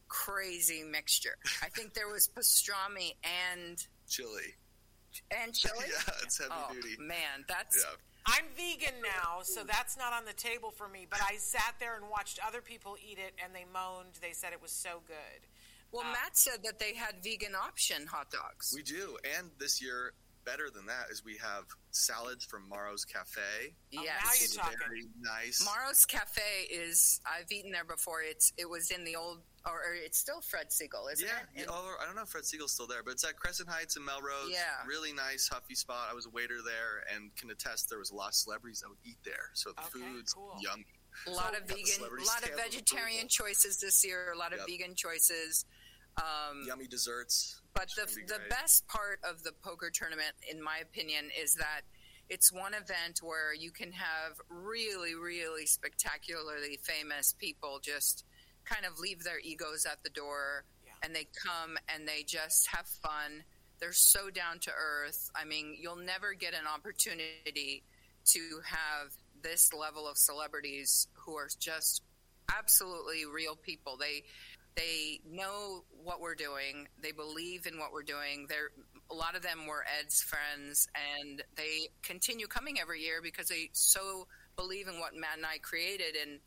crazy 0.08 0.84
mixture. 0.84 1.36
I 1.64 1.70
think 1.70 1.94
there 1.94 2.08
was 2.10 2.28
pastrami 2.28 3.14
and 3.24 3.78
Chili. 4.10 4.56
and 5.32 5.54
chili. 5.54 5.74
yeah, 5.88 6.14
it's 6.24 6.38
heavy 6.40 6.52
oh 6.54 6.74
duty. 6.74 6.98
man, 7.00 7.46
that's 7.48 7.78
Yeah. 7.78 7.96
I'm 8.26 8.46
vegan 8.56 9.02
now, 9.02 9.42
so 9.44 9.64
that's 9.64 9.98
not 9.98 10.14
on 10.14 10.26
the 10.26 10.34
table 10.34 10.72
for 10.72 10.88
me. 10.88 11.08
But 11.10 11.20
I 11.28 11.36
sat 11.38 11.76
there 11.80 11.96
and 11.98 12.10
watched 12.10 12.40
other 12.46 12.62
people 12.62 12.96
eat 13.02 13.18
it, 13.18 13.34
and 13.44 13.54
they 13.56 13.66
moaned. 13.74 14.20
They 14.22 14.34
said 14.34 14.54
it 14.54 14.62
was 14.62 14.72
so 14.72 15.02
good. 15.08 15.48
well. 15.92 16.04
Uh, 16.04 16.12
Matt 16.12 16.38
said 16.38 16.64
that 16.64 16.80
they 16.80 16.94
had 16.94 17.16
vegan 17.24 17.56
option 17.56 18.06
hot 18.08 18.30
dogs. 18.32 18.74
We 18.76 18.84
do, 18.84 19.18
and 19.38 19.50
this 19.60 19.82
year, 19.82 20.14
better 20.46 20.70
than 20.74 20.86
that 20.88 21.06
is 21.12 21.24
we 21.24 21.38
have 21.38 21.66
salads 21.92 22.46
from 22.46 22.68
Mauro's 22.70 23.06
Cafe. 23.06 23.42
Oh, 23.98 24.02
yes, 24.04 24.06
now 24.24 24.32
you're 24.40 24.64
talking. 24.64 24.78
Very 24.88 25.06
nice. 25.22 25.64
Mauro's 25.66 26.06
Cafe 26.06 26.68
is. 26.70 27.20
I've 27.26 27.52
eaten 27.52 27.72
there 27.72 27.86
before. 27.86 28.22
It's. 28.22 28.54
It 28.58 28.70
was 28.70 28.92
in 28.92 29.04
the 29.04 29.16
old, 29.16 29.40
or, 29.66 29.74
or 29.74 29.94
it's 29.94 30.18
still 30.18 30.42
Fred 30.42 30.70
Segal, 30.70 31.12
isn't 31.14 31.26
yeah, 31.28 31.34
it? 31.56 31.62
yeah, 31.62 31.66
oh, 31.70 31.96
I 32.02 32.06
don't 32.06 32.16
know 32.16 32.24
if 32.24 32.30
Fred 32.30 32.44
Segal's 32.44 32.72
still 32.72 32.88
there, 32.88 33.04
but 33.04 33.12
it's 33.12 33.24
at 33.24 33.36
Crescent 33.38 33.70
Heights 33.70 33.96
in 33.98 34.04
Melrose. 34.06 34.50
Yeah. 34.50 34.62
really 34.88 35.14
nice, 35.14 35.48
huffy 35.52 35.76
spot. 35.76 36.08
I 36.10 36.14
was 36.14 36.26
a 36.26 36.30
waiter 36.30 36.58
there 36.66 37.04
and 37.14 37.36
can 37.36 37.52
attest 37.52 37.90
there 37.90 38.00
was 38.00 38.12
a 38.12 38.16
lot 38.16 38.30
of 38.30 38.34
celebrities 38.36 38.82
that 38.82 38.90
would 38.90 38.98
eat 39.06 39.18
there, 39.24 39.52
so 39.54 39.72
the 39.72 39.82
Okay, 39.82 40.00
food's 40.14 40.34
cool. 40.34 40.58
yummy. 40.62 40.86
a 41.28 41.30
lot 41.32 41.54
So- 41.54 41.60
of 41.62 41.68
vegan, 41.68 42.00
a 42.00 42.24
lot 42.24 42.44
of 42.44 42.56
vegetarian 42.56 43.26
approval. 43.28 43.48
choices 43.52 43.80
this 43.80 44.04
year. 44.06 44.32
A 44.32 44.38
lot 44.38 44.54
of 44.54 44.60
Yep. 44.60 44.68
vegan 44.68 44.96
choices. 44.96 45.66
Um, 46.18 46.64
Yummy 46.66 46.88
desserts. 46.88 47.62
But 47.74 47.90
the 47.96 48.06
be 48.06 48.24
the 48.26 48.38
great. 48.38 48.50
best 48.50 48.88
part 48.88 49.20
of 49.24 49.44
the 49.44 49.52
poker 49.54 49.90
tournament, 49.92 50.36
in 50.50 50.62
my 50.62 50.78
opinion, 50.80 51.30
is 51.38 51.54
that 51.56 51.82
it's 52.30 52.52
one 52.52 52.74
event 52.74 53.20
where 53.22 53.54
you 53.54 53.72
can 53.72 53.92
have 53.94 54.40
really, 54.50 55.16
really 55.16 55.66
spectacularly 55.66 56.78
famous 56.84 57.34
people 57.34 57.80
just 57.80 58.24
kind 58.66 58.86
of 58.86 59.00
leave 59.00 59.24
their 59.24 59.40
egos 59.40 59.86
at 59.86 60.04
the 60.04 60.10
door 60.10 60.66
Yeah. 60.86 60.92
and 61.04 61.16
they 61.16 61.26
come 61.46 61.78
and 61.94 62.08
they 62.08 62.24
just 62.24 62.68
have 62.68 62.88
fun. 62.88 63.44
They're 63.80 63.94
so 63.94 64.30
down 64.30 64.60
to 64.60 64.72
earth. 64.72 65.30
I 65.36 65.44
mean, 65.46 65.76
you'll 65.80 65.96
never 65.96 66.34
get 66.34 66.54
an 66.54 66.68
opportunity 66.68 67.84
to 68.26 68.62
have 68.66 69.12
this 69.42 69.74
level 69.74 70.08
of 70.08 70.18
celebrities 70.18 71.08
who 71.14 71.36
are 71.36 71.50
just 71.60 72.04
absolutely 72.56 73.26
real 73.26 73.56
people. 73.56 73.98
They 73.98 74.24
they 74.76 75.20
know 75.30 75.84
what 76.04 76.22
we're 76.22 76.36
doing. 76.36 76.88
They 77.02 77.12
believe 77.12 77.66
in 77.66 77.78
what 77.78 77.92
we're 77.92 78.04
doing. 78.04 78.46
They're 78.48 78.70
a 79.10 79.14
lot 79.14 79.36
of 79.36 79.42
them 79.42 79.66
were 79.68 79.84
Ed's 80.00 80.22
friends, 80.22 80.88
and 81.20 81.44
they 81.56 81.90
continue 82.04 82.48
coming 82.48 82.80
every 82.80 83.02
year 83.02 83.20
because 83.22 83.48
they 83.48 83.70
so 83.74 84.28
believe 84.56 84.88
in 84.88 85.00
what 85.00 85.14
Matt 85.16 85.36
and 85.38 85.46
I 85.46 85.58
created, 85.58 86.16
and 86.16 86.40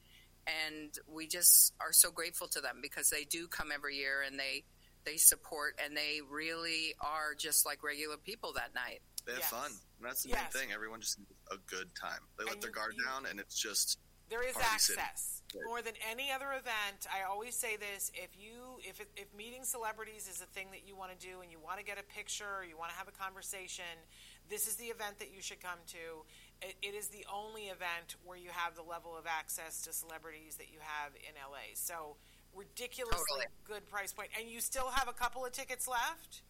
and 0.47 0.93
we 1.07 1.27
just 1.27 1.73
are 1.81 1.93
so 1.93 2.11
grateful 2.11 2.49
to 2.49 2.61
them 2.61 2.79
because 2.83 3.11
they 3.11 3.25
do 3.25 3.47
come 3.49 3.71
every 3.73 3.97
year 3.97 4.23
and 4.27 4.39
they 4.39 4.65
they 5.05 5.17
support 5.19 5.79
and 5.85 5.95
they 5.95 6.21
really 6.31 6.95
are 7.01 7.35
just 7.37 7.67
like 7.67 7.83
regular 7.83 8.17
people 8.17 8.55
that 8.55 8.75
night. 8.75 9.01
They 9.27 9.33
have 9.33 9.41
Yes. 9.41 9.51
fun. 9.51 9.71
And 9.71 10.07
that's 10.09 10.23
the 10.23 10.31
Yes. 10.31 10.55
main 10.55 10.63
thing. 10.63 10.73
Everyone 10.73 11.01
just 11.03 11.19
needs 11.19 11.31
a 11.51 11.59
good 11.59 11.95
time. 11.95 12.21
They 12.39 12.45
let 12.45 12.55
And 12.55 12.63
their 12.63 12.71
you- 12.71 12.75
guard 12.75 12.95
you- 12.97 13.05
down, 13.05 13.27
and 13.27 13.39
it's 13.39 13.59
just 13.59 13.99
There 14.31 14.43
is 14.43 14.55
Party 14.55 14.79
City. 14.79 14.99
access 14.99 15.43
more 15.67 15.83
than 15.83 15.95
any 15.97 16.33
other 16.33 16.51
event. 16.55 17.07
I 17.13 17.23
always 17.25 17.55
say 17.55 17.77
this: 17.77 18.11
if 18.15 18.35
you 18.35 18.81
if 18.83 18.99
if 19.15 19.33
meeting 19.35 19.65
celebrities 19.65 20.27
is 20.27 20.41
a 20.41 20.47
thing 20.47 20.71
that 20.71 20.85
you 20.85 20.97
want 20.97 21.13
to 21.13 21.27
do 21.27 21.43
and 21.43 21.53
you 21.53 21.59
want 21.61 21.79
to 21.79 21.85
get 21.85 21.99
a 21.99 22.03
picture, 22.03 22.57
or 22.57 22.65
you 22.65 22.79
want 22.79 22.91
to 22.91 22.97
have 22.97 23.07
a 23.07 23.13
conversation, 23.13 24.09
this 24.49 24.67
is 24.67 24.77
the 24.77 24.87
event 24.89 25.19
that 25.19 25.31
you 25.31 25.43
should 25.43 25.61
come 25.61 25.79
to. 25.89 26.25
It, 26.63 26.77
it 26.83 26.95
is 26.95 27.09
the 27.09 27.25
only 27.33 27.65
event 27.65 28.17
where 28.25 28.39
you 28.39 28.51
have 28.51 28.75
the 28.75 28.83
level 28.83 29.17
of 29.17 29.27
access 29.27 29.83
to 29.83 29.93
celebrities 29.93 30.57
that 30.57 30.73
you 30.73 30.79
have 30.81 31.13
in 31.15 31.35
LA. 31.37 31.75
So 31.75 32.17
ridiculously 32.55 33.19
Totally. 33.31 33.47
good 33.65 33.89
price 33.89 34.13
point, 34.13 34.31
and 34.39 34.49
you 34.49 34.61
still 34.61 34.89
have 34.91 35.09
a 35.09 35.13
couple 35.13 35.45
of 35.45 35.53
tickets 35.53 35.87
left. 35.89 36.43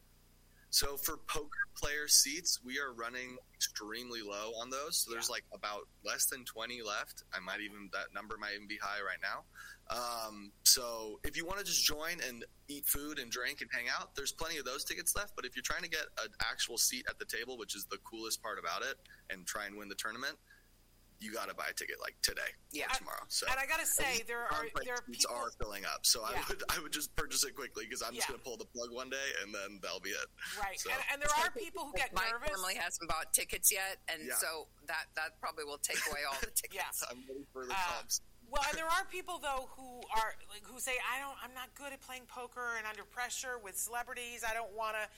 So 0.74 0.96
for 0.96 1.18
poker 1.28 1.70
player 1.76 2.08
seats, 2.08 2.58
we 2.64 2.80
are 2.80 2.92
running 2.92 3.38
extremely 3.54 4.22
low 4.22 4.54
on 4.58 4.70
those. 4.70 4.96
So 4.96 5.12
there's 5.12 5.28
Yeah. 5.28 5.34
like 5.34 5.44
about 5.52 5.87
less 6.02 6.26
than 6.26 6.44
20 6.44 6.82
left. 6.82 7.22
I 7.32 7.38
might 7.38 7.60
even 7.60 7.88
that 7.92 8.12
number 8.12 8.37
might 8.37 8.54
even 8.54 8.66
be 8.66 8.78
high 8.78 9.00
right 9.00 9.20
now. 9.22 9.44
Um, 9.88 10.52
so 10.64 11.20
if 11.22 11.37
you 11.37 11.46
want 11.46 11.60
to 11.60 11.64
just 11.64 11.84
join 11.84 12.20
and 12.22 12.44
eat 12.66 12.87
food 12.87 13.20
and 13.20 13.30
drink 13.30 13.60
and 13.60 13.70
hang 13.72 13.88
out, 13.88 14.16
there's 14.16 14.32
plenty 14.32 14.56
of 14.56 14.64
those 14.64 14.84
tickets 14.84 15.14
left. 15.14 15.37
But 15.37 15.44
if 15.44 15.54
you're 15.54 15.62
trying 15.62 15.82
to 15.82 15.88
get 15.88 16.06
an 16.18 16.34
actual 16.40 16.76
seat 16.76 17.06
at 17.08 17.20
the 17.20 17.24
table, 17.24 17.56
which 17.56 17.76
is 17.76 17.84
the 17.84 17.98
coolest 17.98 18.42
part 18.42 18.58
about 18.58 18.82
it, 18.82 18.98
and 19.30 19.46
try 19.46 19.66
and 19.66 19.76
win 19.76 19.88
the 19.88 19.94
tournament, 19.94 20.37
you 21.20 21.33
got 21.33 21.48
to 21.48 21.55
buy 21.55 21.64
a 21.70 21.72
ticket 21.72 21.96
like 22.00 22.14
today 22.22 22.50
Yeah. 22.72 22.87
or 22.87 22.94
tomorrow. 22.98 23.24
So 23.29 23.46
And 23.50 23.59
I 23.59 23.66
got 23.66 23.81
to 23.81 23.87
say, 23.87 24.22
there 24.27 24.44
are 24.44 24.66
there 24.85 24.94
are 24.94 25.03
people. 25.03 25.35
are 25.35 25.50
filling 25.59 25.85
up. 25.85 26.05
So 26.05 26.20
Yeah. 26.29 26.37
I 26.38 26.48
would 26.48 26.62
I 26.70 26.79
would 26.81 26.92
just 26.92 27.14
purchase 27.16 27.44
it 27.44 27.55
quickly 27.55 27.85
because 27.87 28.03
I'm 28.03 28.14
just 28.14 28.29
going 28.29 28.38
to 28.38 28.44
pull 28.44 28.57
the 28.57 28.66
plug 28.66 28.90
one 28.90 29.09
day 29.11 29.29
and 29.42 29.55
then 29.55 29.79
that'll 29.83 30.00
be 30.00 30.11
it. 30.11 30.27
Right, 30.61 30.79
So- 30.79 30.90
and, 30.90 31.00
and 31.12 31.22
there 31.22 31.33
are 31.38 31.50
people 31.53 31.87
who 31.87 31.92
get 31.94 32.12
My 32.14 32.29
nervous. 32.31 32.50
family 32.50 32.74
hasn't 32.74 33.09
bought 33.09 33.33
tickets 33.33 33.72
yet, 33.72 33.98
and 34.09 34.22
Yeah. 34.27 34.35
so 34.37 34.68
that 34.87 35.07
that 35.16 35.40
probably 35.40 35.64
will 35.64 35.79
take 35.79 35.98
away 36.11 36.20
all 36.29 36.37
the 36.40 36.50
tickets. 36.62 37.03
Yeah. 37.03 37.09
I'm 37.11 37.24
ready 37.29 37.46
for 37.53 37.64
the 37.66 37.72
Uh, 37.72 37.77
comps. 37.96 38.20
Well, 38.50 38.62
and 38.68 38.79
there 38.79 38.87
are 38.87 39.05
people 39.07 39.38
though 39.38 39.70
who 39.74 40.03
are 40.14 40.37
like 40.50 40.62
who 40.66 40.79
say, 40.79 40.92
"I 41.11 41.18
don't, 41.18 41.35
I'm 41.42 41.55
not 41.55 41.74
good 41.74 41.92
at 41.92 42.00
playing 42.03 42.27
poker 42.27 42.77
and 42.77 42.87
under 42.87 43.03
pressure 43.03 43.59
with 43.59 43.77
celebrities. 43.79 44.44
I 44.44 44.53
don't 44.53 44.70
want 44.72 44.94
to." 44.96 45.09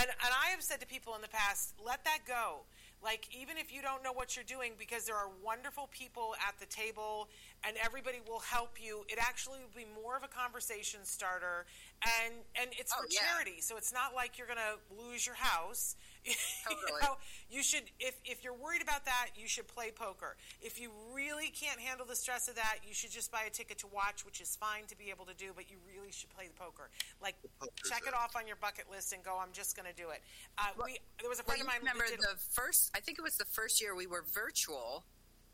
And 0.00 0.08
and 0.08 0.32
I 0.32 0.48
have 0.50 0.62
said 0.62 0.80
to 0.80 0.86
people 0.86 1.14
in 1.16 1.20
the 1.20 1.28
past, 1.28 1.74
let 1.82 2.04
that 2.04 2.20
go. 2.26 2.64
Like 3.06 3.28
even 3.30 3.56
if 3.56 3.72
you 3.72 3.82
don't 3.82 4.02
know 4.02 4.12
what 4.12 4.34
you're 4.34 4.44
doing, 4.44 4.72
because 4.76 5.04
there 5.06 5.14
are 5.14 5.30
wonderful 5.44 5.88
people 5.94 6.34
at 6.46 6.58
the 6.58 6.66
table, 6.66 7.28
and 7.62 7.76
everybody 7.78 8.18
will 8.28 8.40
help 8.40 8.82
you. 8.82 9.04
It 9.08 9.18
actually 9.22 9.60
will 9.60 9.76
be 9.78 9.86
more 10.02 10.16
of 10.16 10.24
a 10.24 10.28
conversation 10.28 11.00
starter, 11.04 11.66
and 12.02 12.34
and 12.60 12.70
it's 12.76 12.92
Oh, 12.92 13.02
for 13.02 13.06
yeah. 13.08 13.20
charity, 13.22 13.60
so 13.60 13.76
it's 13.76 13.92
not 13.92 14.12
like 14.12 14.38
you're 14.38 14.48
going 14.48 14.58
to 14.58 14.74
lose 15.00 15.24
your 15.24 15.36
house. 15.36 15.94
Totally. 16.26 16.86
you 17.00 17.06
know, 17.06 17.16
you 17.50 17.62
should 17.62 17.84
if 18.00 18.18
if 18.24 18.42
you're 18.42 18.54
worried 18.54 18.82
about 18.82 19.04
that, 19.04 19.30
you 19.36 19.46
should 19.46 19.68
play 19.68 19.90
poker. 19.94 20.36
If 20.60 20.80
you 20.80 20.90
really 21.14 21.48
can't 21.48 21.78
handle 21.78 22.06
the 22.06 22.16
stress 22.16 22.48
of 22.48 22.56
that, 22.56 22.78
you 22.86 22.94
should 22.94 23.12
just 23.12 23.30
buy 23.30 23.44
a 23.46 23.50
ticket 23.50 23.78
to 23.78 23.86
watch, 23.86 24.24
which 24.24 24.40
is 24.40 24.56
fine 24.56 24.84
to 24.88 24.98
be 24.98 25.10
able 25.10 25.24
to 25.26 25.34
do, 25.34 25.52
but 25.54 25.70
you 25.70 25.76
really 25.86 26.10
should 26.10 26.30
play 26.30 26.46
the 26.48 26.58
poker. 26.58 26.90
Like 27.22 27.36
poker's 27.60 27.88
check 27.88 28.02
it 28.06 28.14
off 28.14 28.34
on 28.36 28.46
your 28.46 28.56
bucket 28.56 28.86
list 28.90 29.12
and 29.12 29.22
go. 29.22 29.38
I'm 29.40 29.52
just 29.52 29.76
going 29.76 29.88
to 29.88 29.94
do 29.94 30.10
it. 30.10 30.22
Uh, 30.58 30.74
we 30.84 30.98
there 31.20 31.30
was 31.30 31.40
a 31.40 31.44
friend 31.44 31.58
you 31.58 31.64
of 31.64 31.68
mine. 31.68 31.80
remember 31.80 32.06
did, 32.08 32.20
the 32.20 32.36
first? 32.52 32.90
I 32.96 33.00
think 33.00 33.18
it 33.18 33.22
was 33.22 33.36
the 33.36 33.46
first 33.46 33.80
year 33.80 33.94
we 33.94 34.06
were 34.06 34.24
virtual, 34.34 35.04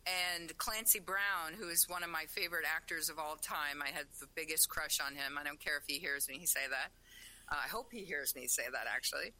and 0.07 0.57
Clancy 0.59 1.01
Brown, 1.01 1.55
who 1.59 1.69
is 1.69 1.89
one 1.89 2.03
of 2.03 2.11
my 2.11 2.25
favorite 2.29 2.65
actors 2.65 3.09
of 3.09 3.19
all 3.19 3.37
time, 3.37 3.83
I 3.83 3.89
had 3.89 4.07
the 4.21 4.27
biggest 4.35 4.69
crush 4.69 4.99
on 5.01 5.15
him. 5.15 5.39
I 5.39 5.45
don't 5.45 5.61
care 5.61 5.77
if 5.77 5.85
he 5.87 5.99
hears 5.99 6.29
me 6.29 6.47
say 6.47 6.67
that. 6.71 6.91
Uh, 7.51 7.61
I 7.65 7.69
hope 7.69 7.93
he 7.93 8.05
hears 8.05 8.35
me 8.35 8.47
say 8.47 8.65
that. 8.73 8.87
Actually, 8.93 9.33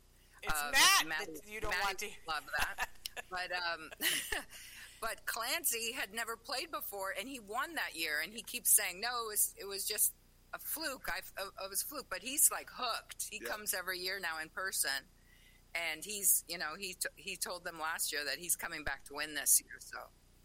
it's 0.43 0.53
Uh, 0.53 0.71
Matt 0.73 1.07
Maddie- 1.09 1.33
that 1.35 1.47
you 1.49 1.61
don't 1.61 1.71
Maddie 1.71 1.85
want 1.85 1.99
to. 1.99 2.09
love 2.27 2.45
that. 2.59 2.89
but 3.31 3.53
um, 3.53 3.91
but 5.01 5.27
Clancy 5.27 5.93
had 5.93 6.13
never 6.15 6.37
played 6.37 6.71
before, 6.71 7.15
and 7.19 7.29
he 7.29 7.41
won 7.41 7.75
that 7.75 7.95
year. 7.97 8.21
And 8.23 8.33
he 8.33 8.43
keeps 8.43 8.71
saying, 8.71 9.01
"No, 9.01 9.25
it 9.25 9.29
was 9.29 9.55
it 9.59 9.65
was 9.67 9.87
just 9.87 10.13
a 10.55 10.59
fluke. 10.59 11.09
I 11.09 11.19
it 11.43 11.71
was 11.71 11.83
a 11.83 11.87
fluke." 11.87 12.07
But 12.11 12.21
he's 12.21 12.51
like 12.51 12.69
hooked. 12.73 13.27
He 13.31 13.41
Yeah. 13.43 13.51
comes 13.51 13.75
every 13.75 13.99
year 13.99 14.19
now 14.21 14.39
in 14.41 14.49
person, 14.49 14.91
and 15.75 16.05
he's 16.05 16.45
you 16.49 16.59
know 16.59 16.75
he 16.79 16.95
t- 16.95 17.09
he 17.17 17.37
told 17.37 17.65
them 17.65 17.79
last 17.81 18.13
year 18.13 18.25
that 18.25 18.39
he's 18.39 18.57
coming 18.57 18.85
back 18.85 19.05
to 19.07 19.15
win 19.15 19.35
this 19.35 19.61
year. 19.65 19.79
So 19.81 19.99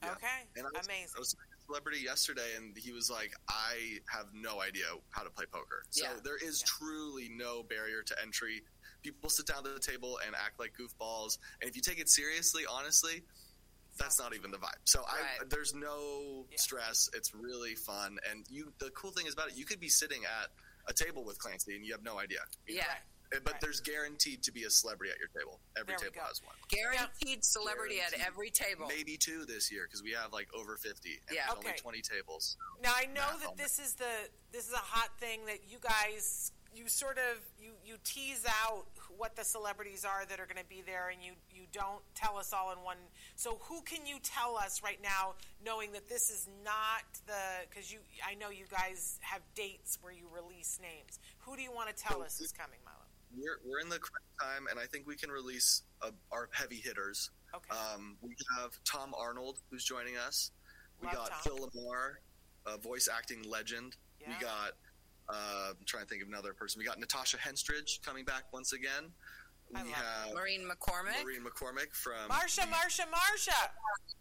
Yeah. 0.03 0.11
Okay, 0.11 0.47
And 0.55 0.67
I 0.67 0.69
was, 0.77 0.85
amazing. 0.85 1.13
I 1.15 1.19
was 1.19 1.33
talking 1.33 1.53
a 1.57 1.61
celebrity 1.65 1.99
yesterday, 2.01 2.55
and 2.55 2.77
he 2.77 2.91
was 2.93 3.09
like, 3.09 3.33
"I 3.49 3.99
have 4.11 4.27
no 4.33 4.61
idea 4.61 4.85
how 5.09 5.23
to 5.23 5.29
play 5.31 5.45
poker." 5.47 5.83
So 5.89 6.03
Yeah. 6.03 6.19
there 6.23 6.37
is 6.37 6.61
Yeah. 6.61 6.67
truly 6.67 7.29
no 7.29 7.63
barrier 7.63 8.03
to 8.03 8.21
entry. 8.21 8.63
People 9.07 9.29
sit 9.29 9.47
down 9.47 9.65
at 9.65 9.73
the 9.73 9.79
table 9.79 10.19
and 10.25 10.35
act 10.35 10.59
like 10.59 10.73
goofballs, 10.75 11.37
and 11.61 11.69
if 11.69 11.77
you 11.77 11.81
take 11.81 11.97
it 11.97 12.09
seriously, 12.09 12.63
honestly, 12.69 13.23
that's 13.97 14.19
not 14.19 14.35
even 14.35 14.51
the 14.51 14.57
vibe. 14.57 14.83
So 14.83 15.05
I, 15.07 15.45
there's 15.49 15.73
no 15.73 16.45
Yeah. 16.51 16.57
stress. 16.59 17.09
It's 17.13 17.33
really 17.33 17.73
fun, 17.75 18.19
and 18.29 18.45
you. 18.49 18.73
The 18.79 18.89
cool 18.91 19.11
thing 19.11 19.25
is 19.25 19.31
about 19.33 19.47
it, 19.47 19.55
you 19.55 19.63
could 19.65 19.79
be 19.79 19.87
sitting 19.87 20.25
at 20.25 20.49
a 20.89 20.93
table 20.93 21.23
with 21.23 21.39
Clancy, 21.39 21.73
and 21.77 21.85
you 21.85 21.93
have 21.93 22.03
no 22.03 22.19
idea. 22.19 22.39
yeah, 22.67 22.85
Right. 22.85 23.43
But 23.43 23.53
Right. 23.53 23.61
there's 23.61 23.79
guaranteed 23.81 24.41
to 24.43 24.51
be 24.53 24.63
a 24.63 24.69
celebrity 24.69 25.11
at 25.11 25.19
your 25.19 25.27
table. 25.29 25.59
Every 25.77 25.95
There 25.95 26.09
table 26.11 26.21
has 26.25 26.41
one. 26.41 26.55
guaranteed 26.69 27.43
celebrity 27.45 27.99
at 28.01 28.13
every 28.13 28.51
table. 28.51 28.87
Maybe 28.87 29.17
two 29.17 29.45
this 29.45 29.69
year 29.71 29.85
because 29.85 30.01
we 30.03 30.11
have 30.11 30.31
like 30.33 30.47
over 30.53 30.77
50 30.77 31.21
and 31.27 31.35
Yeah. 31.35 31.45
there's 31.47 31.57
Okay. 31.59 31.67
only 31.69 31.79
20 31.79 32.01
tables. 32.01 32.55
Now 32.79 32.93
I 32.95 33.05
know 33.05 33.31
Math 33.31 33.39
that 33.41 33.57
this 33.57 33.79
is 33.79 33.95
the 33.95 34.29
this 34.51 34.65
is 34.67 34.71
a 34.73 34.77
hot 34.77 35.17
thing 35.19 35.45
that 35.45 35.65
you 35.65 35.77
guys 35.79 36.53
you 36.77 36.87
sort 36.87 37.17
of 37.17 37.39
you 37.59 37.71
you 37.85 37.95
tease 38.03 38.45
out 38.63 38.85
what 39.17 39.35
the 39.35 39.43
celebrities 39.43 40.05
are 40.05 40.25
that 40.29 40.39
are 40.39 40.45
going 40.45 40.61
to 40.61 40.69
be 40.69 40.83
there 40.85 41.09
and 41.11 41.23
you 41.23 41.31
you 41.51 41.63
don't 41.71 42.01
tell 42.13 42.37
us 42.37 42.53
all 42.53 42.71
in 42.71 42.77
one 42.83 42.97
so 43.35 43.57
who 43.63 43.81
can 43.81 44.05
you 44.05 44.17
tell 44.21 44.55
us 44.55 44.83
right 44.83 44.99
now 45.01 45.33
knowing 45.65 45.91
that 45.91 46.07
this 46.07 46.29
is 46.29 46.47
not 46.63 47.03
the 47.25 47.33
because 47.69 47.91
you 47.91 47.99
i 48.27 48.35
know 48.35 48.49
you 48.49 48.65
guys 48.69 49.17
have 49.21 49.41
dates 49.55 49.97
where 50.01 50.13
you 50.13 50.27
release 50.33 50.79
names 50.81 51.19
who 51.39 51.55
do 51.55 51.61
you 51.63 51.71
want 51.71 51.89
to 51.89 51.95
tell 51.95 52.21
us 52.21 52.39
is 52.39 52.51
coming 52.51 52.79
milo 52.85 52.97
We're, 53.35 53.59
we're 53.65 53.79
in 53.79 53.89
the 53.89 53.99
correct 53.99 54.31
time, 54.39 54.67
and 54.71 54.79
I 54.79 54.85
think 54.85 55.05
we 55.05 55.15
can 55.15 55.29
release 55.29 55.83
uh, 56.01 56.11
our 56.31 56.47
heavy 56.53 56.77
hitters. 56.77 57.29
okay 57.53 57.69
Um, 57.75 58.15
we 58.21 58.35
have 58.57 58.71
Tom 58.85 59.13
Arnold, 59.17 59.59
who's 59.69 59.83
joining 59.83 60.15
us. 60.15 60.51
We 61.01 61.07
Love 61.07 61.15
got 61.15 61.29
Tom. 61.31 61.39
Phil 61.43 61.69
LaMarr, 61.75 62.73
a 62.73 62.77
voice 62.77 63.09
acting 63.13 63.43
legend. 63.43 63.97
We 64.25 64.33
got, 64.41 64.71
uh, 65.29 65.69
I'm 65.71 65.85
trying 65.85 66.03
to 66.03 66.09
think 66.09 66.21
of 66.23 66.29
another 66.29 66.53
person. 66.53 66.79
We 66.79 66.85
got 66.85 66.99
Natasha 66.99 67.37
Henstridge 67.37 68.01
coming 68.05 68.25
back 68.25 68.43
once 68.53 68.73
again. 68.73 69.11
We 69.69 69.79
I 69.79 69.83
love 69.83 69.91
have 69.93 70.33
Maureen 70.33 70.61
McCormick, 70.69 71.19
Maureen 71.21 71.41
McCormick 71.43 71.93
from. 71.93 72.29
marsha 72.29 72.63
marsha 72.71 73.03
marsha 73.11 73.69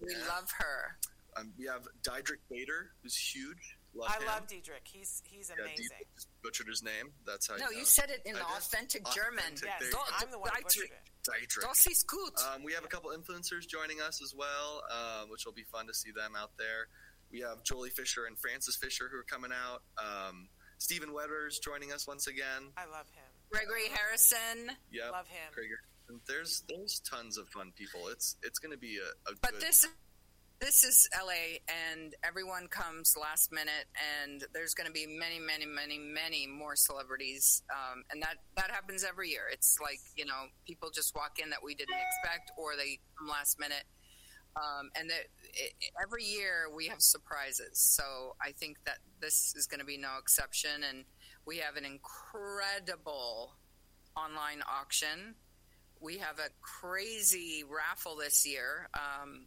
we 0.01 0.13
Yeah. 0.13 0.27
love 0.29 0.51
her. 0.59 0.99
Um, 1.37 1.53
we 1.59 1.67
have 1.67 1.87
Diedrich 2.03 2.41
Bader, 2.51 2.91
who's 3.03 3.17
huge. 3.17 3.77
Love 3.95 4.11
i 4.11 4.17
him. 4.21 4.27
love 4.27 4.47
diedrich 4.47 4.83
he's 4.85 5.23
he's 5.25 5.49
Yeah, 5.49 5.63
amazing 5.65 5.87
Diedrich 5.89 6.09
just 6.17 6.29
butchered 6.43 6.67
his 6.69 6.83
name. 6.83 7.13
That's 7.25 7.47
how 7.49 7.57
No, 7.57 7.67
you, 7.71 7.77
you 7.77 7.79
know. 7.79 7.85
said 7.85 8.11
it 8.11 8.21
in 8.27 8.37
I 8.37 8.41
authentic 8.41 9.07
Authentic, 9.07 9.15
German. 9.15 9.45
yes 9.53 9.61
there 9.61 9.71
you 9.81 9.91
Do- 9.91 9.97
go. 9.97 10.03
i'm 10.19 10.31
the 10.31 10.39
one 10.39 10.51
who 10.55 10.63
butchered 10.63 10.83
Diedrich. 10.83 10.93
it 10.93 11.11
Diedrich. 11.41 11.67
Das 11.67 11.87
ist 11.87 12.07
gut. 12.07 12.41
Um, 12.55 12.63
we 12.65 12.73
have 12.73 12.85
a 12.85 12.89
couple 12.89 13.11
influencers 13.11 13.67
joining 13.69 14.01
us 14.01 14.21
as 14.23 14.35
well, 14.35 14.83
um, 14.91 15.31
which 15.31 15.45
will 15.47 15.53
be 15.55 15.65
fun 15.65 15.87
to 15.87 15.95
see 15.95 16.11
them 16.13 16.35
out 16.37 16.51
there. 16.59 16.89
We 17.33 17.41
have 17.41 17.63
Joely 17.65 17.91
Fisher 17.93 18.27
and 18.27 18.39
Frances 18.39 18.77
Fisher 18.77 19.09
who 19.11 19.17
are 19.19 19.25
coming 19.25 19.51
out. 19.53 19.83
Um, 19.99 20.49
Steven 20.79 21.12
Weber's 21.12 21.59
joining 21.59 21.93
us 21.93 22.07
once 22.07 22.27
again. 22.27 22.72
i 22.77 22.85
love 22.85 23.09
him 23.14 23.24
Gregory 23.51 23.89
Harrison. 23.93 24.72
Yeah, 24.91 25.11
love 25.11 25.29
him 25.29 25.53
Krieger. 25.53 25.79
There's 26.27 26.62
there's 26.68 27.01
tons 27.01 27.39
of 27.39 27.49
fun 27.49 27.72
people. 27.77 28.09
It's 28.09 28.37
it's 28.43 28.59
going 28.59 28.72
to 28.72 28.79
be 28.79 28.99
a, 28.99 29.31
a 29.31 29.35
But 29.41 29.53
good. 29.53 29.61
this 29.62 29.87
this 30.61 30.85
is 30.85 31.07
LA, 31.14 31.59
and 31.68 32.14
everyone 32.24 32.66
comes 32.68 33.14
last 33.20 33.53
minute, 33.53 33.87
and 34.24 34.43
there's 34.55 34.72
going 34.72 34.87
to 34.87 34.93
be 34.93 35.07
many, 35.07 35.39
many, 35.39 35.66
many, 35.66 35.99
many 35.99 36.47
more 36.47 36.74
celebrities, 36.77 37.62
um, 37.70 38.03
and 38.11 38.22
that 38.22 38.37
that 38.57 38.70
happens 38.70 39.05
every 39.05 39.29
year. 39.31 39.45
It's 39.53 39.79
like 39.83 40.01
you 40.16 40.24
know, 40.24 40.47
people 40.66 40.91
just 40.91 41.14
walk 41.14 41.39
in 41.43 41.51
that 41.51 41.62
we 41.62 41.74
didn't 41.74 41.99
expect, 41.99 42.53
or 42.57 42.74
they 42.77 42.99
come 43.18 43.29
last 43.29 43.59
minute. 43.61 43.85
Um, 44.57 44.91
and 44.99 45.11
that 45.11 45.27
it, 45.53 45.75
every 46.03 46.25
year 46.25 46.67
we 46.75 46.87
have 46.87 47.03
surprises. 47.03 47.79
So 47.79 48.37
I 48.41 48.53
think 48.53 48.79
that 48.87 48.99
this 49.21 49.55
is 49.55 49.67
going 49.67 49.81
to 49.81 49.87
be 49.87 49.99
no 49.99 50.17
exception. 50.19 50.83
And 50.89 51.05
we 51.45 51.59
have 51.59 51.77
an 51.77 51.85
incredible 51.85 53.53
online 54.17 54.63
auction. 54.63 55.35
We 56.01 56.19
have 56.19 56.39
a 56.39 56.49
crazy 56.63 57.65
raffle 57.69 58.17
this 58.17 58.47
year. 58.47 58.89
Um, 58.95 59.47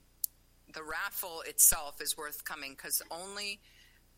the 0.73 0.83
raffle 0.83 1.41
itself 1.47 2.01
is 2.01 2.15
worth 2.15 2.43
coming 2.43 2.75
because 2.75 3.01
only 3.09 3.59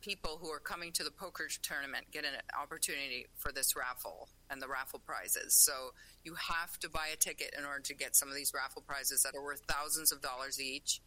people 0.01 0.39
who 0.41 0.49
are 0.49 0.59
coming 0.59 0.91
to 0.91 1.03
the 1.03 1.11
poker 1.11 1.47
tournament 1.61 2.05
get 2.11 2.25
an 2.25 2.31
opportunity 2.59 3.27
for 3.35 3.51
this 3.51 3.75
raffle 3.75 4.27
and 4.49 4.61
the 4.61 4.67
raffle 4.67 4.99
prizes. 4.99 5.53
So 5.53 5.93
you 6.23 6.35
have 6.35 6.77
to 6.79 6.89
buy 6.89 7.07
a 7.13 7.15
ticket 7.15 7.53
in 7.57 7.65
order 7.65 7.81
to 7.81 7.93
get 7.93 8.15
some 8.15 8.29
of 8.29 8.35
these 8.35 8.51
raffle 8.53 8.83
prizes 8.85 9.23
that 9.23 9.35
are 9.35 9.43
worth 9.43 9.61
thousands 9.67 10.11
of 10.11 10.21
dollars 10.21 10.61
each. 10.61 11.01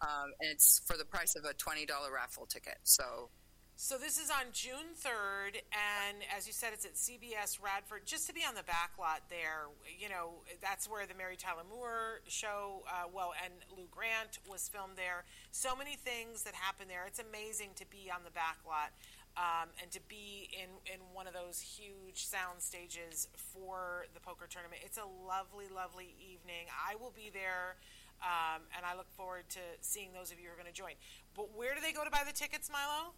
Um, 0.00 0.32
and 0.40 0.50
it's 0.50 0.82
for 0.86 0.96
the 0.96 1.04
price 1.04 1.36
of 1.36 1.44
a 1.44 1.54
$20 1.54 1.86
raffle 2.12 2.46
ticket. 2.46 2.78
So 2.82 3.30
So 3.76 3.98
this 3.98 4.18
is 4.18 4.30
on 4.30 4.52
June 4.52 4.94
3rd, 4.94 5.58
and 5.72 6.22
as 6.36 6.46
you 6.46 6.52
said, 6.52 6.70
it's 6.72 6.84
at 6.84 6.94
CBS 6.94 7.58
Radford. 7.62 8.06
Just 8.06 8.26
to 8.28 8.34
be 8.34 8.42
on 8.46 8.54
the 8.54 8.62
back 8.62 8.92
lot 8.98 9.22
there, 9.28 9.66
you 9.98 10.08
know, 10.08 10.42
that's 10.60 10.88
where 10.88 11.06
the 11.06 11.14
Mary 11.14 11.36
Tyler 11.36 11.64
Moore 11.68 12.20
show, 12.28 12.82
uh, 12.86 13.08
well, 13.12 13.32
and 13.42 13.52
Lou 13.76 13.86
Grant 13.90 14.38
was 14.48 14.68
filmed 14.68 14.96
there. 14.96 15.24
So 15.50 15.74
many 15.74 15.96
things 15.96 16.42
that 16.44 16.54
happen 16.54 16.86
there. 16.86 17.04
It's 17.06 17.18
amazing 17.18 17.70
to 17.76 17.86
be 17.86 18.10
on 18.12 18.22
the 18.24 18.30
back 18.30 18.58
lot 18.66 18.92
um, 19.36 19.70
and 19.80 19.90
to 19.90 20.00
be 20.08 20.48
in, 20.52 20.68
in 20.92 21.00
one 21.14 21.26
of 21.26 21.32
those 21.32 21.60
huge 21.60 22.26
sound 22.26 22.60
stages 22.60 23.28
for 23.34 24.06
the 24.14 24.20
poker 24.20 24.46
tournament. 24.48 24.82
It's 24.84 24.98
a 24.98 25.08
lovely, 25.26 25.66
lovely 25.74 26.14
evening. 26.20 26.68
I 26.70 26.96
will 26.96 27.12
be 27.14 27.30
there. 27.32 27.76
Um, 28.22 28.62
and 28.76 28.86
I 28.86 28.94
look 28.96 29.10
forward 29.16 29.44
to 29.50 29.60
seeing 29.80 30.12
those 30.12 30.30
of 30.30 30.38
you 30.38 30.46
who 30.46 30.52
are 30.52 30.56
going 30.56 30.72
to 30.72 30.72
join. 30.72 30.92
But 31.34 31.56
where 31.56 31.74
do 31.74 31.80
they 31.80 31.92
go 31.92 32.04
to 32.04 32.10
buy 32.10 32.22
the 32.26 32.32
tickets, 32.32 32.70
Milo? 32.70 33.14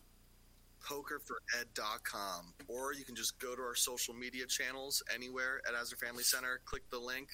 pokerfored.com 0.85 2.53
or 2.69 2.93
you 2.93 3.05
can 3.05 3.15
just 3.15 3.39
go 3.39 3.55
to 3.57 3.63
our 3.63 3.75
social 3.75 4.13
media 4.13 4.45
channels 4.47 5.03
anywhere 5.15 5.63
at 5.67 5.75
Asner 5.75 5.97
Family 5.99 6.23
Center 6.23 6.61
click 6.67 6.83
the 6.91 6.99
link 6.99 7.29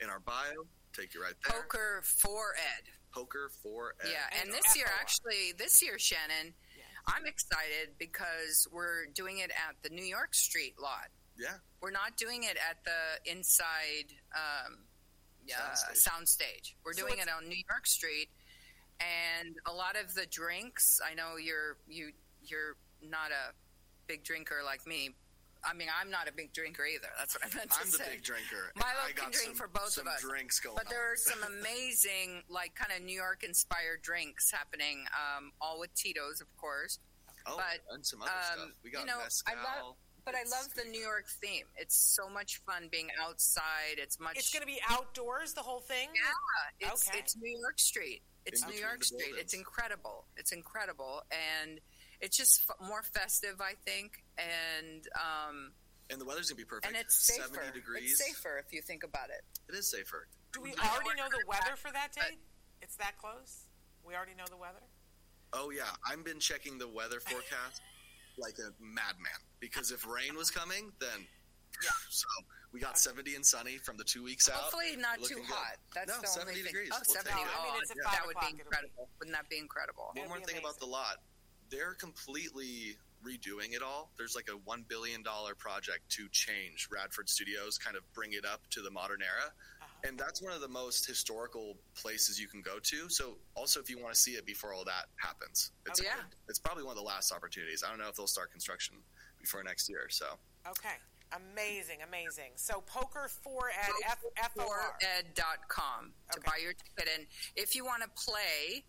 in 0.00 0.08
our 0.08 0.20
bio 0.20 0.52
take 0.92 1.12
you 1.12 1.20
right 1.20 1.34
there 1.44 1.60
poker 1.62 2.00
for 2.04 2.54
Ed. 2.54 2.84
poker 3.12 3.50
for 3.62 3.94
Ed. 4.02 4.10
Yeah, 4.12 4.38
and 4.40 4.50
And 4.50 4.56
this 4.56 4.76
year, 4.76 4.86
actually, 5.00 5.52
this 5.58 5.82
year, 5.82 5.98
Shannon, 5.98 6.46
Yes. 6.46 6.54
I'm 7.06 7.26
excited 7.26 7.94
because 7.98 8.66
we're 8.72 9.06
doing 9.14 9.38
it 9.38 9.50
at 9.50 9.76
the 9.82 9.94
New 9.94 10.04
York 10.04 10.34
Street 10.34 10.74
lot. 10.80 11.08
yeah 11.38 11.58
We're 11.80 11.90
not 11.92 12.16
doing 12.16 12.42
it 12.44 12.56
at 12.70 12.78
the 12.84 13.30
inside 13.30 14.12
um, 14.34 14.78
uh, 15.48 15.52
Soundstage. 15.54 16.08
soundstage. 16.08 16.74
We're 16.84 16.92
So 16.94 17.06
doing 17.06 17.18
it 17.20 17.28
on 17.28 17.48
New 17.48 17.62
York 17.70 17.86
Street, 17.86 18.28
and 19.00 19.54
a 19.66 19.72
lot 19.72 19.96
of 19.96 20.14
the 20.14 20.26
drinks. 20.26 21.00
I 21.08 21.14
know 21.14 21.36
you're 21.36 21.76
you 21.86 22.10
you're 22.42 22.76
not 23.02 23.30
a 23.30 23.52
big 24.06 24.24
drinker 24.24 24.56
like 24.64 24.86
me. 24.86 25.14
I 25.68 25.74
mean, 25.74 25.88
I'm 25.90 26.10
not 26.10 26.28
a 26.28 26.32
big 26.32 26.52
drinker 26.52 26.86
either. 26.86 27.08
That's 27.18 27.34
what 27.34 27.42
I 27.44 27.50
meant 27.56 27.70
to 27.70 27.76
say. 27.76 27.82
I'm 27.82 27.90
the 27.90 28.10
big 28.16 28.22
drinker 28.22 28.70
Milo 28.76 28.86
I 29.02 29.12
can 29.12 29.24
got 29.26 29.32
drink 29.32 29.48
some, 29.50 29.54
for 29.56 29.66
both 29.68 29.90
some 29.90 30.06
of 30.06 30.14
us. 30.14 30.20
drinks 30.22 30.60
going 30.60 30.76
But 30.76 30.88
there 30.88 31.12
are 31.12 31.16
some 31.16 31.42
amazing, 31.60 32.42
like, 32.48 32.74
kind 32.76 32.92
of 32.96 33.02
New 33.04 33.16
York 33.16 33.42
inspired 33.42 34.02
drinks 34.02 34.50
happening, 34.52 35.04
um, 35.12 35.50
all 35.60 35.80
with 35.80 35.92
Tito's, 35.94 36.40
of 36.40 36.46
course. 36.56 36.98
oh 37.46 37.56
but, 37.56 37.82
and 37.94 38.06
some 38.06 38.22
other 38.22 38.30
um, 38.30 38.58
stuff 38.58 38.68
we 38.84 38.90
got 38.90 39.00
you 39.00 39.06
know, 39.06 39.18
mezcal 39.18 39.52
I 39.52 39.62
love- 39.62 39.96
But 40.24 40.34
I 40.34 40.42
love 40.50 40.68
the 40.74 40.84
New 40.90 41.00
York 41.02 41.26
theme. 41.42 41.66
It's 41.76 41.94
so 41.96 42.28
much 42.28 42.60
fun 42.66 42.88
being 42.90 43.08
outside. 43.20 43.98
It's 43.98 44.18
much. 44.18 44.36
It's 44.36 44.50
going 44.52 44.62
to 44.62 44.66
be 44.66 44.80
outdoors, 44.88 45.52
the 45.54 45.62
whole 45.62 45.80
thing? 45.80 46.08
yeah, 46.14 46.90
it's, 46.92 47.08
Okay. 47.08 47.18
it's 47.18 47.36
New 47.36 47.58
York 47.60 47.78
Street. 47.78 48.22
It's 48.44 48.62
In 48.62 48.70
New 48.70 48.76
York 48.78 49.02
Street. 49.02 49.18
buildings. 49.18 49.38
It's 49.42 49.54
incredible. 49.54 50.26
It's 50.36 50.52
incredible, 50.52 51.22
and 51.30 51.80
it's 52.20 52.36
just 52.36 52.62
f- 52.68 52.76
more 52.88 53.02
festive, 53.02 53.60
I 53.60 53.72
think, 53.84 54.24
and 54.38 55.06
um, 55.14 55.72
and 56.10 56.20
the 56.20 56.24
weather's 56.24 56.48
gonna 56.48 56.56
be 56.58 56.64
perfect 56.64 56.86
and 56.86 56.96
it's 56.96 57.14
safer. 57.14 57.54
70 57.54 57.72
degrees 57.78 58.12
It's 58.12 58.24
safer 58.24 58.58
if 58.58 58.72
you 58.72 58.80
think 58.82 59.02
about 59.04 59.30
it. 59.30 59.42
it 59.68 59.74
is 59.74 59.90
safer 59.90 60.28
Do 60.52 60.60
we 60.62 60.70
You 60.70 60.76
already 60.78 61.14
know 61.18 61.28
the 61.28 61.42
weather 61.48 61.74
for 61.76 61.90
that 61.92 62.12
date? 62.12 62.38
It's 62.80 62.94
that 62.96 63.18
close? 63.18 63.66
We 64.04 64.14
already 64.14 64.34
know 64.38 64.46
the 64.48 64.56
weather? 64.56 64.82
oh 65.52 65.70
yeah 65.70 65.90
I've 66.08 66.24
been 66.24 66.38
checking 66.40 66.78
the 66.78 66.86
weather 66.88 67.18
forecast 67.20 67.80
like 68.38 68.54
a 68.58 68.70
madman 68.82 69.40
because 69.60 69.90
if 69.90 70.06
rain 70.06 70.36
was 70.36 70.50
coming 70.50 70.92
then 71.00 71.26
Yeah. 71.82 71.90
so 72.10 72.26
we 72.72 72.80
got 72.80 72.98
70 72.98 73.34
and 73.34 73.44
sunny 73.44 73.78
from 73.78 73.96
the 73.96 74.04
two 74.04 74.22
weeks 74.22 74.48
out 74.48 74.56
Hopefully, 74.56 74.96
not 74.96 75.16
too 75.16 75.22
looking 75.22 75.36
good. 75.38 75.54
hot. 75.54 75.76
That's 75.94 76.08
No, 76.08 76.20
the 76.20 76.26
70 76.26 76.50
only 76.50 76.62
thing. 76.62 76.72
degrees. 76.72 76.90
Oh, 76.92 77.00
We'll 77.06 77.16
70. 77.20 77.36
take 77.36 77.40
it. 77.40 77.52
I 77.52 77.62
mean, 77.64 77.72
Oh, 77.72 77.80
it's 77.82 77.90
at 77.90 77.96
that 78.04 78.22
would 78.26 78.36
be 78.40 78.46
it'll 78.46 78.56
be- 78.56 78.62
incredible. 78.62 79.08
Wouldn't 79.18 79.36
that 79.36 79.48
be 79.48 79.58
incredible? 79.58 80.04
One 80.12 80.16
It'd 80.18 80.28
more 80.28 80.40
thing 80.40 80.56
about 80.58 80.78
the 80.80 80.86
lot. 80.88 81.20
They're 81.70 81.94
completely 81.94 82.96
redoing 83.24 83.74
it 83.74 83.82
all. 83.82 84.10
There's 84.16 84.36
like 84.36 84.48
a 84.48 84.56
$1 84.70 84.88
billion 84.88 85.22
project 85.58 86.08
to 86.10 86.28
change 86.30 86.88
Radford 86.92 87.28
Studios, 87.28 87.78
kind 87.78 87.96
of 87.96 88.02
bring 88.12 88.32
it 88.34 88.44
up 88.44 88.60
to 88.70 88.82
the 88.82 88.90
modern 88.90 89.20
era. 89.22 89.50
Uh-huh. 89.82 90.08
And 90.08 90.18
that's 90.18 90.40
one 90.42 90.52
of 90.52 90.60
the 90.60 90.68
most 90.68 91.06
historical 91.06 91.76
places 91.96 92.38
you 92.38 92.46
can 92.46 92.60
go 92.62 92.78
to. 92.78 93.08
So, 93.08 93.38
also, 93.56 93.80
if 93.80 93.90
you 93.90 94.00
want 94.00 94.14
to 94.14 94.20
see 94.20 94.32
it 94.32 94.46
before 94.46 94.72
all 94.74 94.84
that 94.84 95.06
happens, 95.16 95.72
it's, 95.86 96.00
Oh, 96.00 96.04
yeah. 96.04 96.22
it's 96.48 96.58
probably 96.58 96.84
one 96.84 96.92
of 96.92 96.98
the 96.98 97.02
last 97.08 97.32
opportunities. 97.32 97.82
I 97.82 97.88
don't 97.88 97.98
know 97.98 98.08
if 98.08 98.14
they'll 98.14 98.26
start 98.28 98.52
construction 98.52 98.96
before 99.40 99.62
next 99.64 99.88
year. 99.88 100.06
So, 100.10 100.26
Okay. 100.68 100.94
Amazing, 101.32 102.02
amazing. 102.06 102.52
So 102.54 102.80
poker 102.82 103.28
for 103.42 103.68
ed, 103.70 103.90
F, 104.06 104.18
F-O-R. 104.36 104.96
ed.com 105.18 106.12
to 106.30 106.38
Okay. 106.38 106.46
buy 106.46 106.58
your 106.62 106.72
ticket. 106.72 107.12
And 107.18 107.26
if 107.56 107.74
you 107.74 107.84
want 107.84 108.02
to 108.04 108.08
play 108.10 108.84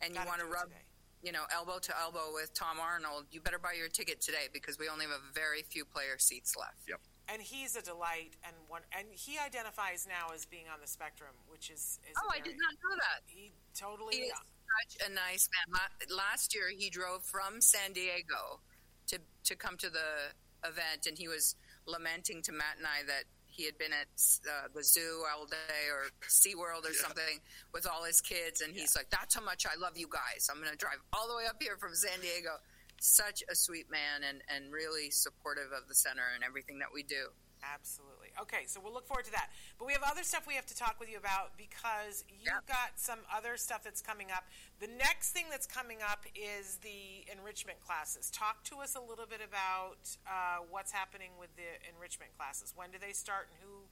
and 0.00 0.10
you 0.10 0.16
Gotta 0.16 0.28
want 0.28 0.40
to 0.40 0.46
rub, 0.46 0.64
today. 0.64 0.82
You 1.22 1.32
know, 1.32 1.44
elbow 1.54 1.78
to 1.80 1.92
elbow 2.00 2.32
with 2.32 2.54
Tom 2.54 2.78
Arnold, 2.80 3.26
you 3.30 3.40
better 3.40 3.58
buy 3.58 3.72
your 3.76 3.88
ticket 3.88 4.20
today 4.20 4.48
because 4.52 4.78
we 4.78 4.88
only 4.88 5.06
have 5.06 5.14
a 5.14 5.32
very 5.34 5.62
few 5.62 5.84
player 5.84 6.18
seats 6.18 6.56
left. 6.56 6.88
Yep. 6.88 7.00
And 7.30 7.42
he's 7.42 7.76
a 7.76 7.82
delight, 7.82 8.36
and 8.42 8.56
one, 8.68 8.82
and 8.96 9.06
he 9.10 9.38
identifies 9.38 10.06
now 10.08 10.32
as 10.34 10.46
being 10.46 10.64
on 10.72 10.80
the 10.80 10.86
spectrum, 10.86 11.34
which 11.48 11.68
is. 11.68 12.00
is 12.08 12.16
Oh, 12.16 12.30
I 12.32 12.38
did 12.40 12.56
not 12.56 12.72
know 12.72 12.96
that. 12.96 13.20
He 13.26 13.52
totally. 13.78 14.16
He 14.16 14.22
is 14.22 14.32
such 14.32 15.10
a 15.10 15.12
nice 15.12 15.48
man. 15.68 15.78
Last 16.08 16.54
year, 16.54 16.70
he 16.74 16.88
drove 16.88 17.24
from 17.24 17.60
San 17.60 17.92
Diego 17.92 18.60
to 19.08 19.18
to 19.44 19.56
come 19.56 19.76
to 19.76 19.90
the 19.90 20.32
event, 20.64 21.04
and 21.06 21.18
he 21.18 21.28
was 21.28 21.54
lamenting 21.86 22.40
to 22.42 22.52
Matt 22.52 22.78
and 22.78 22.86
I 22.86 23.04
that 23.06 23.24
he 23.58 23.64
had 23.66 23.76
been 23.76 23.90
at 23.92 24.06
uh, 24.46 24.68
the 24.72 24.84
zoo 24.84 25.24
all 25.34 25.44
day 25.44 25.90
or 25.90 26.06
SeaWorld 26.28 26.86
or 26.86 26.94
Yeah. 26.94 27.02
something 27.02 27.40
with 27.74 27.86
all 27.90 28.04
his 28.04 28.20
kids, 28.20 28.60
and 28.62 28.72
he's 28.72 28.94
like, 28.94 29.10
"That's 29.10 29.34
how 29.34 29.42
much 29.42 29.66
I 29.66 29.74
love 29.74 29.98
you 29.98 30.06
guys. 30.08 30.48
I'm 30.48 30.58
going 30.62 30.70
to 30.70 30.76
drive 30.78 31.02
all 31.12 31.26
the 31.28 31.34
way 31.34 31.46
up 31.46 31.60
here 31.60 31.76
from 31.76 31.94
San 31.94 32.20
Diego." 32.20 32.58
Such 33.00 33.42
a 33.50 33.54
sweet 33.54 33.90
man, 33.90 34.22
and 34.22 34.42
and 34.48 34.72
really 34.72 35.10
supportive 35.10 35.70
of 35.72 35.86
the 35.88 35.94
center 35.94 36.22
and 36.34 36.42
everything 36.42 36.78
that 36.80 36.88
we 36.92 37.02
do. 37.04 37.30
Absolutely. 37.62 38.17
Okay, 38.40 38.64
so 38.66 38.80
we'll 38.82 38.92
look 38.92 39.06
forward 39.06 39.24
to 39.26 39.32
that. 39.32 39.50
But 39.78 39.86
we 39.86 39.92
have 39.92 40.02
other 40.02 40.22
stuff 40.22 40.46
we 40.46 40.54
have 40.54 40.66
to 40.66 40.76
talk 40.76 41.00
with 41.00 41.10
you 41.10 41.18
about 41.18 41.56
because 41.56 42.24
you 42.28 42.46
Yeah. 42.46 42.60
got 42.66 42.98
some 42.98 43.18
other 43.32 43.56
stuff 43.56 43.82
that's 43.82 44.00
coming 44.00 44.30
up. 44.30 44.44
The 44.78 44.86
next 44.86 45.32
thing 45.32 45.46
that's 45.50 45.66
coming 45.66 46.02
up 46.02 46.24
is 46.34 46.76
the 46.76 47.26
enrichment 47.30 47.80
classes. 47.84 48.30
Talk 48.30 48.62
to 48.64 48.78
us 48.78 48.94
a 48.94 49.00
little 49.00 49.26
bit 49.26 49.40
about 49.40 49.98
uh, 50.26 50.58
what's 50.70 50.92
happening 50.92 51.30
with 51.38 51.54
the 51.56 51.66
enrichment 51.92 52.30
classes. 52.36 52.72
When 52.76 52.90
do 52.90 52.98
they 52.98 53.12
start 53.12 53.48
and 53.50 53.58
who 53.68 53.88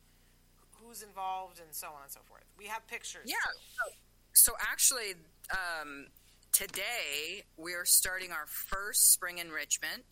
who's 0.85 1.03
involved 1.03 1.59
and 1.59 1.75
so 1.75 1.89
on 1.89 2.03
and 2.03 2.13
so 2.13 2.21
forth. 2.29 2.45
We 2.59 2.67
have 2.67 2.87
pictures. 2.87 3.25
Yeah. 3.25 3.35
So, 3.77 3.93
so 4.35 4.53
actually, 4.61 5.15
um, 5.51 6.09
today 6.53 7.45
we 7.57 7.73
are 7.75 7.87
starting 7.87 8.31
our 8.31 8.47
first 8.47 9.11
spring 9.13 9.39
enrichment. 9.39 10.05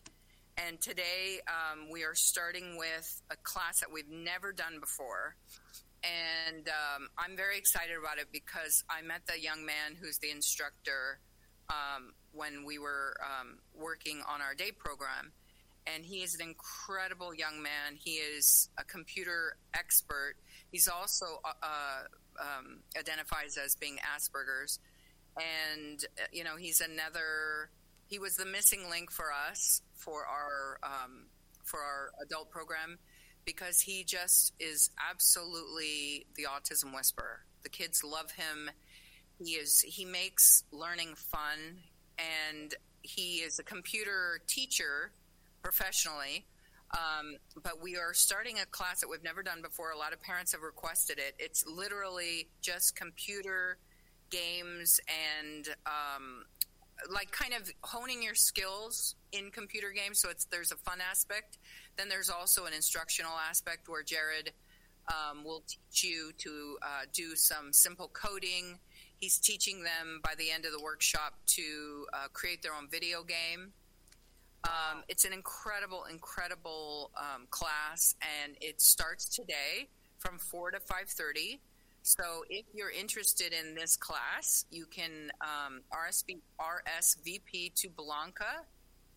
And 0.57 0.79
today 0.79 1.41
um, 1.47 1.89
we 1.91 2.03
are 2.03 2.15
starting 2.15 2.77
with 2.77 3.21
a 3.29 3.35
class 3.43 3.81
that 3.81 3.91
we've 3.91 4.09
never 4.09 4.53
done 4.53 4.79
before. 4.79 5.35
And 6.01 6.69
um, 6.69 7.09
I'm 7.17 7.35
very 7.35 7.57
excited 7.57 7.97
about 7.99 8.19
it 8.19 8.27
because 8.31 8.83
I 8.89 9.01
met 9.01 9.27
the 9.27 9.39
young 9.39 9.65
man 9.65 9.97
who's 9.99 10.17
the 10.19 10.31
instructor 10.31 11.19
um, 11.69 12.13
when 12.31 12.63
we 12.65 12.79
were 12.79 13.17
um, 13.21 13.57
working 13.73 14.21
on 14.29 14.41
our 14.41 14.55
day 14.55 14.71
program. 14.71 15.33
And 15.87 16.05
he 16.05 16.23
is 16.23 16.35
an 16.35 16.41
incredible 16.41 17.35
young 17.35 17.61
man. 17.61 17.99
He 18.01 18.11
is 18.11 18.69
a 18.77 18.85
computer 18.85 19.57
expert. 19.73 20.35
He's 20.71 20.87
also 20.87 21.25
uh, 21.43 21.51
uh, 21.61 22.01
um, 22.39 22.79
identifies 22.97 23.57
as 23.57 23.75
being 23.75 23.97
Asperger's, 23.97 24.79
and 25.37 26.03
uh, 26.17 26.25
you 26.31 26.43
know 26.43 26.55
he's 26.57 26.81
another. 26.81 27.69
He 28.07 28.17
was 28.17 28.35
the 28.35 28.45
missing 28.45 28.89
link 28.89 29.11
for 29.11 29.25
us 29.31 29.83
for 29.95 30.25
our 30.25 30.79
um, 30.83 31.27
for 31.63 31.79
our 31.79 32.11
adult 32.23 32.49
program 32.49 32.99
because 33.45 33.81
he 33.81 34.03
just 34.03 34.53
is 34.59 34.89
absolutely 35.09 36.25
the 36.35 36.43
autism 36.43 36.93
whisperer. 36.95 37.45
The 37.63 37.69
kids 37.69 38.03
love 38.03 38.31
him. 38.31 38.69
He 39.39 39.53
is 39.53 39.81
he 39.81 40.05
makes 40.05 40.63
learning 40.71 41.15
fun, 41.15 41.79
and 42.17 42.73
he 43.01 43.37
is 43.37 43.59
a 43.59 43.63
computer 43.63 44.41
teacher 44.47 45.11
professionally. 45.61 46.45
Um, 46.91 47.37
but 47.61 47.81
we 47.81 47.97
are 47.97 48.13
starting 48.13 48.59
a 48.59 48.65
class 48.65 49.01
that 49.01 49.09
we've 49.09 49.23
never 49.23 49.43
done 49.43 49.61
before. 49.61 49.91
A 49.91 49.97
lot 49.97 50.13
of 50.13 50.21
parents 50.21 50.53
have 50.53 50.61
requested 50.61 51.17
it. 51.17 51.35
It's 51.39 51.65
literally 51.65 52.47
just 52.61 52.95
computer 52.95 53.79
games 54.29 54.99
and 55.37 55.67
um, 55.85 56.45
like 57.13 57.31
kind 57.31 57.53
of 57.53 57.71
honing 57.81 58.23
your 58.23 58.35
skills 58.35 59.15
in 59.31 59.51
computer 59.51 59.91
games. 59.91 60.19
So 60.19 60.29
it's 60.29 60.45
there's 60.45 60.71
a 60.71 60.77
fun 60.77 60.99
aspect. 61.01 61.57
Then 61.97 62.09
there's 62.09 62.29
also 62.29 62.65
an 62.65 62.73
instructional 62.73 63.33
aspect 63.49 63.87
where 63.87 64.03
Jared 64.03 64.51
um, 65.07 65.43
will 65.43 65.63
teach 65.67 66.03
you 66.03 66.31
to 66.39 66.77
uh, 66.81 67.01
do 67.13 67.35
some 67.35 67.71
simple 67.71 68.09
coding. 68.13 68.79
He's 69.17 69.37
teaching 69.37 69.83
them 69.83 70.19
by 70.23 70.33
the 70.37 70.51
end 70.51 70.65
of 70.65 70.71
the 70.71 70.81
workshop 70.83 71.33
to 71.47 72.07
uh, 72.13 72.27
create 72.33 72.61
their 72.61 72.73
own 72.73 72.87
video 72.89 73.23
game. 73.23 73.71
Um, 74.63 75.03
it's 75.07 75.25
an 75.25 75.33
incredible, 75.33 76.05
incredible 76.09 77.11
um, 77.15 77.45
class, 77.51 78.15
and 78.43 78.55
it 78.61 78.81
starts 78.81 79.27
today 79.29 79.89
from 80.17 80.39
four 80.39 80.71
to 80.71 80.79
five 80.79 81.07
thirty. 81.07 81.61
So, 82.07 82.45
if 82.51 82.65
you're 82.71 82.91
interested 82.91 83.51
in 83.51 83.73
this 83.73 83.97
class, 83.97 84.65
you 84.69 84.85
can 84.85 85.31
um, 85.41 85.81
RSV, 85.91 86.37
RSVP 86.61 87.73
to 87.81 87.89
Blanca 87.89 88.61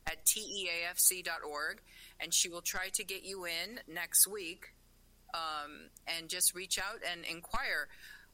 at 0.06 0.24
teafc.org, 0.24 1.82
and 2.18 2.32
she 2.32 2.48
will 2.48 2.62
try 2.62 2.88
to 2.94 3.04
get 3.04 3.24
you 3.24 3.44
in 3.44 3.78
next 3.92 4.26
week. 4.26 4.72
Um, 5.34 5.90
and 6.06 6.30
just 6.30 6.54
reach 6.54 6.78
out 6.78 7.00
and 7.12 7.26
inquire. 7.26 7.88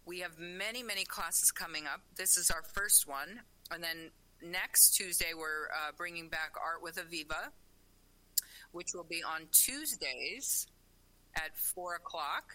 We 0.07 0.21
have 0.21 0.39
many, 0.39 0.85
many 0.85 1.05
classes 1.05 1.51
coming 1.51 1.89
up. 1.93 2.03
This 2.17 2.37
is 2.37 2.53
our 2.53 2.63
first 2.63 3.09
one, 3.09 3.41
and 3.73 3.83
then 3.83 4.13
next 4.41 4.91
Tuesday, 4.95 5.33
we're 5.37 5.67
uh, 5.67 5.91
bringing 5.97 6.29
back 6.29 6.53
Art 6.65 6.81
with 6.81 6.95
Aviva, 6.95 7.49
which 8.71 8.95
will 8.95 9.03
be 9.03 9.25
on 9.25 9.49
Tuesdays 9.51 10.69
at 11.35 11.59
4 11.75 11.97
o'clock. 11.97 12.53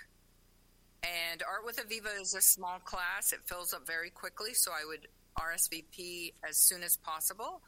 And 1.04 1.44
Art 1.44 1.66
with 1.66 1.78
Aviva 1.78 2.22
is 2.22 2.34
a 2.34 2.42
small 2.42 2.80
class. 2.80 3.32
It 3.32 3.40
fills 3.46 3.74
up 3.74 3.88
very 3.88 4.10
quickly, 4.10 4.54
so 4.54 4.72
I 4.72 4.86
would 4.86 5.08
RSVP 5.38 6.34
as 6.48 6.58
soon 6.58 6.84
as 6.84 6.98
possible. 6.98 7.62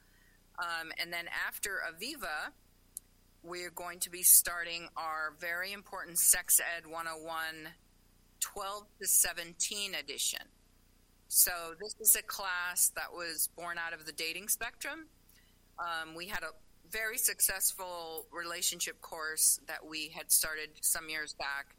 Um, 0.59 0.91
and 0.99 1.11
then 1.13 1.25
after 1.47 1.79
Aviva, 1.89 2.51
we're 3.43 3.71
going 3.71 3.99
to 3.99 4.09
be 4.09 4.21
starting 4.21 4.87
our 4.97 5.33
very 5.39 5.71
important 5.71 6.19
Sex 6.19 6.59
Ed 6.77 6.85
101 6.85 7.73
12 8.41 8.83
to 8.99 9.07
17 9.07 9.95
edition. 9.95 10.41
So 11.27 11.51
this 11.79 11.95
is 12.01 12.15
a 12.15 12.23
class 12.23 12.91
that 12.95 13.13
was 13.13 13.49
born 13.55 13.77
out 13.77 13.93
of 13.93 14.05
the 14.05 14.11
dating 14.11 14.49
spectrum. 14.49 15.05
Um, 15.79 16.15
we 16.15 16.27
had 16.27 16.43
a 16.43 16.51
very 16.91 17.17
successful 17.17 18.25
relationship 18.31 18.99
course 18.99 19.59
that 19.67 19.85
we 19.87 20.09
had 20.09 20.31
started 20.31 20.69
some 20.81 21.07
years 21.09 21.33
back, 21.33 21.75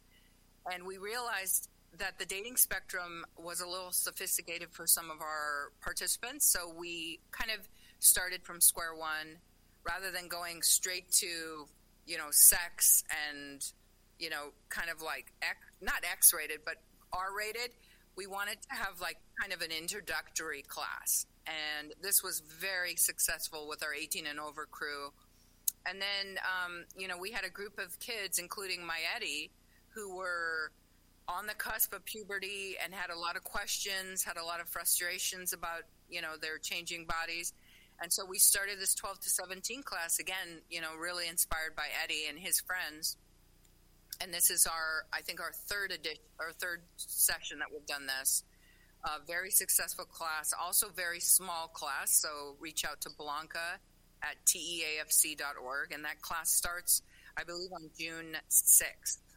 and 0.70 0.84
we 0.84 0.98
realized 0.98 1.68
that 1.98 2.18
the 2.18 2.24
dating 2.24 2.56
spectrum 2.56 3.24
was 3.36 3.60
a 3.60 3.66
little 3.66 3.92
sophisticated 3.92 4.68
for 4.70 4.86
some 4.86 5.10
of 5.10 5.20
our 5.20 5.72
participants. 5.82 6.50
So 6.50 6.72
we 6.74 7.20
kind 7.30 7.50
of 7.50 7.68
started 7.98 8.42
from 8.44 8.60
square 8.60 8.94
one, 8.94 9.38
rather 9.86 10.10
than 10.10 10.28
going 10.28 10.62
straight 10.62 11.10
to 11.10 11.66
you 12.06 12.18
know 12.18 12.28
sex 12.30 13.04
and 13.30 13.64
you 14.18 14.30
know 14.30 14.52
kind 14.68 14.90
of 14.90 15.02
like 15.02 15.32
X, 15.42 15.58
not 15.80 16.04
X-rated 16.10 16.60
but 16.64 16.76
R-rated. 17.12 17.70
We 18.16 18.26
wanted 18.26 18.58
to 18.62 18.74
have 18.74 19.00
like 19.00 19.16
kind 19.40 19.52
of 19.52 19.62
an 19.62 19.70
introductory 19.70 20.62
class. 20.62 21.26
And 21.46 21.92
this 22.02 22.22
was 22.22 22.40
very 22.40 22.94
successful 22.94 23.66
with 23.68 23.82
our 23.82 23.94
18 23.94 24.26
and 24.26 24.38
over 24.38 24.66
crew. 24.70 25.12
And 25.86 26.00
then 26.00 26.38
um, 26.38 26.84
you 26.96 27.08
know 27.08 27.18
we 27.18 27.32
had 27.32 27.44
a 27.44 27.50
group 27.50 27.78
of 27.78 27.98
kids 27.98 28.38
including 28.38 28.84
my 28.86 28.98
eddie 29.14 29.50
who 29.94 30.16
were 30.16 30.72
on 31.28 31.46
the 31.46 31.54
cusp 31.54 31.94
of 31.94 32.04
puberty 32.04 32.76
and 32.82 32.92
had 32.92 33.10
a 33.10 33.18
lot 33.18 33.36
of 33.36 33.44
questions 33.44 34.24
had 34.24 34.36
a 34.36 34.44
lot 34.44 34.60
of 34.60 34.68
frustrations 34.68 35.52
about 35.52 35.82
you 36.08 36.20
know 36.20 36.34
their 36.40 36.58
changing 36.58 37.06
bodies. 37.06 37.52
And 38.00 38.12
so 38.12 38.24
we 38.24 38.38
started 38.38 38.80
this 38.80 38.94
12 38.94 39.20
to 39.20 39.30
17 39.30 39.82
class 39.82 40.18
again 40.18 40.62
you 40.68 40.80
know 40.80 40.94
really 40.98 41.28
inspired 41.28 41.76
by 41.76 41.86
eddie 42.02 42.26
and 42.28 42.38
his 42.38 42.60
friends. 42.60 43.16
And 44.20 44.32
this 44.32 44.50
is 44.50 44.66
our 44.66 45.06
i 45.12 45.20
think 45.20 45.40
our 45.40 45.52
third 45.52 45.92
edition 45.92 46.22
our 46.40 46.52
third 46.52 46.82
session 46.96 47.58
that 47.60 47.68
we've 47.72 47.86
done 47.86 48.06
this. 48.06 48.44
Uh, 49.04 49.18
very 49.26 49.50
successful 49.50 50.04
class 50.04 50.52
also 50.60 50.86
very 50.94 51.18
small 51.18 51.66
class 51.66 52.12
so 52.12 52.54
reach 52.60 52.84
out 52.84 53.00
to 53.00 53.10
blanca 53.18 53.80
at 54.22 54.36
teafc.org 54.46 55.90
and 55.90 56.04
that 56.04 56.22
class 56.22 56.52
starts 56.52 57.02
i 57.36 57.42
believe 57.42 57.72
on 57.72 57.90
june 57.98 58.36
6th 58.48 59.18
Amazing. 59.18 59.31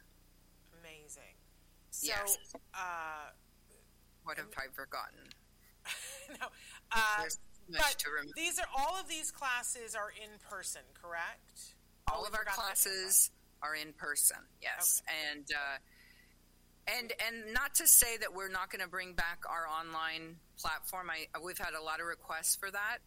So, 1.96 2.08
Yes. 2.08 2.36
uh, 2.74 3.30
what 4.24 4.36
have 4.36 4.46
i 4.58 4.66
forgotten? 4.74 5.30
No, 6.40 6.46
uh, 6.92 7.22
but 7.70 7.96
these 8.34 8.58
are 8.58 8.66
all 8.76 8.98
of 9.00 9.08
these 9.08 9.30
classes 9.30 9.94
are 9.94 10.10
in 10.10 10.38
person, 10.50 10.82
correct? 11.00 11.74
all 12.10 12.22
Oh, 12.24 12.28
of 12.28 12.34
our 12.34 12.44
classes 12.44 13.30
are 13.62 13.74
in 13.74 13.92
person 13.94 14.36
yes. 14.60 15.02
And 15.32 15.46
uh, 15.50 15.78
and 16.98 17.12
and 17.26 17.52
not 17.54 17.74
to 17.76 17.86
say 17.86 18.16
that 18.18 18.32
we're 18.34 18.48
not 18.50 18.70
going 18.70 18.82
to 18.82 18.88
bring 18.88 19.14
back 19.14 19.42
our 19.48 19.66
online 19.66 20.36
platform. 20.58 21.08
I, 21.10 21.26
we've 21.44 21.58
had 21.58 21.74
a 21.74 21.82
lot 21.82 22.00
of 22.00 22.06
requests 22.06 22.54
for 22.56 22.70
that. 22.70 22.98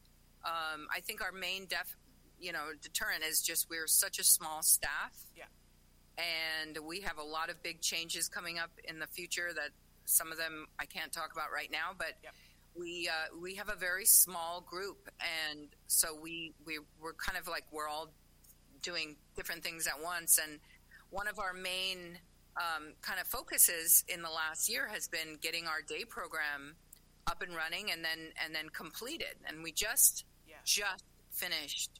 Um, 0.45 0.87
i 0.95 1.01
think 1.01 1.21
our 1.21 1.33
main 1.33 1.65
def 1.65 1.95
you 2.39 2.53
know 2.53 2.67
deterrent 2.81 3.23
is 3.25 3.41
just 3.41 3.69
we're 3.69 3.87
such 3.87 4.19
a 4.19 4.23
small 4.23 4.61
staff. 4.63 5.11
Yeah. 5.35 5.45
And 6.19 6.77
we 6.85 7.01
have 7.01 7.17
a 7.17 7.23
lot 7.23 7.49
of 7.49 7.61
big 7.63 7.81
changes 7.81 8.27
coming 8.27 8.59
up 8.59 8.71
in 8.83 8.99
the 8.99 9.07
future 9.07 9.49
that 9.55 9.69
some 10.05 10.31
of 10.31 10.37
them 10.37 10.67
I 10.79 10.85
can't 10.85 11.11
talk 11.11 11.31
about 11.33 11.51
right 11.53 11.71
now, 11.71 11.91
but. 11.97 12.13
Yep. 12.23 12.33
We 12.77 13.09
uh, 13.11 13.35
we 13.41 13.55
have 13.55 13.67
a 13.69 13.75
very 13.75 14.05
small 14.05 14.61
group, 14.61 15.09
and 15.19 15.67
so 15.87 16.15
we 16.21 16.53
we 16.65 16.77
we're 17.01 17.15
kind 17.15 17.37
of 17.37 17.47
like 17.47 17.63
we're 17.71 17.89
all 17.89 18.13
doing 18.83 19.17
different 19.35 19.63
things 19.63 19.87
at 19.87 20.01
once. 20.01 20.39
And 20.41 20.59
one 21.09 21.27
of 21.27 21.39
our 21.39 21.51
main 21.51 22.19
um, 22.55 22.93
kind 23.01 23.19
of 23.19 23.27
focuses 23.27 24.05
in 24.07 24.21
the 24.21 24.29
last 24.29 24.69
year 24.69 24.87
has 24.87 25.07
been 25.07 25.37
getting 25.41 25.65
our 25.65 25.81
day 25.81 26.05
program 26.07 26.75
up 27.27 27.41
and 27.41 27.53
running, 27.55 27.91
and 27.91 28.05
then 28.05 28.31
and 28.45 28.53
then 28.53 28.69
completed. 28.69 29.35
And 29.47 29.63
we 29.63 29.71
just 29.71 30.23
Yes. 30.47 30.59
just 30.63 31.03
finished 31.31 31.99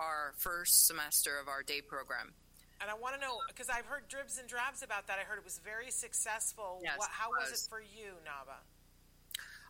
our 0.00 0.32
first 0.38 0.86
semester 0.86 1.38
of 1.38 1.46
our 1.46 1.62
day 1.62 1.82
program. 1.82 2.32
And 2.80 2.90
I 2.90 2.94
want 2.94 3.14
to 3.14 3.20
know 3.20 3.38
because 3.48 3.68
I've 3.70 3.86
heard 3.86 4.08
dribs 4.08 4.38
and 4.38 4.48
drabs 4.48 4.82
about 4.82 5.06
that. 5.06 5.18
I 5.18 5.22
heard 5.22 5.38
it 5.38 5.44
was 5.44 5.58
very 5.64 5.90
successful. 5.90 6.80
Yes, 6.82 6.98
What, 6.98 7.08
how 7.10 7.28
it 7.32 7.40
was. 7.42 7.50
was. 7.50 7.64
it 7.64 7.70
for 7.70 7.80
you, 7.80 8.12
Navah? 8.24 8.60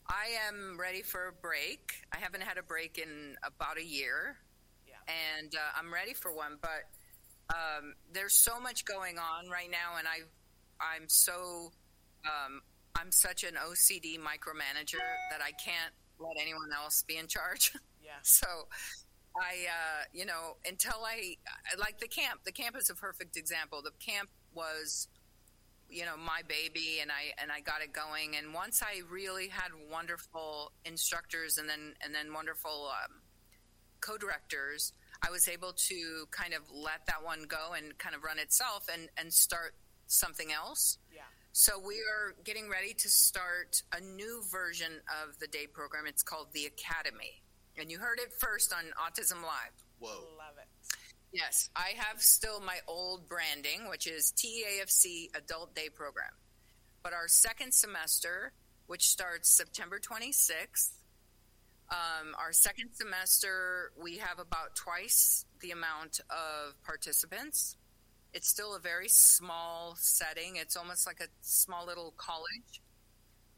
I 0.08 0.36
am 0.48 0.76
ready 0.78 1.02
for 1.02 1.28
a 1.28 1.32
break. 1.32 2.04
I 2.12 2.18
haven't 2.18 2.42
had 2.42 2.58
a 2.58 2.62
break 2.62 2.98
in 2.98 3.36
about 3.44 3.78
a 3.78 3.84
year. 3.84 4.36
Yeah. 4.86 4.94
and 5.38 5.52
uh, 5.54 5.58
I'm 5.78 5.92
ready 5.92 6.14
for 6.14 6.32
one. 6.34 6.58
But 6.60 7.54
um, 7.54 7.94
there's 8.12 8.34
so 8.34 8.58
much 8.60 8.84
going 8.84 9.18
on 9.18 9.48
right 9.50 9.70
now, 9.70 9.98
and 9.98 10.06
I, 10.06 10.18
I'm 10.80 11.08
so, 11.08 11.72
um, 12.24 12.60
I'm 12.96 13.10
such 13.12 13.44
an 13.44 13.54
OCD 13.54 14.18
micromanager 14.18 15.02
that 15.30 15.40
I 15.42 15.50
can't 15.52 15.92
let 16.18 16.36
anyone 16.40 16.70
else 16.74 17.02
be 17.06 17.16
in 17.18 17.26
charge. 17.28 17.72
Yeah. 18.04 18.12
so 18.22 18.46
I, 19.40 19.66
uh, 19.66 20.04
you 20.12 20.26
know, 20.26 20.56
until 20.66 21.04
I 21.04 21.36
like 21.78 21.98
the 21.98 22.08
camp. 22.08 22.40
The 22.44 22.52
camp 22.52 22.76
is 22.76 22.90
a 22.90 22.94
perfect 22.94 23.36
example. 23.36 23.82
The 23.82 23.92
camp 24.04 24.30
was. 24.54 25.08
You 25.88 26.04
know 26.04 26.16
my 26.16 26.42
baby, 26.48 26.98
and 27.00 27.12
I 27.12 27.30
and 27.40 27.52
I 27.52 27.60
got 27.60 27.80
it 27.80 27.92
going. 27.92 28.34
And 28.36 28.52
once 28.52 28.82
I 28.82 29.02
really 29.08 29.46
had 29.46 29.70
wonderful 29.88 30.72
instructors, 30.84 31.58
and 31.58 31.68
then 31.68 31.94
and 32.04 32.12
then 32.12 32.32
wonderful 32.32 32.88
um, 32.90 33.22
co-directors, 34.00 34.92
I 35.22 35.30
was 35.30 35.48
able 35.48 35.72
to 35.72 36.26
kind 36.30 36.54
of 36.54 36.62
let 36.72 37.06
that 37.06 37.22
one 37.24 37.44
go 37.48 37.72
and 37.76 37.96
kind 37.98 38.14
of 38.14 38.24
run 38.24 38.38
itself 38.38 38.88
and, 38.92 39.08
and 39.16 39.32
start 39.32 39.74
something 40.06 40.52
else. 40.52 40.98
Yeah. 41.12 41.22
So 41.52 41.78
we 41.78 41.96
are 42.00 42.34
getting 42.44 42.68
ready 42.68 42.92
to 42.92 43.08
start 43.08 43.82
a 43.96 44.00
new 44.00 44.42
version 44.50 44.92
of 45.24 45.38
the 45.38 45.46
day 45.46 45.66
program. 45.66 46.06
It's 46.06 46.22
called 46.22 46.48
the 46.52 46.66
Academy. 46.66 47.42
And 47.78 47.90
you 47.90 47.98
heard 47.98 48.18
it 48.18 48.32
first 48.32 48.72
on 48.72 48.84
Autism 49.04 49.42
Live. 49.42 49.72
Whoa. 49.98 50.20
Love 50.38 50.56
it. 50.58 50.68
Yes, 51.32 51.68
I 51.76 51.92
have 51.96 52.22
still 52.22 52.60
my 52.60 52.78
old 52.88 53.28
branding, 53.28 53.88
which 53.90 54.06
is 54.06 54.32
TEAFC 54.32 55.36
Adult 55.36 55.74
Day 55.74 55.88
Program. 55.94 56.30
But 57.02 57.12
our 57.12 57.28
second 57.28 57.74
semester, 57.74 58.52
which 58.86 59.08
starts 59.08 59.50
September 59.50 59.98
26th, 59.98 60.92
um, 61.90 62.34
our 62.38 62.52
second 62.52 62.90
semester, 62.94 63.92
we 64.02 64.16
have 64.16 64.38
about 64.38 64.74
twice 64.74 65.44
the 65.60 65.70
amount 65.70 66.20
of 66.30 66.82
participants. 66.82 67.76
It's 68.32 68.48
still 68.48 68.74
a 68.74 68.80
very 68.80 69.08
small 69.08 69.94
setting. 69.96 70.56
It's 70.56 70.76
almost 70.76 71.06
like 71.06 71.20
a 71.20 71.28
small 71.42 71.86
little 71.86 72.14
college. 72.16 72.82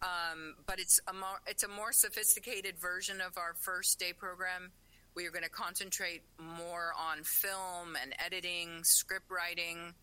Um, 0.00 0.54
but 0.66 0.78
it's 0.78 1.00
a 1.08 1.12
more 1.12 1.40
it's 1.46 1.64
a 1.64 1.68
more 1.68 1.92
sophisticated 1.92 2.78
version 2.78 3.20
of 3.20 3.36
our 3.36 3.54
first 3.54 3.98
day 3.98 4.12
program. 4.12 4.70
We 5.16 5.26
are 5.26 5.30
going 5.30 5.44
to 5.44 5.50
concentrate 5.50 6.22
more 6.38 6.92
on 6.96 7.24
film 7.24 7.96
and 8.00 8.14
editing, 8.24 8.84
script 8.84 9.30
writing, 9.30 9.94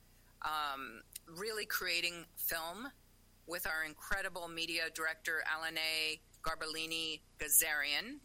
um, 0.41 1.01
really 1.37 1.65
creating 1.65 2.25
film 2.35 2.87
with 3.47 3.65
our 3.67 3.85
incredible 3.85 4.49
media 4.49 4.83
director 4.93 5.43
Alane 5.47 6.19
Garbalini 6.43 7.21
Gazarian. 7.39 8.19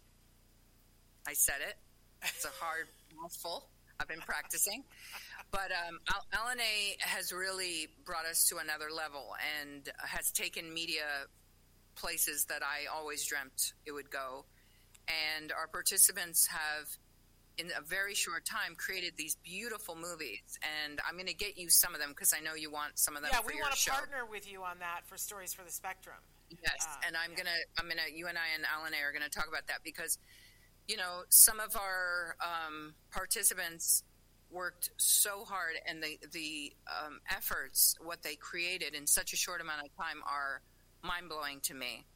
I 1.29 1.35
said 1.35 1.61
it. 1.66 1.77
It's 2.23 2.45
a 2.45 2.51
hard 2.61 2.89
mouthful. 3.21 3.68
I've 4.01 4.09
been 4.09 4.21
practicing. 4.21 4.83
But 5.51 5.71
um, 5.73 6.01
Alane 6.33 6.99
has 7.01 7.33
really 7.33 7.89
brought 8.05 8.25
us 8.25 8.47
to 8.49 8.57
another 8.57 8.87
level 8.95 9.35
and 9.61 9.89
has 9.99 10.31
taken 10.31 10.73
media 10.73 11.05
places 12.05 12.46
that 12.46 12.62
I 12.62 12.86
always 12.94 13.24
dreamt 13.24 13.74
it 13.84 13.92
would 13.92 14.11
go. 14.11 14.46
And 15.36 15.53
our 15.53 15.66
participants 15.66 16.46
have, 16.46 16.88
in 17.59 17.66
a 17.76 17.82
very 17.82 18.14
short 18.14 18.44
time, 18.46 18.74
created 18.76 19.14
these 19.16 19.36
beautiful 19.36 19.94
movies. 19.96 20.40
And 20.86 21.01
I'm 21.07 21.14
going 21.14 21.26
to 21.26 21.34
get 21.34 21.59
you 21.59 21.68
some 21.68 21.94
of 21.94 22.01
them 22.01 22.11
because 22.11 22.32
I 22.32 22.40
know 22.40 22.55
you 22.55 22.70
want 22.70 22.98
some 22.98 23.16
of 23.16 23.22
them 23.22 23.30
Yeah, 23.32 23.40
for 23.40 23.48
we 23.48 23.55
your 23.55 23.64
want 23.64 23.74
to 23.74 23.78
show. 23.80 23.92
partner 23.92 24.24
with 24.24 24.51
you 24.51 24.62
on 24.62 24.78
that 24.78 25.01
for 25.07 25.16
Stories 25.18 25.53
for 25.53 25.62
the 25.64 25.70
Spectrum. 25.72 26.16
Yes, 26.51 26.86
Uh, 26.88 27.07
and 27.07 27.16
I'm 27.16 27.30
yeah. 27.32 27.36
gonna, 27.38 27.59
I'm 27.78 27.88
gonna, 27.88 28.09
you 28.12 28.26
and 28.26 28.38
I 28.38 28.55
and 28.55 28.64
Alan 28.64 28.92
are 28.94 29.12
gonna 29.12 29.28
talk 29.28 29.46
about 29.48 29.66
that 29.68 29.80
because, 29.84 30.18
you 30.88 30.96
know, 30.96 31.22
some 31.28 31.61
of 31.61 31.76
our 31.76 32.36
um, 32.40 32.94
participants 33.12 34.03
worked 34.51 34.90
so 34.96 35.44
hard, 35.44 35.74
and 35.86 36.03
the 36.03 36.18
the 36.32 36.72
um, 36.90 37.20
efforts, 37.30 37.94
what 38.03 38.24
they 38.24 38.34
created 38.34 38.94
in 38.96 39.07
such 39.07 39.32
a 39.32 39.36
short 39.36 39.61
amount 39.61 39.80
of 39.86 39.94
time, 39.96 40.20
are 40.26 40.61
mind 41.03 41.28
blowing 41.28 41.61
to 41.62 41.74
me. 41.74 42.07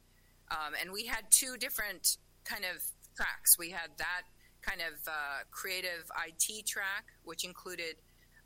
Um, 0.51 0.73
and 0.79 0.91
we 0.91 1.05
had 1.05 1.25
two 1.31 1.57
different 1.57 2.17
kind 2.43 2.63
of 2.65 2.83
tracks. 3.15 3.57
We 3.57 3.71
had 3.71 3.89
that 3.97 4.23
kind 4.61 4.81
of 4.81 5.07
uh, 5.07 5.43
creative 5.51 6.09
IT 6.27 6.65
track, 6.65 7.05
which 7.23 7.43
included 7.43 7.95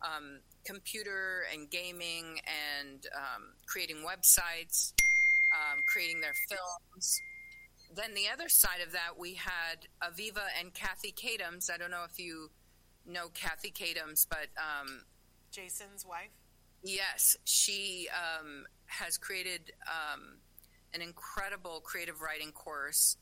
um, 0.01 0.39
computer 0.65 1.43
and 1.53 1.69
gaming 1.69 2.39
and 2.79 3.05
um, 3.15 3.53
creating 3.67 3.97
websites, 3.97 4.93
um, 5.53 5.81
creating 5.87 6.21
their 6.21 6.33
films. 6.49 7.21
Then 7.95 8.13
the 8.13 8.27
other 8.31 8.49
side 8.49 8.81
of 8.85 8.91
that, 8.93 9.17
we 9.17 9.33
had 9.33 9.87
Aviva 10.03 10.45
and 10.59 10.73
Kathy 10.73 11.11
Kadams. 11.11 11.71
I 11.73 11.77
don't 11.77 11.91
know 11.91 12.05
if 12.09 12.19
you 12.19 12.49
know 13.05 13.29
Kathy 13.33 13.71
Kadams, 13.71 14.27
but 14.29 14.47
um, 14.57 15.01
Jason's 15.51 16.05
wife. 16.05 16.29
Yes, 16.83 17.35
she 17.43 18.07
um, 18.13 18.65
has 18.89 19.17
created 19.17 19.71
um, 19.87 20.37
an 20.93 21.01
incredible 21.01 21.81
creative 21.81 22.21
writing 22.21 22.51
course 22.51 23.17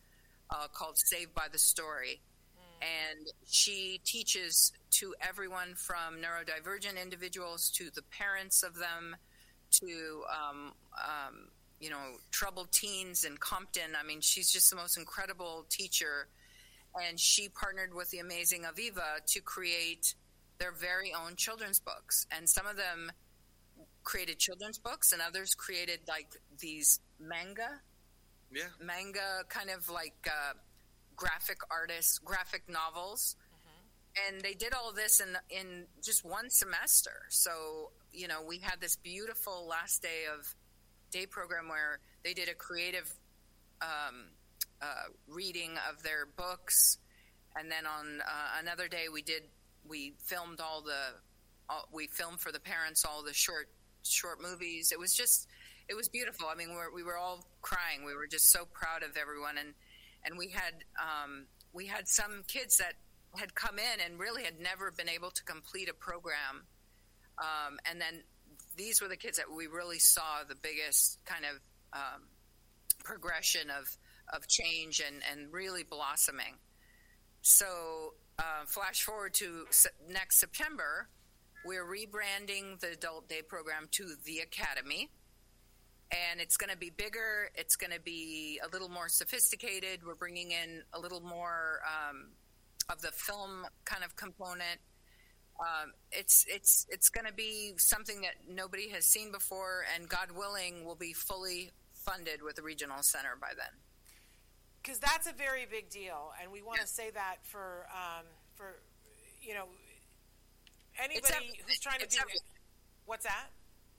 uh, 0.49 0.67
called 0.73 0.97
Saved 0.97 1.33
by 1.33 1.47
the 1.51 1.59
Story. 1.59 2.21
And 2.79 3.27
she 3.47 3.99
teaches 4.05 4.71
to 4.91 5.15
everyone 5.19 5.73
from 5.75 6.17
neurodivergent 6.21 7.01
individuals 7.01 7.71
to 7.71 7.89
the 7.95 8.03
parents 8.03 8.61
of 8.61 8.75
them 8.75 9.15
to, 9.71 10.23
um, 10.31 10.73
um, 11.03 11.49
you 11.79 11.89
know, 11.89 12.17
troubled 12.31 12.71
teens 12.71 13.23
in 13.23 13.35
Compton. 13.37 13.95
I 13.99 14.05
mean, 14.05 14.21
she's 14.21 14.51
just 14.51 14.69
the 14.69 14.75
most 14.75 14.97
incredible 14.97 15.65
teacher. 15.69 16.27
And 17.03 17.19
she 17.19 17.49
partnered 17.49 17.93
with 17.93 18.11
the 18.11 18.19
amazing 18.19 18.63
Aviva 18.63 19.25
to 19.25 19.41
create 19.41 20.13
their 20.59 20.71
very 20.71 21.13
own 21.13 21.35
children's 21.35 21.79
books. 21.79 22.27
And 22.31 22.47
some 22.47 22.67
of 22.67 22.77
them 22.77 23.11
created 24.07 24.39
children's 24.39 24.79
books, 24.79 25.11
and 25.11 25.21
others 25.21 25.49
created 25.53 25.99
like 26.07 26.29
these 26.59 26.99
manga, 27.19 27.71
Yeah. 28.51 28.69
manga 28.79 29.43
kind 29.49 29.69
of 29.69 29.89
like 29.89 30.19
uh, 30.25 30.53
graphic 31.15 31.59
artists, 31.69 32.17
graphic 32.19 32.63
novels. 32.69 33.35
And 34.27 34.41
they 34.41 34.55
did 34.55 34.73
all 34.73 34.91
this 34.93 35.19
in 35.25 35.31
in 35.59 35.67
just 36.03 36.21
one 36.25 36.49
semester. 36.49 37.17
So 37.29 37.91
you 38.11 38.27
know, 38.27 38.41
we 38.51 38.57
had 38.69 38.79
this 38.81 38.95
beautiful 38.95 39.67
last 39.67 40.01
day 40.01 40.21
of 40.35 40.39
day 41.11 41.25
program 41.27 41.67
where 41.69 41.99
they 42.23 42.33
did 42.33 42.49
a 42.49 42.55
creative 42.55 43.07
um, 43.81 44.15
uh, 44.81 45.07
reading 45.27 45.71
of 45.89 46.01
their 46.01 46.25
books, 46.25 46.97
and 47.57 47.69
then 47.69 47.85
on 47.85 48.21
uh, 48.21 48.59
another 48.63 48.87
day 48.87 49.05
we 49.13 49.21
did 49.21 49.43
we 49.87 50.13
filmed 50.31 50.59
all 50.61 50.81
the 50.81 51.03
all, 51.69 51.87
we 51.93 52.07
filmed 52.07 52.39
for 52.39 52.51
the 52.51 52.59
parents 52.73 53.05
all 53.05 53.21
the 53.23 53.33
short 53.33 53.67
short 54.11 54.41
movies. 54.41 54.91
It 54.91 54.99
was 54.99 55.13
just 55.13 55.47
it 55.89 55.95
was 55.95 56.09
beautiful. 56.09 56.47
I 56.51 56.55
mean, 56.55 56.73
we're, 56.73 56.93
we 56.93 57.03
were 57.03 57.17
all 57.17 57.45
crying. 57.61 58.05
We 58.05 58.13
were 58.13 58.27
just 58.27 58.51
so 58.51 58.65
proud 58.65 59.03
of 59.03 59.15
everyone, 59.17 59.57
and 59.57 59.73
and 60.25 60.37
we 60.37 60.49
had 60.49 60.73
um, 60.99 61.47
we 61.73 61.85
had 61.85 62.07
some 62.07 62.43
kids 62.47 62.77
that 62.77 62.93
had 63.35 63.55
come 63.55 63.77
in 63.79 64.01
and 64.05 64.19
really 64.19 64.43
had 64.43 64.59
never 64.59 64.91
been 64.91 65.09
able 65.09 65.31
to 65.31 65.43
complete 65.43 65.89
a 65.89 65.93
program, 65.93 66.65
um, 67.37 67.79
and 67.89 68.01
then 68.01 68.23
these 68.75 69.01
were 69.01 69.07
the 69.07 69.17
kids 69.17 69.37
that 69.37 69.45
we 69.53 69.67
really 69.67 69.99
saw 69.99 70.43
the 70.47 70.55
biggest 70.55 71.19
kind 71.25 71.45
of 71.45 71.61
um, 71.93 72.21
progression 73.03 73.69
of 73.69 73.87
of 74.33 74.47
change 74.47 75.01
and 75.05 75.21
and 75.31 75.53
really 75.53 75.83
blossoming. 75.83 76.55
So, 77.41 78.13
uh, 78.39 78.65
flash 78.65 79.03
forward 79.03 79.33
to 79.35 79.65
se- 79.69 79.89
next 80.09 80.39
September, 80.39 81.07
we're 81.65 81.85
rebranding 81.85 82.79
the 82.79 82.91
adult 82.91 83.27
day 83.27 83.41
program 83.41 83.87
to 83.91 84.15
the 84.25 84.39
Academy. 84.39 85.09
And 86.11 86.39
it's 86.39 86.55
going 86.55 86.71
to 86.71 86.77
be 86.77 86.89
bigger. 86.89 87.49
It's 87.55 87.75
going 87.75 87.91
to 87.91 87.99
be 87.99 88.61
a 88.65 88.69
little 88.71 88.87
more 88.89 89.09
sophisticated. 89.09 90.05
We're 90.05 90.15
bringing 90.15 90.51
in 90.51 90.83
a 90.93 90.99
little 90.99 91.19
more 91.21 91.81
um, 91.85 92.27
of 92.89 93.01
the 93.01 93.11
film 93.11 93.65
kind 93.83 94.03
of 94.05 94.15
component. 94.15 94.79
um, 95.59 95.93
it's 96.11 96.45
it's 96.47 96.85
it's 96.89 97.09
going 97.09 97.25
to 97.25 97.33
be 97.33 97.73
something 97.77 98.21
that 98.21 98.35
nobody 98.47 98.89
has 98.89 99.05
seen 99.05 99.31
before, 99.31 99.85
and 99.95 100.07
God 100.07 100.31
willing, 100.31 100.85
will 100.85 100.95
be 100.95 101.13
fully 101.13 101.71
funded 101.93 102.41
with 102.41 102.55
the 102.55 102.61
regional 102.61 103.01
center 103.01 103.35
by 103.39 103.49
then. 103.57 103.73
Because 104.81 104.99
that's 104.99 105.27
a 105.27 105.33
very 105.33 105.65
big 105.69 105.89
deal, 105.89 106.31
and 106.41 106.51
we 106.51 106.61
want 106.61 106.79
to 106.81 106.87
say 106.87 107.09
that 107.11 107.37
for 107.43 107.87
um, 107.91 108.25
for 108.55 108.79
you 109.41 109.53
know 109.53 109.65
anybody 111.03 111.51
who's 111.65 111.79
trying 111.79 111.99
to 111.99 112.07
do 112.07 112.17
everything. 112.19 112.41
what's 113.05 113.25
that? 113.25 113.47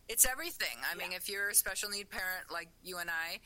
It's 0.09 0.27
everything. 0.27 0.79
I 0.91 0.97
mean, 0.97 1.13
if 1.13 1.29
you're 1.29 1.51
a 1.51 1.55
special 1.55 1.91
need 1.91 2.09
parent 2.09 2.51
like 2.51 2.69
you 2.83 2.99
and 2.99 3.11
I, 3.11 3.41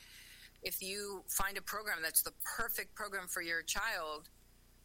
if 0.61 0.81
you 0.81 1.23
find 1.27 1.57
a 1.57 1.61
program 1.61 1.97
that's 2.01 2.21
the 2.23 2.31
perfect 2.57 2.95
program 2.95 3.27
for 3.27 3.41
your 3.41 3.61
child, 3.61 4.29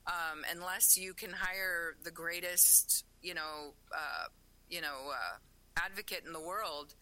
um, 0.06 0.44
unless 0.50 0.98
you 0.98 1.14
can 1.14 1.30
hire 1.30 1.96
the 2.02 2.10
greatest, 2.10 3.04
you 3.22 3.34
know, 3.34 3.74
uh, 3.94 4.26
you 4.68 4.80
know, 4.80 5.10
uh, 5.10 5.36
advocate 5.84 6.22
in 6.26 6.32
the 6.32 6.40
world, 6.40 6.94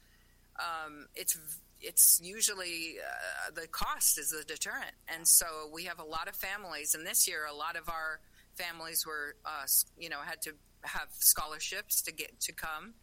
um, 0.59 1.07
it's 1.15 1.39
it's 1.81 2.21
usually 2.23 2.97
uh, 2.99 3.51
the 3.55 3.69
cost 3.69 4.19
is 4.19 4.31
the 4.31 4.45
deterrent, 4.45 4.93
and 5.09 5.27
so 5.27 5.71
we 5.73 5.85
have 5.85 5.99
a 5.99 6.05
lot 6.05 6.29
of 6.29 6.35
families, 6.35 6.95
and 6.95 7.07
this 7.07 7.29
year 7.29 7.47
a 7.51 7.55
lot 7.55 7.77
of 7.77 7.89
our 7.89 8.21
families 8.55 9.07
were, 9.07 9.37
uh, 9.45 9.67
you 9.99 10.09
know, 10.09 10.21
had 10.25 10.41
to 10.43 10.53
have 10.85 11.09
scholarships 11.19 12.03
to 12.03 12.13
get 12.13 12.39
to 12.41 12.53
come 12.53 12.95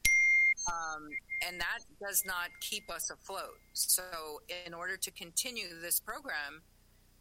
um, 0.68 1.10
and 1.46 1.60
that 1.60 1.80
does 2.00 2.24
not 2.26 2.50
keep 2.62 2.90
us 2.90 3.10
afloat. 3.10 3.60
So, 3.74 4.04
in 4.66 4.74
order 4.74 4.98
to 4.98 5.12
continue 5.12 5.68
this 5.82 6.00
program, 6.00 6.62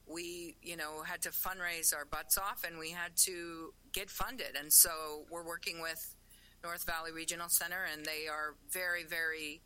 we, 0.06 0.56
you 0.62 0.76
know, 0.76 1.02
had 1.04 1.22
to 1.22 1.30
fundraise 1.30 1.94
our 1.94 2.04
butts 2.04 2.38
off, 2.38 2.64
and 2.66 2.78
we 2.78 2.90
had 2.90 3.16
to 3.24 3.72
get 3.92 4.10
funded. 4.10 4.56
And 4.58 4.72
so, 4.72 5.24
we're 5.30 5.46
working 5.46 5.80
with 5.80 6.14
North 6.62 6.86
Valley 6.86 7.10
Regional 7.12 7.48
Center, 7.48 7.84
and 7.92 8.04
they 8.04 8.28
are 8.28 8.54
very, 8.70 9.04
very 9.04 9.60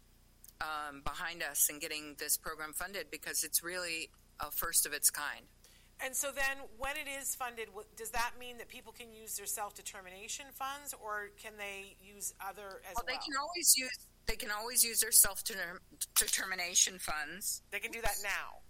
um, 0.60 1.02
behind 1.04 1.42
us 1.42 1.68
in 1.68 1.78
getting 1.78 2.16
this 2.18 2.38
program 2.38 2.72
funded 2.72 3.10
because 3.10 3.44
it's 3.44 3.62
really 3.62 4.08
a 4.40 4.50
first 4.50 4.86
of 4.86 4.94
its 4.94 5.10
kind. 5.10 5.46
And 6.04 6.14
so 6.14 6.30
then, 6.30 6.58
when 6.78 6.96
it 6.96 7.08
is 7.08 7.34
funded, 7.34 7.68
does 7.96 8.10
that 8.10 8.32
mean 8.38 8.58
that 8.58 8.68
people 8.68 8.92
can 8.92 9.12
use 9.14 9.36
their 9.36 9.46
self 9.46 9.74
determination 9.74 10.46
funds, 10.52 10.94
or 11.02 11.30
can 11.42 11.52
they 11.56 11.96
use 12.02 12.34
other 12.40 12.82
as 12.88 12.94
Well, 12.96 13.04
well? 13.04 13.04
they 13.06 13.12
can 13.24 13.34
always 13.40 13.74
use 13.76 13.90
they 14.26 14.36
can 14.36 14.50
always 14.50 14.84
use 14.84 15.00
their 15.00 15.12
self 15.12 15.42
determination 16.14 16.98
funds. 16.98 17.62
They 17.70 17.78
can 17.78 17.92
do 17.92 18.00
that 18.02 18.16
now. 18.22 18.60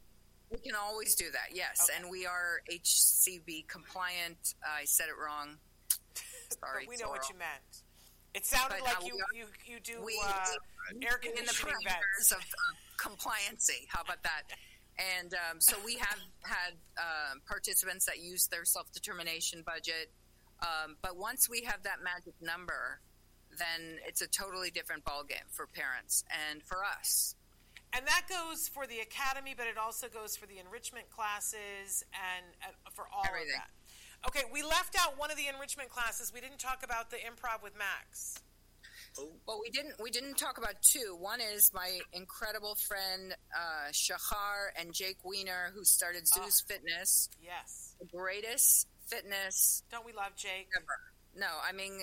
We 0.51 0.59
can 0.59 0.77
always 0.77 1.17
do 1.17 1.25
that, 1.33 1.57
yes. 1.57 1.89
Okay. 1.91 2.01
And 2.01 2.11
we 2.11 2.25
are 2.27 2.61
HCB 2.71 3.67
compliant. 3.67 4.55
I 4.65 4.85
said 4.85 5.07
it 5.09 5.19
wrong. 5.21 5.57
Sorry, 6.61 6.85
but 6.85 6.89
we 6.89 6.97
know 7.03 7.09
what 7.09 7.29
you 7.29 7.37
meant. 7.37 7.83
It 8.35 8.47
sounded 8.47 8.77
But, 8.79 8.85
like 8.87 8.97
uh, 9.03 9.07
you, 9.07 9.15
are- 9.15 9.35
you 9.35 9.47
you 9.67 9.81
do 9.81 10.01
we- 10.05 10.23
uh, 10.25 10.47
air 11.03 11.19
in 11.25 11.31
the 11.31 11.37
conditioning 11.39 11.75
parameters 11.75 12.31
vents. 12.31 12.33
of, 12.33 12.39
of 12.39 12.97
compliancy. 13.19 13.87
How 13.89 14.03
about 14.03 14.23
that? 14.23 14.43
And 14.99 15.35
um, 15.35 15.61
so 15.61 15.77
we 15.85 15.97
have 15.97 16.19
had 16.43 16.73
um 16.97 17.43
participants 17.47 18.07
that 18.07 18.19
use 18.21 18.47
their 18.49 18.65
self 18.65 18.91
determination 18.93 19.63
budget. 19.65 20.11
Um, 20.61 20.97
but 21.03 21.17
once 21.17 21.51
we 21.51 21.63
have 21.63 21.83
that 21.83 22.03
magic 22.03 22.35
number, 22.41 23.01
then 23.59 23.99
it's 24.07 24.23
a 24.23 24.27
totally 24.27 24.71
different 24.71 25.05
ballgame 25.05 25.45
for 25.51 25.67
parents 25.67 26.25
and 26.51 26.63
for 26.63 26.79
us. 26.85 27.35
And 27.93 28.07
that 28.07 28.23
goes 28.29 28.69
for 28.69 28.87
the 28.87 29.01
academy, 29.01 29.55
but 29.57 29.67
it 29.67 29.79
also 29.79 30.09
goes 30.09 30.37
for 30.37 30.47
the 30.47 30.59
enrichment 30.59 31.09
classes 31.11 32.05
and 32.13 32.45
uh, 32.63 32.91
for 32.93 33.07
all 33.15 33.25
Everything. 33.27 33.55
of 33.55 33.61
that. 33.61 33.71
Okay, 34.29 34.45
we 34.53 34.63
left 34.63 34.97
out 34.99 35.19
one 35.19 35.31
of 35.31 35.37
the 35.37 35.47
enrichment 35.47 35.89
classes. 35.89 36.33
We 36.33 36.41
didn't 36.41 36.59
talk 36.59 36.83
about 36.83 37.11
the 37.11 37.17
improv 37.19 37.63
with 37.63 37.77
Max. 37.79 38.41
Well, 39.47 39.61
we 39.63 39.71
didn't 39.71 39.95
we 40.03 40.11
didn't 40.11 40.37
talk 40.39 40.59
about 40.59 40.75
two. 40.83 41.17
One 41.19 41.41
is 41.41 41.71
my 41.75 42.01
incredible 42.13 42.75
friend 42.89 43.35
uh, 43.55 43.89
Shahar 43.93 44.73
and 44.79 44.93
Jake 44.93 45.19
Weiner, 45.25 45.73
who 45.75 45.85
started 45.85 46.27
Zeus 46.29 46.61
Fitness, 46.67 47.29
Yes. 47.43 47.95
the 48.01 48.07
greatest 48.07 48.87
fitness 49.07 49.83
Don't 49.91 50.05
we 50.05 50.13
love 50.13 50.35
Jake? 50.37 50.69
ever. 50.77 50.99
No, 51.39 51.49
I 51.67 51.73
mean 51.73 52.01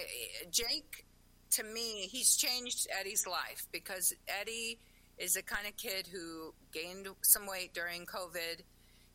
Jake. 0.51 1.05
To 1.51 1.63
me, 1.63 2.07
he's 2.11 2.35
changed 2.35 2.87
Eddie's 2.99 3.27
life 3.27 3.67
because 3.71 4.11
Eddie 4.27 4.79
is 5.19 5.33
the 5.33 5.43
kind 5.43 5.67
of 5.67 5.77
kid 5.77 6.07
who 6.11 6.51
gained 6.73 7.07
some 7.21 7.45
weight 7.45 7.75
during 7.75 8.07
COVID. 8.07 8.61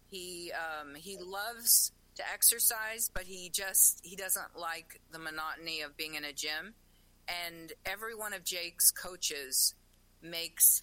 He 0.08 0.52
um, 0.52 0.94
he 0.94 1.16
loves 1.20 1.90
to 2.14 2.22
exercise, 2.32 3.10
but 3.12 3.24
he 3.24 3.50
just 3.52 4.00
he 4.04 4.14
doesn't 4.14 4.56
like 4.56 5.00
the 5.10 5.18
monotony 5.18 5.80
of 5.82 5.96
being 5.96 6.14
in 6.14 6.24
a 6.24 6.32
gym. 6.32 6.74
And 7.28 7.72
every 7.84 8.14
one 8.14 8.32
of 8.32 8.44
Jake's 8.44 8.90
coaches 8.90 9.74
makes 10.22 10.80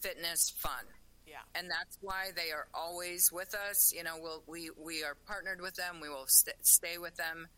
fitness 0.00 0.50
fun 0.56 0.84
Yeah. 1.26 1.38
and 1.54 1.68
that's 1.70 1.98
why 2.00 2.30
they 2.36 2.52
are 2.52 2.68
always 2.72 3.30
with 3.32 3.54
us. 3.54 3.92
You 3.94 4.04
know, 4.04 4.16
we'll, 4.20 4.42
we 4.46 4.70
we 4.78 5.02
are 5.02 5.16
partnered 5.26 5.60
with 5.60 5.74
them. 5.74 5.98
We 6.00 6.08
will 6.08 6.26
st- 6.28 6.56
stay 6.64 6.98
with 6.98 7.16
them. 7.16 7.48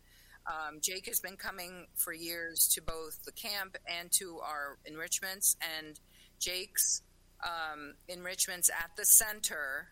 Um, 0.47 0.79
Jake 0.81 1.05
has 1.05 1.19
been 1.19 1.37
coming 1.37 1.85
for 1.95 2.13
years 2.13 2.67
to 2.73 2.81
both 2.81 3.23
the 3.25 3.31
camp 3.33 3.77
and 3.85 4.11
to 4.13 4.39
our 4.39 4.79
enrichments, 4.85 5.55
and 5.77 5.99
Jake's 6.39 7.03
um, 7.43 7.93
enrichments 8.07 8.69
at 8.69 8.89
the 8.97 9.05
center 9.05 9.89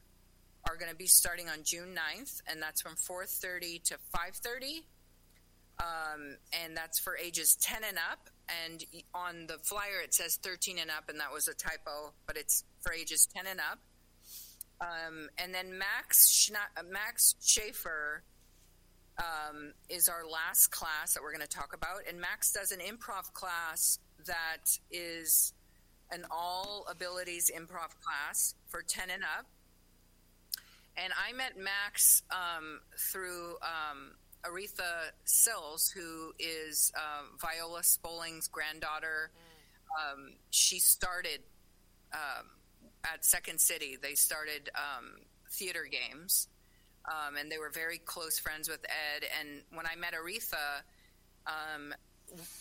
are 0.67 0.75
going 0.75 0.89
to 0.89 0.97
be 0.97 1.05
starting 1.07 1.47
on 1.49 1.59
June 1.63 1.95
9th, 1.95 2.41
and 2.47 2.59
that's 2.61 2.81
from 2.81 2.95
4:30 2.95 3.83
to 3.83 3.97
5:30 4.15 4.85
um, 5.79 6.37
and 6.63 6.75
that's 6.75 6.99
for 6.99 7.17
ages 7.17 7.55
10 7.61 7.81
and 7.87 7.97
up. 7.97 8.29
And 8.65 8.83
on 9.13 9.47
the 9.47 9.57
flyer, 9.63 10.01
it 10.03 10.13
says 10.13 10.39
13 10.41 10.77
and 10.79 10.89
up, 10.89 11.09
and 11.09 11.19
that 11.19 11.31
was 11.31 11.47
a 11.47 11.53
typo, 11.53 12.13
but 12.25 12.35
it's 12.35 12.63
for 12.81 12.93
ages 12.93 13.27
10 13.33 13.45
and 13.47 13.59
up. 13.59 13.79
Um, 14.81 15.29
and 15.37 15.53
then 15.53 15.77
Max 15.77 16.31
Schna- 16.31 16.77
uh, 16.77 16.83
Max 16.89 17.35
Schaefer 17.41 18.23
um, 19.17 19.73
is 19.89 20.07
our 20.07 20.25
last 20.25 20.67
class 20.67 21.13
that 21.13 21.21
we're 21.21 21.33
going 21.33 21.45
to 21.45 21.47
talk 21.47 21.75
about, 21.75 22.01
and 22.07 22.19
Max 22.19 22.51
does 22.51 22.71
an 22.71 22.79
improv 22.79 23.31
class 23.33 23.99
that 24.25 24.65
is 24.89 25.53
an 26.11 26.25
all 26.31 26.85
abilities 26.89 27.51
improv 27.55 27.93
class 28.01 28.55
for 28.67 28.81
10 28.81 29.09
and 29.09 29.23
up. 29.23 29.45
And 30.97 31.13
I 31.13 31.33
met 31.33 31.57
Max 31.57 32.23
um, 32.31 32.79
through 33.11 33.55
um, 33.61 34.11
Aretha 34.43 35.11
Sills, 35.25 35.89
who 35.89 36.33
is 36.39 36.91
uh, 36.95 37.23
Viola 37.39 37.83
Spolin's 37.83 38.47
granddaughter. 38.47 39.31
Um, 39.99 40.33
she 40.49 40.79
started 40.79 41.41
um, 42.13 42.45
at 43.03 43.25
Second 43.25 43.59
City. 43.59 43.97
They 44.01 44.13
started 44.13 44.69
um, 44.75 45.21
theater 45.51 45.87
games, 45.89 46.47
um, 47.05 47.35
and 47.37 47.51
they 47.51 47.57
were 47.57 47.71
very 47.71 47.97
close 47.97 48.39
friends 48.39 48.69
with 48.69 48.83
Ed. 48.85 49.25
And 49.39 49.61
when 49.73 49.85
I 49.85 49.95
met 49.95 50.13
Aretha, 50.13 50.83
um, 51.47 51.93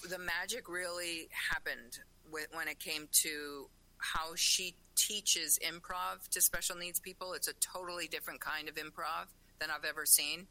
the 0.09 0.19
magic 0.19 0.69
really 0.69 1.29
happened 1.51 1.99
when 2.31 2.69
it 2.69 2.79
came 2.79 3.09
to 3.11 3.69
how 3.99 4.35
she 4.35 4.75
teaches 4.95 5.59
improv 5.65 6.29
to 6.31 6.41
special 6.41 6.77
needs 6.77 7.01
people. 7.01 7.33
It's 7.33 7.49
a 7.49 7.55
totally 7.55 8.09
different 8.09 8.41
kind 8.41 8.69
of 8.69 8.75
improv 8.75 9.27
than 9.61 9.71
I've 9.71 9.85
ever 9.85 10.07
seen. 10.07 10.47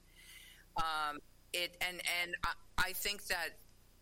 Um, 0.77 1.19
it 1.53 1.75
and 1.81 2.01
and 2.21 2.35
I, 2.43 2.89
I 2.89 2.93
think 2.93 3.27
that 3.27 3.57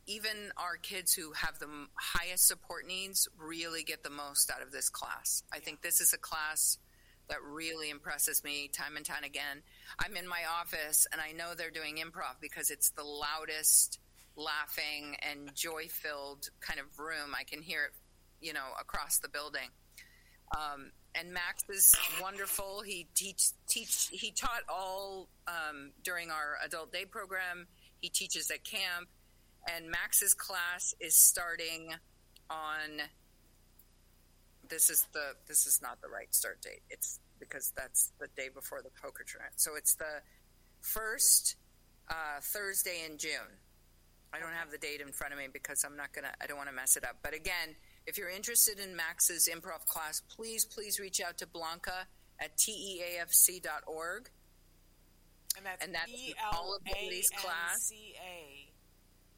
even 0.07 0.51
our 0.57 0.77
kids 0.77 1.13
who 1.13 1.31
have 1.33 1.57
the 1.59 1.67
highest 1.95 2.47
support 2.47 2.85
needs 2.85 3.27
really 3.37 3.83
get 3.83 4.03
the 4.03 4.09
most 4.09 4.51
out 4.51 4.61
of 4.61 4.71
this 4.71 4.89
class. 4.89 5.43
I 5.51 5.59
think 5.59 5.81
this 5.81 5.99
is 5.99 6.13
a 6.13 6.17
class 6.17 6.77
that 7.27 7.41
really 7.41 7.89
impresses 7.89 8.43
me 8.43 8.67
time 8.67 8.97
and 8.97 9.05
time 9.05 9.23
again. 9.23 9.63
I'm 9.99 10.15
in 10.15 10.27
my 10.27 10.41
office 10.61 11.07
and 11.11 11.19
I 11.19 11.31
know 11.31 11.55
they're 11.55 11.71
doing 11.71 11.97
improv 11.97 12.39
because 12.39 12.69
it's 12.69 12.91
the 12.91 13.03
loudest 13.03 13.99
laughing 14.35 15.15
and 15.27 15.53
joy 15.55 15.87
filled 15.89 16.49
kind 16.61 16.79
of 16.79 16.99
room. 16.99 17.33
I 17.37 17.43
can 17.43 17.61
hear 17.61 17.85
it, 17.85 17.91
you 18.45 18.53
know, 18.53 18.67
across 18.79 19.17
the 19.17 19.29
building. 19.29 19.69
Um, 20.53 20.91
and 21.15 21.33
Max 21.33 21.63
is 21.69 21.95
wonderful. 22.21 22.81
He 22.85 23.07
teach 23.15 23.49
teach 23.67 24.09
he 24.11 24.31
taught 24.31 24.63
all 24.69 25.29
um, 25.47 25.91
during 26.03 26.29
our 26.29 26.57
adult 26.63 26.91
day 26.91 27.05
program. 27.05 27.67
He 28.01 28.09
teaches 28.09 28.51
at 28.51 28.63
camp, 28.63 29.07
and 29.73 29.89
Max's 29.89 30.33
class 30.33 30.93
is 30.99 31.15
starting 31.15 31.93
on. 32.49 33.01
This 34.67 34.89
is 34.89 35.07
the 35.13 35.33
this 35.47 35.65
is 35.65 35.81
not 35.81 36.01
the 36.01 36.09
right 36.09 36.33
start 36.33 36.61
date. 36.61 36.81
It's 36.89 37.19
because 37.39 37.71
that's 37.75 38.11
the 38.19 38.27
day 38.35 38.49
before 38.53 38.81
the 38.81 38.89
poker 39.01 39.23
tournament. 39.23 39.53
So 39.57 39.75
it's 39.75 39.95
the 39.95 40.21
first 40.81 41.55
uh, 42.09 42.41
Thursday 42.41 43.05
in 43.09 43.17
June. 43.17 43.59
I 44.33 44.39
don't 44.39 44.53
have 44.53 44.71
the 44.71 44.77
date 44.77 45.01
in 45.01 45.11
front 45.13 45.33
of 45.33 45.39
me 45.39 45.47
because 45.51 45.83
I'm 45.85 45.95
not 45.95 46.11
gonna. 46.13 46.33
I 46.41 46.47
don't 46.47 46.57
want 46.57 46.69
to 46.69 46.75
mess 46.75 46.97
it 46.97 47.05
up. 47.05 47.17
But 47.23 47.33
again, 47.33 47.75
if 48.07 48.17
you're 48.17 48.29
interested 48.29 48.79
in 48.79 48.95
Max's 48.95 49.49
improv 49.51 49.85
class, 49.85 50.21
please 50.35 50.65
please 50.65 50.99
reach 50.99 51.19
out 51.21 51.37
to 51.39 51.47
Blanca 51.47 52.07
at 52.39 52.51
teafc.org. 52.57 54.29
And 55.57 55.65
that's 55.65 55.85
And 55.85 55.95
that's 55.95 56.11
all 56.51 56.75
of 56.75 56.81
A 56.85 56.97
N 56.97 57.05
Lily's 57.05 57.29
class. 57.37 57.75
C 57.87 58.15
A. 58.19 58.71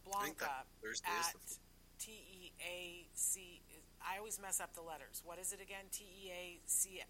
Blanca 0.10 0.50
Thursday 0.82 1.08
is 1.20 1.28
at 1.28 1.34
the 1.34 1.56
T 2.00 2.12
E 2.12 2.52
A 2.66 3.08
C. 3.14 3.62
I 4.02 4.18
always 4.18 4.40
mess 4.42 4.60
up 4.60 4.74
the 4.74 4.82
letters. 4.82 5.22
What 5.26 5.38
is 5.40 5.52
it 5.52 5.62
again? 5.62 5.86
T 5.92 6.06
E 6.06 6.32
A 6.32 6.60
C. 6.66 7.02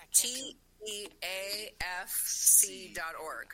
I 0.00 0.04
can't 0.04 0.14
T 0.14 0.56
E 0.86 1.08
A 1.22 1.72
F 2.02 2.10
C 2.10 2.92
dot 2.94 3.14
org. 3.22 3.48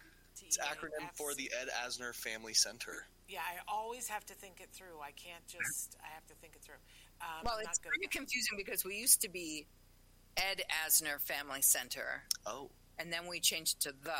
It's 0.47 0.59
acronym 0.59 1.09
for 1.17 1.35
the 1.35 1.51
Ed 1.61 1.69
Asner 1.87 2.15
Family 2.15 2.55
Center. 2.55 3.07
Yeah, 3.29 3.41
I 3.41 3.63
always 3.67 4.09
have 4.09 4.25
to 4.27 4.35
think 4.35 4.61
it 4.61 4.69
through. 4.73 5.01
I 5.01 5.13
can't 5.13 5.47
just. 5.49 5.97
I 6.05 6.13
have 6.15 6.27
to 6.27 6.35
think 6.35 6.55
it 6.57 6.63
through. 6.63 6.83
Um, 7.21 7.27
Well, 7.45 7.55
I'm 7.55 7.61
it's 7.61 7.79
not 7.79 7.83
good 7.83 7.93
kind 7.93 8.05
of 8.05 8.11
confusing 8.11 8.57
because 8.57 8.85
we 8.85 8.97
used 8.97 9.21
to 9.23 9.29
be 9.29 9.67
Ed 10.37 10.63
Asner 10.87 11.21
Family 11.21 11.63
Center, 11.63 12.23
Oh, 12.47 12.71
and 12.99 13.13
then 13.13 13.27
we 13.29 13.41
changed 13.41 13.81
to 13.83 13.93
the. 14.03 14.19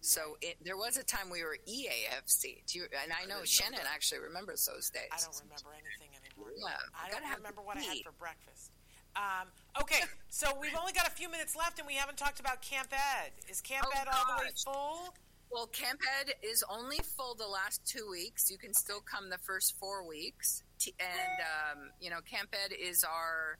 So 0.00 0.36
it, 0.40 0.56
there 0.64 0.76
was 0.76 0.96
a 0.96 1.04
time 1.04 1.30
we 1.30 1.44
were 1.44 1.56
EAFC. 1.68 2.66
Do 2.66 2.78
you, 2.80 2.84
and 3.02 3.12
I 3.12 3.24
know 3.26 3.38
know 3.38 3.44
Shannon 3.44 3.78
that. 3.78 3.86
actually 3.94 4.18
remembers 4.20 4.66
those 4.66 4.90
days. 4.90 5.06
I 5.12 5.18
don't 5.20 5.38
remember 5.44 5.70
anything 5.78 6.10
anymore. 6.18 6.50
Yeah, 6.58 6.74
I 6.98 7.08
gotta 7.08 7.20
don't 7.22 7.28
have 7.30 7.38
remember 7.38 7.60
the 7.62 7.66
what 7.66 7.76
I 7.76 7.82
had 7.82 7.98
for 8.04 8.12
breakfast. 8.18 8.72
Um, 9.14 9.46
okay, 9.80 10.00
so 10.28 10.48
we've 10.60 10.74
only 10.78 10.92
got 10.92 11.06
a 11.06 11.10
few 11.10 11.28
minutes 11.30 11.54
left, 11.54 11.78
and 11.78 11.86
we 11.86 11.94
haven't 11.94 12.16
talked 12.18 12.40
about 12.40 12.62
Camp 12.62 12.88
Ed. 12.92 13.30
Is 13.48 13.60
Camp 13.60 13.86
Oh, 13.86 14.00
Ed 14.00 14.08
all 14.12 14.24
the 14.36 14.42
way 14.44 14.50
full? 14.64 15.14
Well, 15.52 15.66
Camp 15.66 16.00
Ed 16.20 16.32
is 16.42 16.64
only 16.68 16.98
full 16.98 17.34
the 17.34 17.46
last 17.46 17.86
two 17.86 18.08
weeks. 18.10 18.50
You 18.50 18.56
can 18.58 18.72
still 18.74 19.00
come 19.00 19.28
the 19.30 19.38
first 19.38 19.78
four 19.78 20.02
weeks. 20.08 20.62
T- 20.82 20.94
And, 20.98 21.78
um, 21.78 21.90
you 22.00 22.10
know, 22.10 22.20
Camp 22.28 22.48
Ed 22.52 22.72
is 22.72 23.04
our 23.04 23.58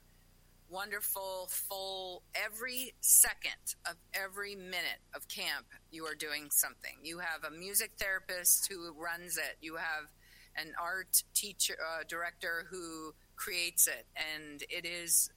wonderful, 0.69 1.47
full, 1.49 2.23
every 2.35 2.93
second 2.99 3.75
of 3.87 3.95
every 4.13 4.55
minute 4.55 4.99
of 5.15 5.27
camp, 5.29 5.67
you 5.89 6.03
are 6.05 6.15
doing 6.15 6.49
something. 6.51 6.97
You 7.01 7.19
have 7.19 7.45
a 7.45 7.51
music 7.51 7.91
therapist 7.97 8.67
who 8.69 8.91
runs 8.91 9.37
it, 9.37 9.55
you 9.61 9.75
have 9.77 10.11
an 10.57 10.73
art 10.81 11.23
teacher, 11.33 11.77
uh, 11.79 12.03
director 12.09 12.65
who 12.69 13.13
creates 13.37 13.87
it. 13.87 14.05
And 14.35 14.63
it 14.69 14.85
is 14.85 15.29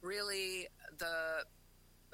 really 0.00 0.68
the 0.98 1.44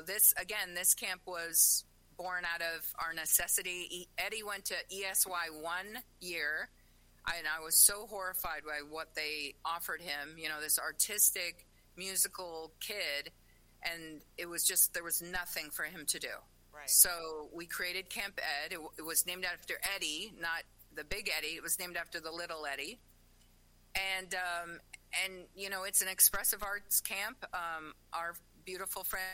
this 0.07 0.33
again 0.41 0.74
this 0.74 0.95
camp 0.95 1.20
was 1.26 1.85
born 2.16 2.45
out 2.45 2.62
of 2.62 2.87
our 3.05 3.12
necessity 3.12 4.09
eddie 4.16 4.43
went 4.43 4.64
to 4.64 4.74
esy 4.91 5.62
one 5.62 5.99
year 6.20 6.70
and 7.26 7.46
i 7.46 7.62
was 7.62 7.76
so 7.76 8.06
horrified 8.06 8.62
by 8.64 8.80
what 8.88 9.14
they 9.14 9.54
offered 9.64 10.00
him 10.00 10.36
you 10.36 10.48
know 10.48 10.60
this 10.60 10.78
artistic 10.78 11.66
musical 11.96 12.72
kid 12.80 13.30
and 13.82 14.20
it 14.38 14.48
was 14.48 14.64
just 14.64 14.94
there 14.94 15.04
was 15.04 15.20
nothing 15.22 15.70
for 15.70 15.84
him 15.84 16.04
to 16.06 16.18
do 16.18 16.28
Right. 16.72 16.88
so 16.88 17.48
we 17.52 17.66
created 17.66 18.08
camp 18.10 18.38
ed 18.64 18.72
it, 18.72 18.78
it 18.98 19.02
was 19.02 19.26
named 19.26 19.44
after 19.44 19.74
eddie 19.94 20.32
not 20.40 20.62
the 20.94 21.04
big 21.04 21.28
eddie 21.36 21.54
it 21.56 21.62
was 21.62 21.78
named 21.78 21.96
after 21.96 22.20
the 22.20 22.30
little 22.30 22.64
eddie 22.64 23.00
and 23.94 24.34
um, 24.34 24.78
and 25.24 25.32
you 25.54 25.68
know 25.68 25.82
it's 25.84 26.02
an 26.02 26.08
expressive 26.08 26.62
arts 26.62 27.00
camp. 27.00 27.44
Um, 27.52 27.92
our 28.12 28.34
beautiful 28.64 29.04
friend 29.04 29.24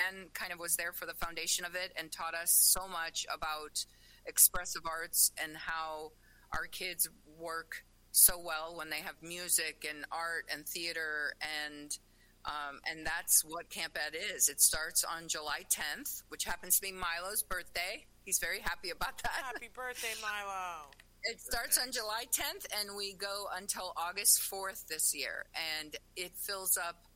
and 0.00 0.32
kind 0.34 0.52
of 0.52 0.58
was 0.58 0.76
there 0.76 0.92
for 0.92 1.06
the 1.06 1.14
foundation 1.14 1.64
of 1.64 1.74
it 1.74 1.92
and 1.98 2.10
taught 2.10 2.34
us 2.34 2.50
so 2.50 2.88
much 2.88 3.26
about 3.34 3.84
expressive 4.26 4.82
arts 4.86 5.32
and 5.42 5.56
how 5.56 6.12
our 6.52 6.66
kids 6.66 7.08
work 7.38 7.84
so 8.12 8.38
well 8.38 8.74
when 8.76 8.90
they 8.90 8.98
have 8.98 9.14
music 9.22 9.86
and 9.88 10.04
art 10.10 10.44
and 10.52 10.66
theater 10.66 11.34
and 11.40 11.98
um, 12.44 12.80
and 12.90 13.04
that's 13.04 13.44
what 13.44 13.68
Camp 13.68 13.96
Ed 13.96 14.16
is. 14.34 14.48
It 14.48 14.60
starts 14.60 15.04
on 15.04 15.28
July 15.28 15.64
10th, 15.70 16.22
which 16.28 16.44
happens 16.44 16.76
to 16.76 16.82
be 16.82 16.92
Milo's 16.92 17.42
birthday. 17.42 18.06
He's 18.24 18.38
very 18.38 18.60
happy 18.60 18.88
about 18.88 19.22
that. 19.22 19.42
Happy 19.44 19.68
birthday, 19.74 20.14
Milo. 20.22 20.90
It 21.24 21.40
starts 21.40 21.76
on 21.78 21.92
July 21.92 22.24
10th, 22.32 22.64
and 22.80 22.96
we 22.96 23.12
go 23.14 23.46
until 23.54 23.92
August 23.96 24.40
4th 24.40 24.86
this 24.86 25.14
year. 25.14 25.44
And 25.80 25.96
it 26.16 26.32
fills 26.36 26.78
up 26.78 27.08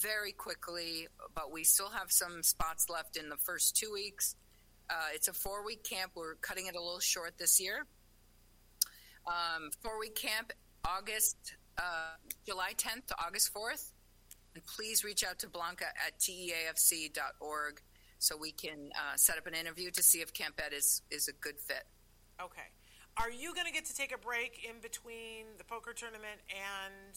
very 0.00 0.32
quickly, 0.32 1.08
but 1.34 1.50
we 1.50 1.64
still 1.64 1.88
have 1.88 2.12
some 2.12 2.42
spots 2.42 2.88
left 2.88 3.16
in 3.16 3.28
the 3.28 3.36
first 3.38 3.76
two 3.76 3.92
weeks. 3.92 4.36
Uh, 4.88 5.08
it's 5.14 5.28
a 5.28 5.32
four 5.32 5.64
week 5.64 5.84
camp. 5.84 6.12
We're 6.14 6.34
cutting 6.36 6.66
it 6.66 6.74
a 6.76 6.80
little 6.80 7.00
short 7.00 7.34
this 7.38 7.60
year. 7.60 7.86
Um, 9.26 9.70
four 9.82 9.98
week 9.98 10.14
camp, 10.14 10.52
August, 10.84 11.36
uh, 11.78 12.14
July 12.46 12.72
10th 12.76 13.06
to 13.08 13.14
August 13.24 13.52
4th. 13.54 13.92
And 14.54 14.64
please 14.64 15.04
reach 15.04 15.24
out 15.24 15.38
to 15.40 15.48
Blanca 15.48 15.84
at 16.06 16.18
teafc.org 16.18 17.80
so 18.18 18.36
we 18.36 18.52
can 18.52 18.90
uh, 18.94 19.16
set 19.16 19.38
up 19.38 19.46
an 19.46 19.54
interview 19.54 19.90
to 19.92 20.02
see 20.02 20.18
if 20.18 20.32
Camp 20.34 20.60
Ed 20.64 20.72
is, 20.74 21.02
is 21.10 21.28
a 21.28 21.32
good 21.32 21.58
fit. 21.58 21.84
Okay. 22.40 22.68
Are 23.16 23.30
you 23.30 23.54
going 23.54 23.66
to 23.66 23.72
get 23.72 23.86
to 23.86 23.94
take 23.94 24.14
a 24.14 24.18
break 24.18 24.66
in 24.68 24.80
between 24.80 25.46
the 25.58 25.64
poker 25.64 25.92
tournament 25.92 26.40
and 26.50 27.16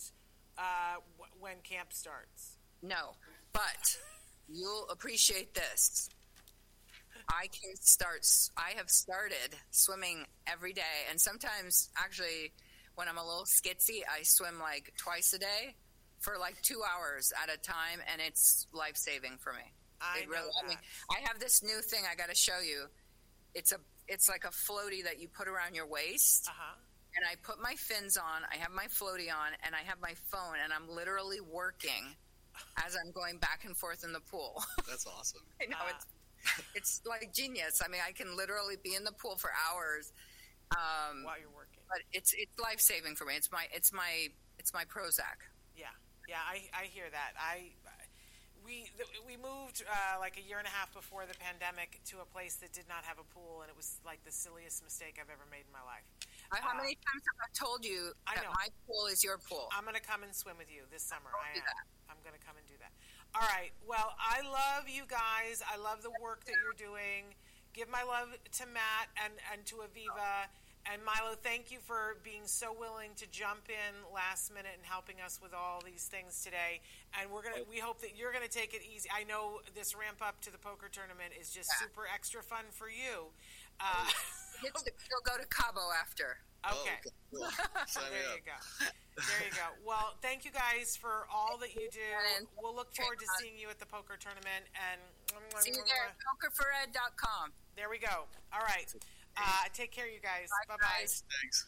uh, 0.58 0.96
w- 1.18 1.34
when 1.40 1.56
camp 1.64 1.94
starts? 1.94 2.58
No, 2.82 3.16
but 3.54 3.98
you'll 4.50 4.88
appreciate 4.90 5.54
this. 5.54 6.10
I 7.30 7.48
can 7.48 7.76
start. 7.76 8.26
I 8.58 8.72
have 8.78 8.90
started 8.90 9.56
swimming 9.72 10.26
every 10.48 10.74
day, 10.74 11.08
and 11.10 11.20
sometimes 11.20 11.90
actually, 11.98 12.52
when 12.96 13.08
I'm 13.08 13.18
a 13.18 13.26
little 13.26 13.46
skitsy, 13.46 14.02
I 14.10 14.24
swim 14.24 14.60
like 14.60 14.94
twice 14.98 15.34
a 15.34 15.40
day 15.40 15.76
for 16.20 16.38
like 16.38 16.62
two 16.62 16.82
hours 16.84 17.34
at 17.42 17.54
a 17.54 17.58
time, 17.58 18.00
and 18.12 18.22
it's 18.22 18.68
life 18.74 18.96
saving 18.98 19.38
for 19.40 19.54
me. 19.54 19.64
I 20.02 20.20
It 20.24 20.30
know 20.30 20.36
I 20.64 20.68
mean, 20.68 20.78
that. 21.10 21.16
I 21.18 21.28
have 21.28 21.40
this 21.40 21.64
new 21.64 21.82
thing 21.82 22.04
I 22.10 22.16
got 22.16 22.30
to 22.30 22.36
show 22.36 22.60
you. 22.66 22.86
It's 23.54 23.72
a. 23.72 23.78
It's 24.10 24.28
like 24.28 24.44
a 24.44 24.50
floaty 24.50 25.02
that 25.06 25.22
you 25.22 25.30
put 25.30 25.48
around 25.48 25.76
your 25.76 25.88
waist 25.88 26.48
Uh 26.50 26.54
huh. 26.54 26.76
and 27.16 27.26
I 27.26 27.36
put 27.42 27.62
my 27.62 27.76
fins 27.76 28.18
on, 28.18 28.42
I 28.52 28.58
have 28.58 28.72
my 28.72 28.86
floaty 28.88 29.32
on, 29.32 29.54
and 29.66 29.74
I 29.74 29.80
have 29.88 30.02
my 30.02 30.14
phone, 30.30 30.56
and 30.62 30.74
I'm 30.74 30.90
literally 30.94 31.40
working 31.40 32.04
as 32.86 32.98
I'm 32.98 33.12
going 33.14 33.38
back 33.38 33.62
and 33.64 33.76
forth 33.78 34.04
in 34.04 34.12
the 34.12 34.20
pool. 34.20 34.62
that's 34.90 35.08
awesome. 35.08 35.40
I 35.62 35.68
know 35.68 35.78
Ah. 35.80 35.94
it's 35.96 36.06
it's 36.76 37.02
like 37.06 37.34
genius. 37.34 37.82
I 37.84 37.88
mean, 37.88 38.02
I 38.06 38.12
can 38.12 38.36
literally 38.36 38.76
be 38.84 38.96
in 38.96 39.04
the 39.04 39.12
pool 39.12 39.36
for 39.38 39.52
hours, 39.70 40.12
um, 40.72 41.24
While 41.24 41.40
you're 41.40 41.54
working. 41.56 41.84
but 41.90 42.00
it's 42.12 42.34
it's 42.34 42.58
life 42.60 42.80
saving 42.80 43.16
for 43.16 43.26
me. 43.26 43.36
It's 43.36 43.52
my 43.52 43.66
it's 43.74 43.92
my 43.94 44.28
it's 44.60 44.74
my 44.74 44.84
Prozac. 44.86 45.44
Yeah, 45.76 45.88
yeah, 46.28 46.42
I, 46.48 46.64
I 46.74 46.84
hear 46.86 47.06
that. 47.12 47.34
I 47.40 47.72
we 48.64 48.88
we 49.28 49.36
moved 49.36 49.84
uh, 49.84 50.20
like 50.24 50.40
a 50.40 50.44
year 50.48 50.58
and 50.58 50.68
a 50.68 50.72
half 50.72 50.94
before 50.96 51.28
the 51.28 51.36
pandemic 51.36 52.00
to 52.08 52.24
a 52.24 52.28
place 52.28 52.56
that 52.64 52.72
did 52.72 52.88
not 52.88 53.04
have 53.04 53.20
a 53.20 53.28
pool, 53.36 53.60
and 53.60 53.68
it 53.70 53.76
was 53.76 54.00
like 54.08 54.24
the 54.24 54.32
silliest 54.32 54.84
mistake 54.84 55.20
I've 55.20 55.28
ever 55.28 55.44
made 55.52 55.68
in 55.68 55.74
my 55.76 55.84
life. 55.84 56.08
How 56.54 56.72
many 56.78 56.96
times 56.96 57.24
have 57.28 57.40
I 57.44 57.50
told 57.52 57.84
you 57.84 58.14
I 58.30 58.36
that 58.40 58.46
know. 58.48 58.56
my 58.56 58.70
pool 58.88 59.10
is 59.12 59.20
your 59.24 59.36
pool? 59.42 59.68
I'm 59.76 59.84
going 59.84 59.98
to 60.00 60.06
come 60.06 60.22
and 60.24 60.32
swim 60.32 60.56
with 60.56 60.72
you 60.72 60.88
this 60.94 61.04
summer. 61.04 61.28
I 61.34 61.58
am. 61.60 61.66
I'm 62.14 62.22
going 62.24 62.38
to 62.38 62.44
come 62.46 62.56
and 62.56 62.66
do 62.70 62.78
that. 62.80 62.94
All 63.36 63.48
right. 63.50 63.72
Well, 63.88 64.14
I 64.20 64.46
love 64.46 64.88
you 64.88 65.04
guys. 65.10 65.62
I 65.66 65.78
love 65.82 66.04
the 66.04 66.14
work 66.22 66.46
that 66.46 66.54
you're 66.62 66.78
doing. 66.78 67.34
Give 67.74 67.90
my 67.90 68.04
love 68.04 68.30
to 68.30 68.66
Matt 68.70 69.10
and, 69.18 69.34
and 69.52 69.66
to 69.74 69.82
Aviva. 69.82 70.46
And 70.86 71.02
Milo, 71.02 71.34
thank 71.42 71.72
you 71.72 71.80
for 71.80 72.20
being 72.24 72.46
so 72.46 72.76
willing 72.78 73.16
to 73.16 73.26
jump 73.32 73.72
in 73.72 73.94
last 74.14 74.54
minute 74.54 74.76
and 74.76 74.86
helping 74.86 75.16
us 75.24 75.40
with 75.42 75.54
all 75.54 75.82
these 75.82 76.06
things 76.06 76.44
today. 76.44 76.84
And 77.18 77.32
we're 77.32 77.42
gonna 77.42 77.64
we 77.72 77.80
hope 77.80 78.02
that 78.02 78.18
you're 78.20 78.34
gonna 78.34 78.52
take 78.52 78.76
it 78.76 78.82
easy. 78.84 79.10
I 79.10 79.24
know 79.24 79.64
this 79.74 79.96
ramp 79.96 80.20
up 80.22 80.42
to 80.42 80.52
the 80.52 80.60
poker 80.60 80.92
tournament 80.92 81.32
is 81.40 81.50
just 81.50 81.72
super 81.80 82.04
extra 82.14 82.44
fun 82.44 82.68
for 82.70 82.90
you. 82.92 83.32
Uh, 83.80 84.06
to, 84.62 84.92
you'll 85.10 85.26
go 85.26 85.42
to 85.42 85.48
Cabo 85.48 85.82
after. 86.00 86.38
Okay. 86.72 87.00
Oh, 87.06 87.12
cool. 87.32 87.48
There 88.12 88.32
up. 88.32 88.38
you 88.38 88.44
go. 88.46 88.58
There 89.16 89.46
you 89.46 89.54
go. 89.54 89.68
Well, 89.86 90.16
thank 90.22 90.44
you 90.44 90.50
guys 90.52 90.98
for 90.98 91.28
all 91.32 91.58
that 91.60 91.76
you 91.76 91.88
do. 91.92 92.02
We'll 92.62 92.74
look 92.76 92.94
forward 92.96 93.20
to 93.20 93.26
seeing 93.40 93.54
you 93.58 93.70
at 93.70 93.78
the 93.80 93.86
poker 93.86 94.18
tournament. 94.18 94.66
And 94.74 95.00
See 95.62 95.70
you 95.70 95.84
there 95.86 96.10
at 96.10 96.18
pokerfored.com. 96.18 97.52
there 97.76 97.90
we 97.90 98.00
go. 98.00 98.26
All 98.52 98.62
right. 98.66 98.90
Uh, 99.38 99.42
take 99.74 99.92
care, 99.92 100.08
you 100.08 100.20
guys. 100.20 100.50
Bye 100.68 100.76
Bye, 100.76 100.82
bye. 100.82 101.00
guys. 101.02 101.24
Thanks. 101.42 101.66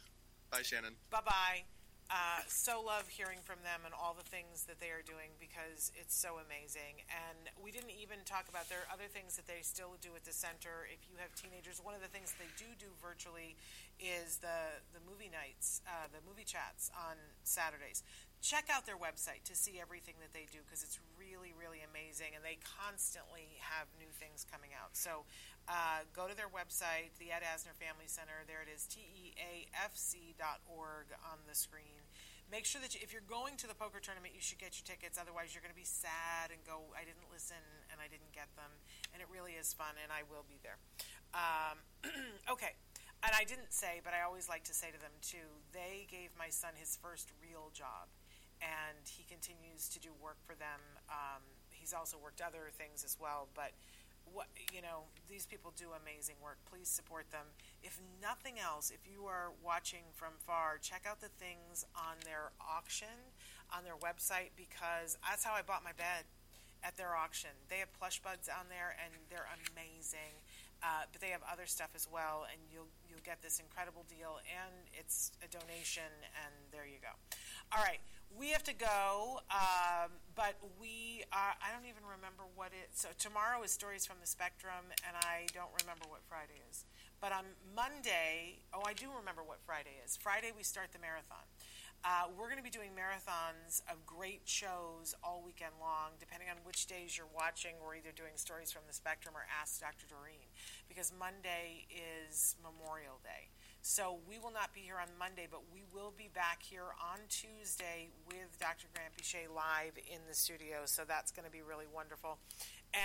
Bye, 0.52 0.62
Shannon. 0.64 0.96
Bye 1.12 1.22
bye. 1.26 1.75
Uh, 2.06 2.46
so 2.46 2.86
love 2.86 3.10
hearing 3.10 3.42
from 3.42 3.58
them 3.66 3.82
and 3.82 3.90
all 3.90 4.14
the 4.14 4.26
things 4.30 4.70
that 4.70 4.78
they 4.78 4.94
are 4.94 5.02
doing 5.02 5.34
because 5.42 5.90
it's 5.98 6.14
so 6.14 6.38
amazing. 6.38 7.02
And 7.10 7.50
we 7.58 7.74
didn't 7.74 7.98
even 7.98 8.22
talk 8.30 8.46
about 8.46 8.70
there 8.70 8.86
are 8.86 8.92
other 8.94 9.10
things 9.10 9.34
that 9.42 9.50
they 9.50 9.66
still 9.66 9.98
do 10.06 10.14
at 10.14 10.22
the 10.22 10.36
center. 10.36 10.86
If 10.86 11.10
you 11.10 11.18
have 11.18 11.34
teenagers, 11.34 11.82
one 11.82 11.98
of 11.98 12.06
the 12.06 12.12
things 12.14 12.38
they 12.38 12.50
do 12.62 12.70
do 12.78 12.94
virtually 13.02 13.58
is 13.98 14.38
the 14.38 14.86
the 14.94 15.02
movie 15.02 15.34
nights, 15.34 15.82
uh, 15.90 16.06
the 16.14 16.22
movie 16.30 16.46
chats 16.46 16.94
on 16.94 17.18
Saturdays. 17.42 18.06
Check 18.38 18.70
out 18.70 18.86
their 18.86 19.02
website 19.02 19.42
to 19.50 19.58
see 19.58 19.82
everything 19.82 20.22
that 20.22 20.30
they 20.30 20.46
do 20.54 20.62
because 20.62 20.86
it's 20.86 21.02
really 21.36 21.52
really 21.52 21.84
amazing, 21.84 22.32
and 22.32 22.40
they 22.40 22.56
constantly 22.64 23.60
have 23.60 23.92
new 24.00 24.08
things 24.16 24.48
coming 24.48 24.72
out. 24.72 24.96
So 24.96 25.28
uh, 25.68 26.08
go 26.16 26.32
to 26.32 26.36
their 26.36 26.48
website, 26.48 27.12
the 27.20 27.36
Ed 27.36 27.44
Asner 27.44 27.76
Family 27.76 28.08
Center. 28.08 28.48
There 28.48 28.64
it 28.64 28.72
is, 28.72 28.88
T 28.88 29.04
E 29.04 29.36
A 29.36 29.68
F 29.76 30.00
C 30.00 30.32
dot 30.40 30.64
org 30.64 31.12
on 31.28 31.44
the 31.44 31.56
screen. 31.58 32.08
Make 32.48 32.64
sure 32.64 32.80
that 32.80 32.94
you, 32.94 33.02
if 33.02 33.10
you're 33.10 33.26
going 33.26 33.58
to 33.58 33.68
the 33.68 33.74
poker 33.74 33.98
tournament, 33.98 34.38
you 34.38 34.40
should 34.40 34.62
get 34.62 34.78
your 34.78 34.86
tickets. 34.86 35.18
Otherwise, 35.18 35.52
you're 35.52 35.66
going 35.66 35.74
to 35.74 35.78
be 35.78 35.88
sad 35.88 36.54
and 36.54 36.62
go, 36.62 36.94
I 36.94 37.02
didn't 37.02 37.26
listen 37.34 37.58
and 37.90 37.98
I 37.98 38.06
didn't 38.06 38.30
get 38.38 38.54
them. 38.54 38.70
And 39.12 39.20
it 39.20 39.26
really 39.34 39.58
is 39.58 39.74
fun, 39.74 39.98
and 39.98 40.14
I 40.14 40.22
will 40.30 40.46
be 40.46 40.62
there. 40.62 40.78
Um, 41.34 41.82
okay. 42.54 42.78
and 43.26 43.34
I 43.34 43.50
didn't 43.50 43.74
say, 43.74 43.98
but 44.06 44.14
I 44.14 44.22
always 44.22 44.46
like 44.46 44.62
to 44.70 44.76
say 44.78 44.94
to 44.94 45.02
them 45.02 45.18
too, 45.26 45.66
they 45.74 46.06
gave 46.06 46.38
my 46.38 46.54
son 46.54 46.78
his 46.78 46.94
first 47.02 47.34
real 47.42 47.74
job, 47.74 48.14
and 48.66 48.98
he 49.06 49.24
continues 49.30 49.88
to 49.94 50.00
do 50.02 50.10
work 50.18 50.42
for 50.42 50.58
them. 50.58 50.82
Um, 51.10 51.46
he's 51.70 51.94
also 51.94 52.18
worked 52.18 52.42
other 52.42 52.74
things 52.74 53.06
as 53.06 53.18
well, 53.22 53.48
but 53.54 53.78
what 54.34 54.48
you 54.74 54.82
know 54.82 55.06
these 55.30 55.46
people 55.46 55.72
do 55.78 55.94
amazing 55.94 56.36
work. 56.42 56.58
Please 56.66 56.90
support 56.90 57.30
them. 57.30 57.46
If 57.84 58.02
nothing 58.22 58.58
else 58.58 58.90
if 58.90 59.06
you 59.06 59.26
are 59.30 59.54
watching 59.64 60.02
from 60.14 60.34
far 60.42 60.78
check 60.82 61.06
out 61.08 61.22
the 61.22 61.30
things 61.38 61.86
on 61.96 62.18
their 62.26 62.50
auction 62.58 63.34
on 63.70 63.84
their 63.84 63.98
website 64.02 64.54
because 64.58 65.18
that's 65.22 65.44
how 65.44 65.54
i 65.54 65.62
bought 65.62 65.84
my 65.84 65.94
bed 65.94 66.26
at 66.86 66.98
their 66.98 67.16
auction. 67.16 67.50
They 67.70 67.82
have 67.82 67.92
plush 67.98 68.22
buds 68.22 68.50
on 68.50 68.70
there 68.70 68.94
and 69.02 69.14
they're 69.30 69.50
amazing. 69.74 70.38
Uh, 70.84 71.10
but 71.10 71.22
they 71.22 71.34
have 71.34 71.42
other 71.50 71.66
stuff 71.66 71.90
as 71.96 72.06
well 72.06 72.46
and 72.52 72.62
you'll 72.70 72.92
you'll 73.10 73.24
get 73.26 73.42
this 73.42 73.58
incredible 73.58 74.06
deal 74.06 74.38
and 74.46 74.74
it's 74.94 75.32
a 75.42 75.48
donation 75.50 76.10
and 76.46 76.54
there 76.70 76.86
you 76.86 77.02
go. 77.02 77.14
All 77.74 77.82
right 77.82 78.02
we 78.38 78.50
have 78.52 78.64
to 78.64 78.76
go, 78.76 79.40
um, 79.52 80.12
but 80.36 80.60
we 80.80 81.24
are, 81.32 81.56
I 81.64 81.72
don't 81.72 81.88
even 81.88 82.04
remember 82.04 82.44
what 82.56 82.76
it. 82.76 82.92
So 82.92 83.10
tomorrow 83.18 83.64
is 83.64 83.72
Stories 83.72 84.06
from 84.06 84.18
the 84.20 84.28
Spectrum, 84.28 84.92
and 85.08 85.16
I 85.24 85.48
don't 85.56 85.72
remember 85.80 86.06
what 86.12 86.22
Friday 86.28 86.60
is. 86.70 86.84
But 87.24 87.32
on 87.32 87.56
Monday, 87.76 88.60
oh, 88.74 88.84
I 88.84 88.94
do 88.94 89.08
remember 89.08 89.42
what 89.44 89.64
Friday 89.64 89.96
is. 90.04 90.20
Friday 90.20 90.52
we 90.52 90.64
start 90.64 90.92
the 90.92 91.00
marathon. 91.00 91.48
Uh, 92.04 92.30
we're 92.38 92.52
going 92.52 92.62
to 92.62 92.66
be 92.66 92.74
doing 92.74 92.92
marathons 92.94 93.82
of 93.90 94.06
great 94.06 94.44
shows 94.46 95.16
all 95.24 95.42
weekend 95.42 95.74
long. 95.80 96.20
Depending 96.20 96.52
on 96.52 96.60
which 96.68 96.86
days 96.86 97.16
you're 97.18 97.32
watching, 97.34 97.80
we're 97.82 97.96
either 97.96 98.14
doing 98.14 98.36
Stories 98.36 98.70
from 98.70 98.84
the 98.86 98.94
Spectrum 98.94 99.34
or 99.34 99.48
Ask 99.50 99.80
Dr. 99.80 100.06
Doreen, 100.06 100.52
because 100.92 101.10
Monday 101.16 101.88
is 101.90 102.56
Memorial 102.62 103.18
Day. 103.24 103.55
So 103.88 104.18
we 104.28 104.40
will 104.40 104.52
not 104.52 104.74
be 104.74 104.82
here 104.82 104.98
on 105.00 105.10
Monday, 105.20 105.46
but 105.46 105.62
we 105.72 105.84
will 105.94 106.12
be 106.18 106.28
back 106.34 106.64
here 106.64 106.98
on 106.98 107.20
Tuesday 107.30 108.10
with 108.26 108.58
Dr. 108.60 108.88
Grant 108.96 109.14
Bichet 109.16 109.46
live 109.54 109.94
in 110.12 110.18
the 110.28 110.34
studio. 110.34 110.78
So 110.86 111.04
that's 111.08 111.32
going 111.32 111.46
to 111.46 111.52
be 111.52 111.62
really 111.62 111.86
wonderful. 111.94 112.40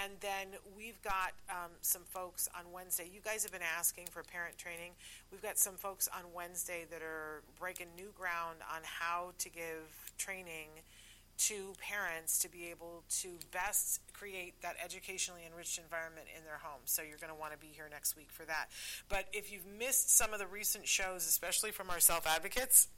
And 0.03 0.13
then 0.21 0.57
we've 0.75 1.01
got 1.03 1.37
um, 1.51 1.73
some 1.83 2.05
folks 2.09 2.49
on 2.59 2.73
Wednesday. 2.73 3.11
You 3.13 3.21
guys 3.21 3.43
have 3.43 3.53
been 3.53 3.61
asking 3.77 4.07
for 4.11 4.23
parent 4.23 4.57
training. 4.57 4.93
We've 5.31 5.43
got 5.43 5.59
some 5.59 5.75
folks 5.75 6.09
on 6.17 6.33
Wednesday 6.33 6.87
that 6.91 7.03
are 7.03 7.43
breaking 7.59 7.89
new 7.95 8.15
ground 8.17 8.65
on 8.75 8.81
how 8.83 9.33
to 9.37 9.51
give 9.51 9.85
training 10.17 10.81
to 11.49 11.73
parents 11.79 12.39
to 12.41 12.51
be 12.51 12.71
able 12.71 13.03
to 13.21 13.29
best 13.51 14.01
create 14.13 14.55
that 14.63 14.77
educationally 14.85 15.43
enriched 15.51 15.79
environment 15.79 16.27
in 16.37 16.45
their 16.45 16.59
home. 16.63 16.81
So 16.85 17.03
you're 17.03 17.19
going 17.19 17.33
to 17.33 17.39
want 17.39 17.53
to 17.53 17.59
be 17.59 17.69
here 17.75 17.89
next 17.91 18.17
week 18.17 18.29
for 18.31 18.45
that. 18.45 18.69
But 19.09 19.27
if 19.33 19.53
you've 19.53 19.67
missed 19.79 20.17
some 20.17 20.33
of 20.33 20.39
the 20.39 20.47
recent 20.47 20.87
shows, 20.87 21.27
especially 21.27 21.71
from 21.71 21.89
our 21.91 22.01
self 22.01 22.27
advocates, 22.27 22.89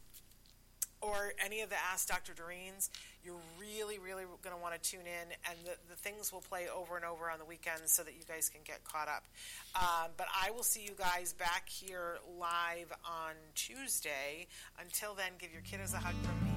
or 1.02 1.32
any 1.44 1.60
of 1.60 1.68
the 1.68 1.76
Ask 1.92 2.08
Dr. 2.08 2.32
Doreen's, 2.32 2.88
you're 3.24 3.40
really, 3.60 3.98
really 3.98 4.22
going 4.42 4.54
to 4.54 4.62
want 4.62 4.80
to 4.80 4.90
tune 4.90 5.00
in, 5.00 5.34
and 5.48 5.58
the, 5.64 5.72
the 5.90 5.96
things 5.96 6.32
will 6.32 6.40
play 6.40 6.66
over 6.74 6.96
and 6.96 7.04
over 7.04 7.28
on 7.28 7.40
the 7.40 7.44
weekends 7.44 7.92
so 7.92 8.04
that 8.04 8.14
you 8.14 8.22
guys 8.26 8.48
can 8.48 8.60
get 8.64 8.84
caught 8.84 9.08
up. 9.08 9.24
Um, 9.74 10.12
but 10.16 10.28
I 10.32 10.52
will 10.52 10.62
see 10.62 10.82
you 10.82 10.94
guys 10.96 11.32
back 11.32 11.68
here 11.68 12.18
live 12.38 12.92
on 13.04 13.34
Tuesday. 13.54 14.46
Until 14.80 15.14
then, 15.14 15.32
give 15.38 15.52
your 15.52 15.62
kiddos 15.62 15.92
a 15.92 15.98
hug 15.98 16.14
from 16.22 16.51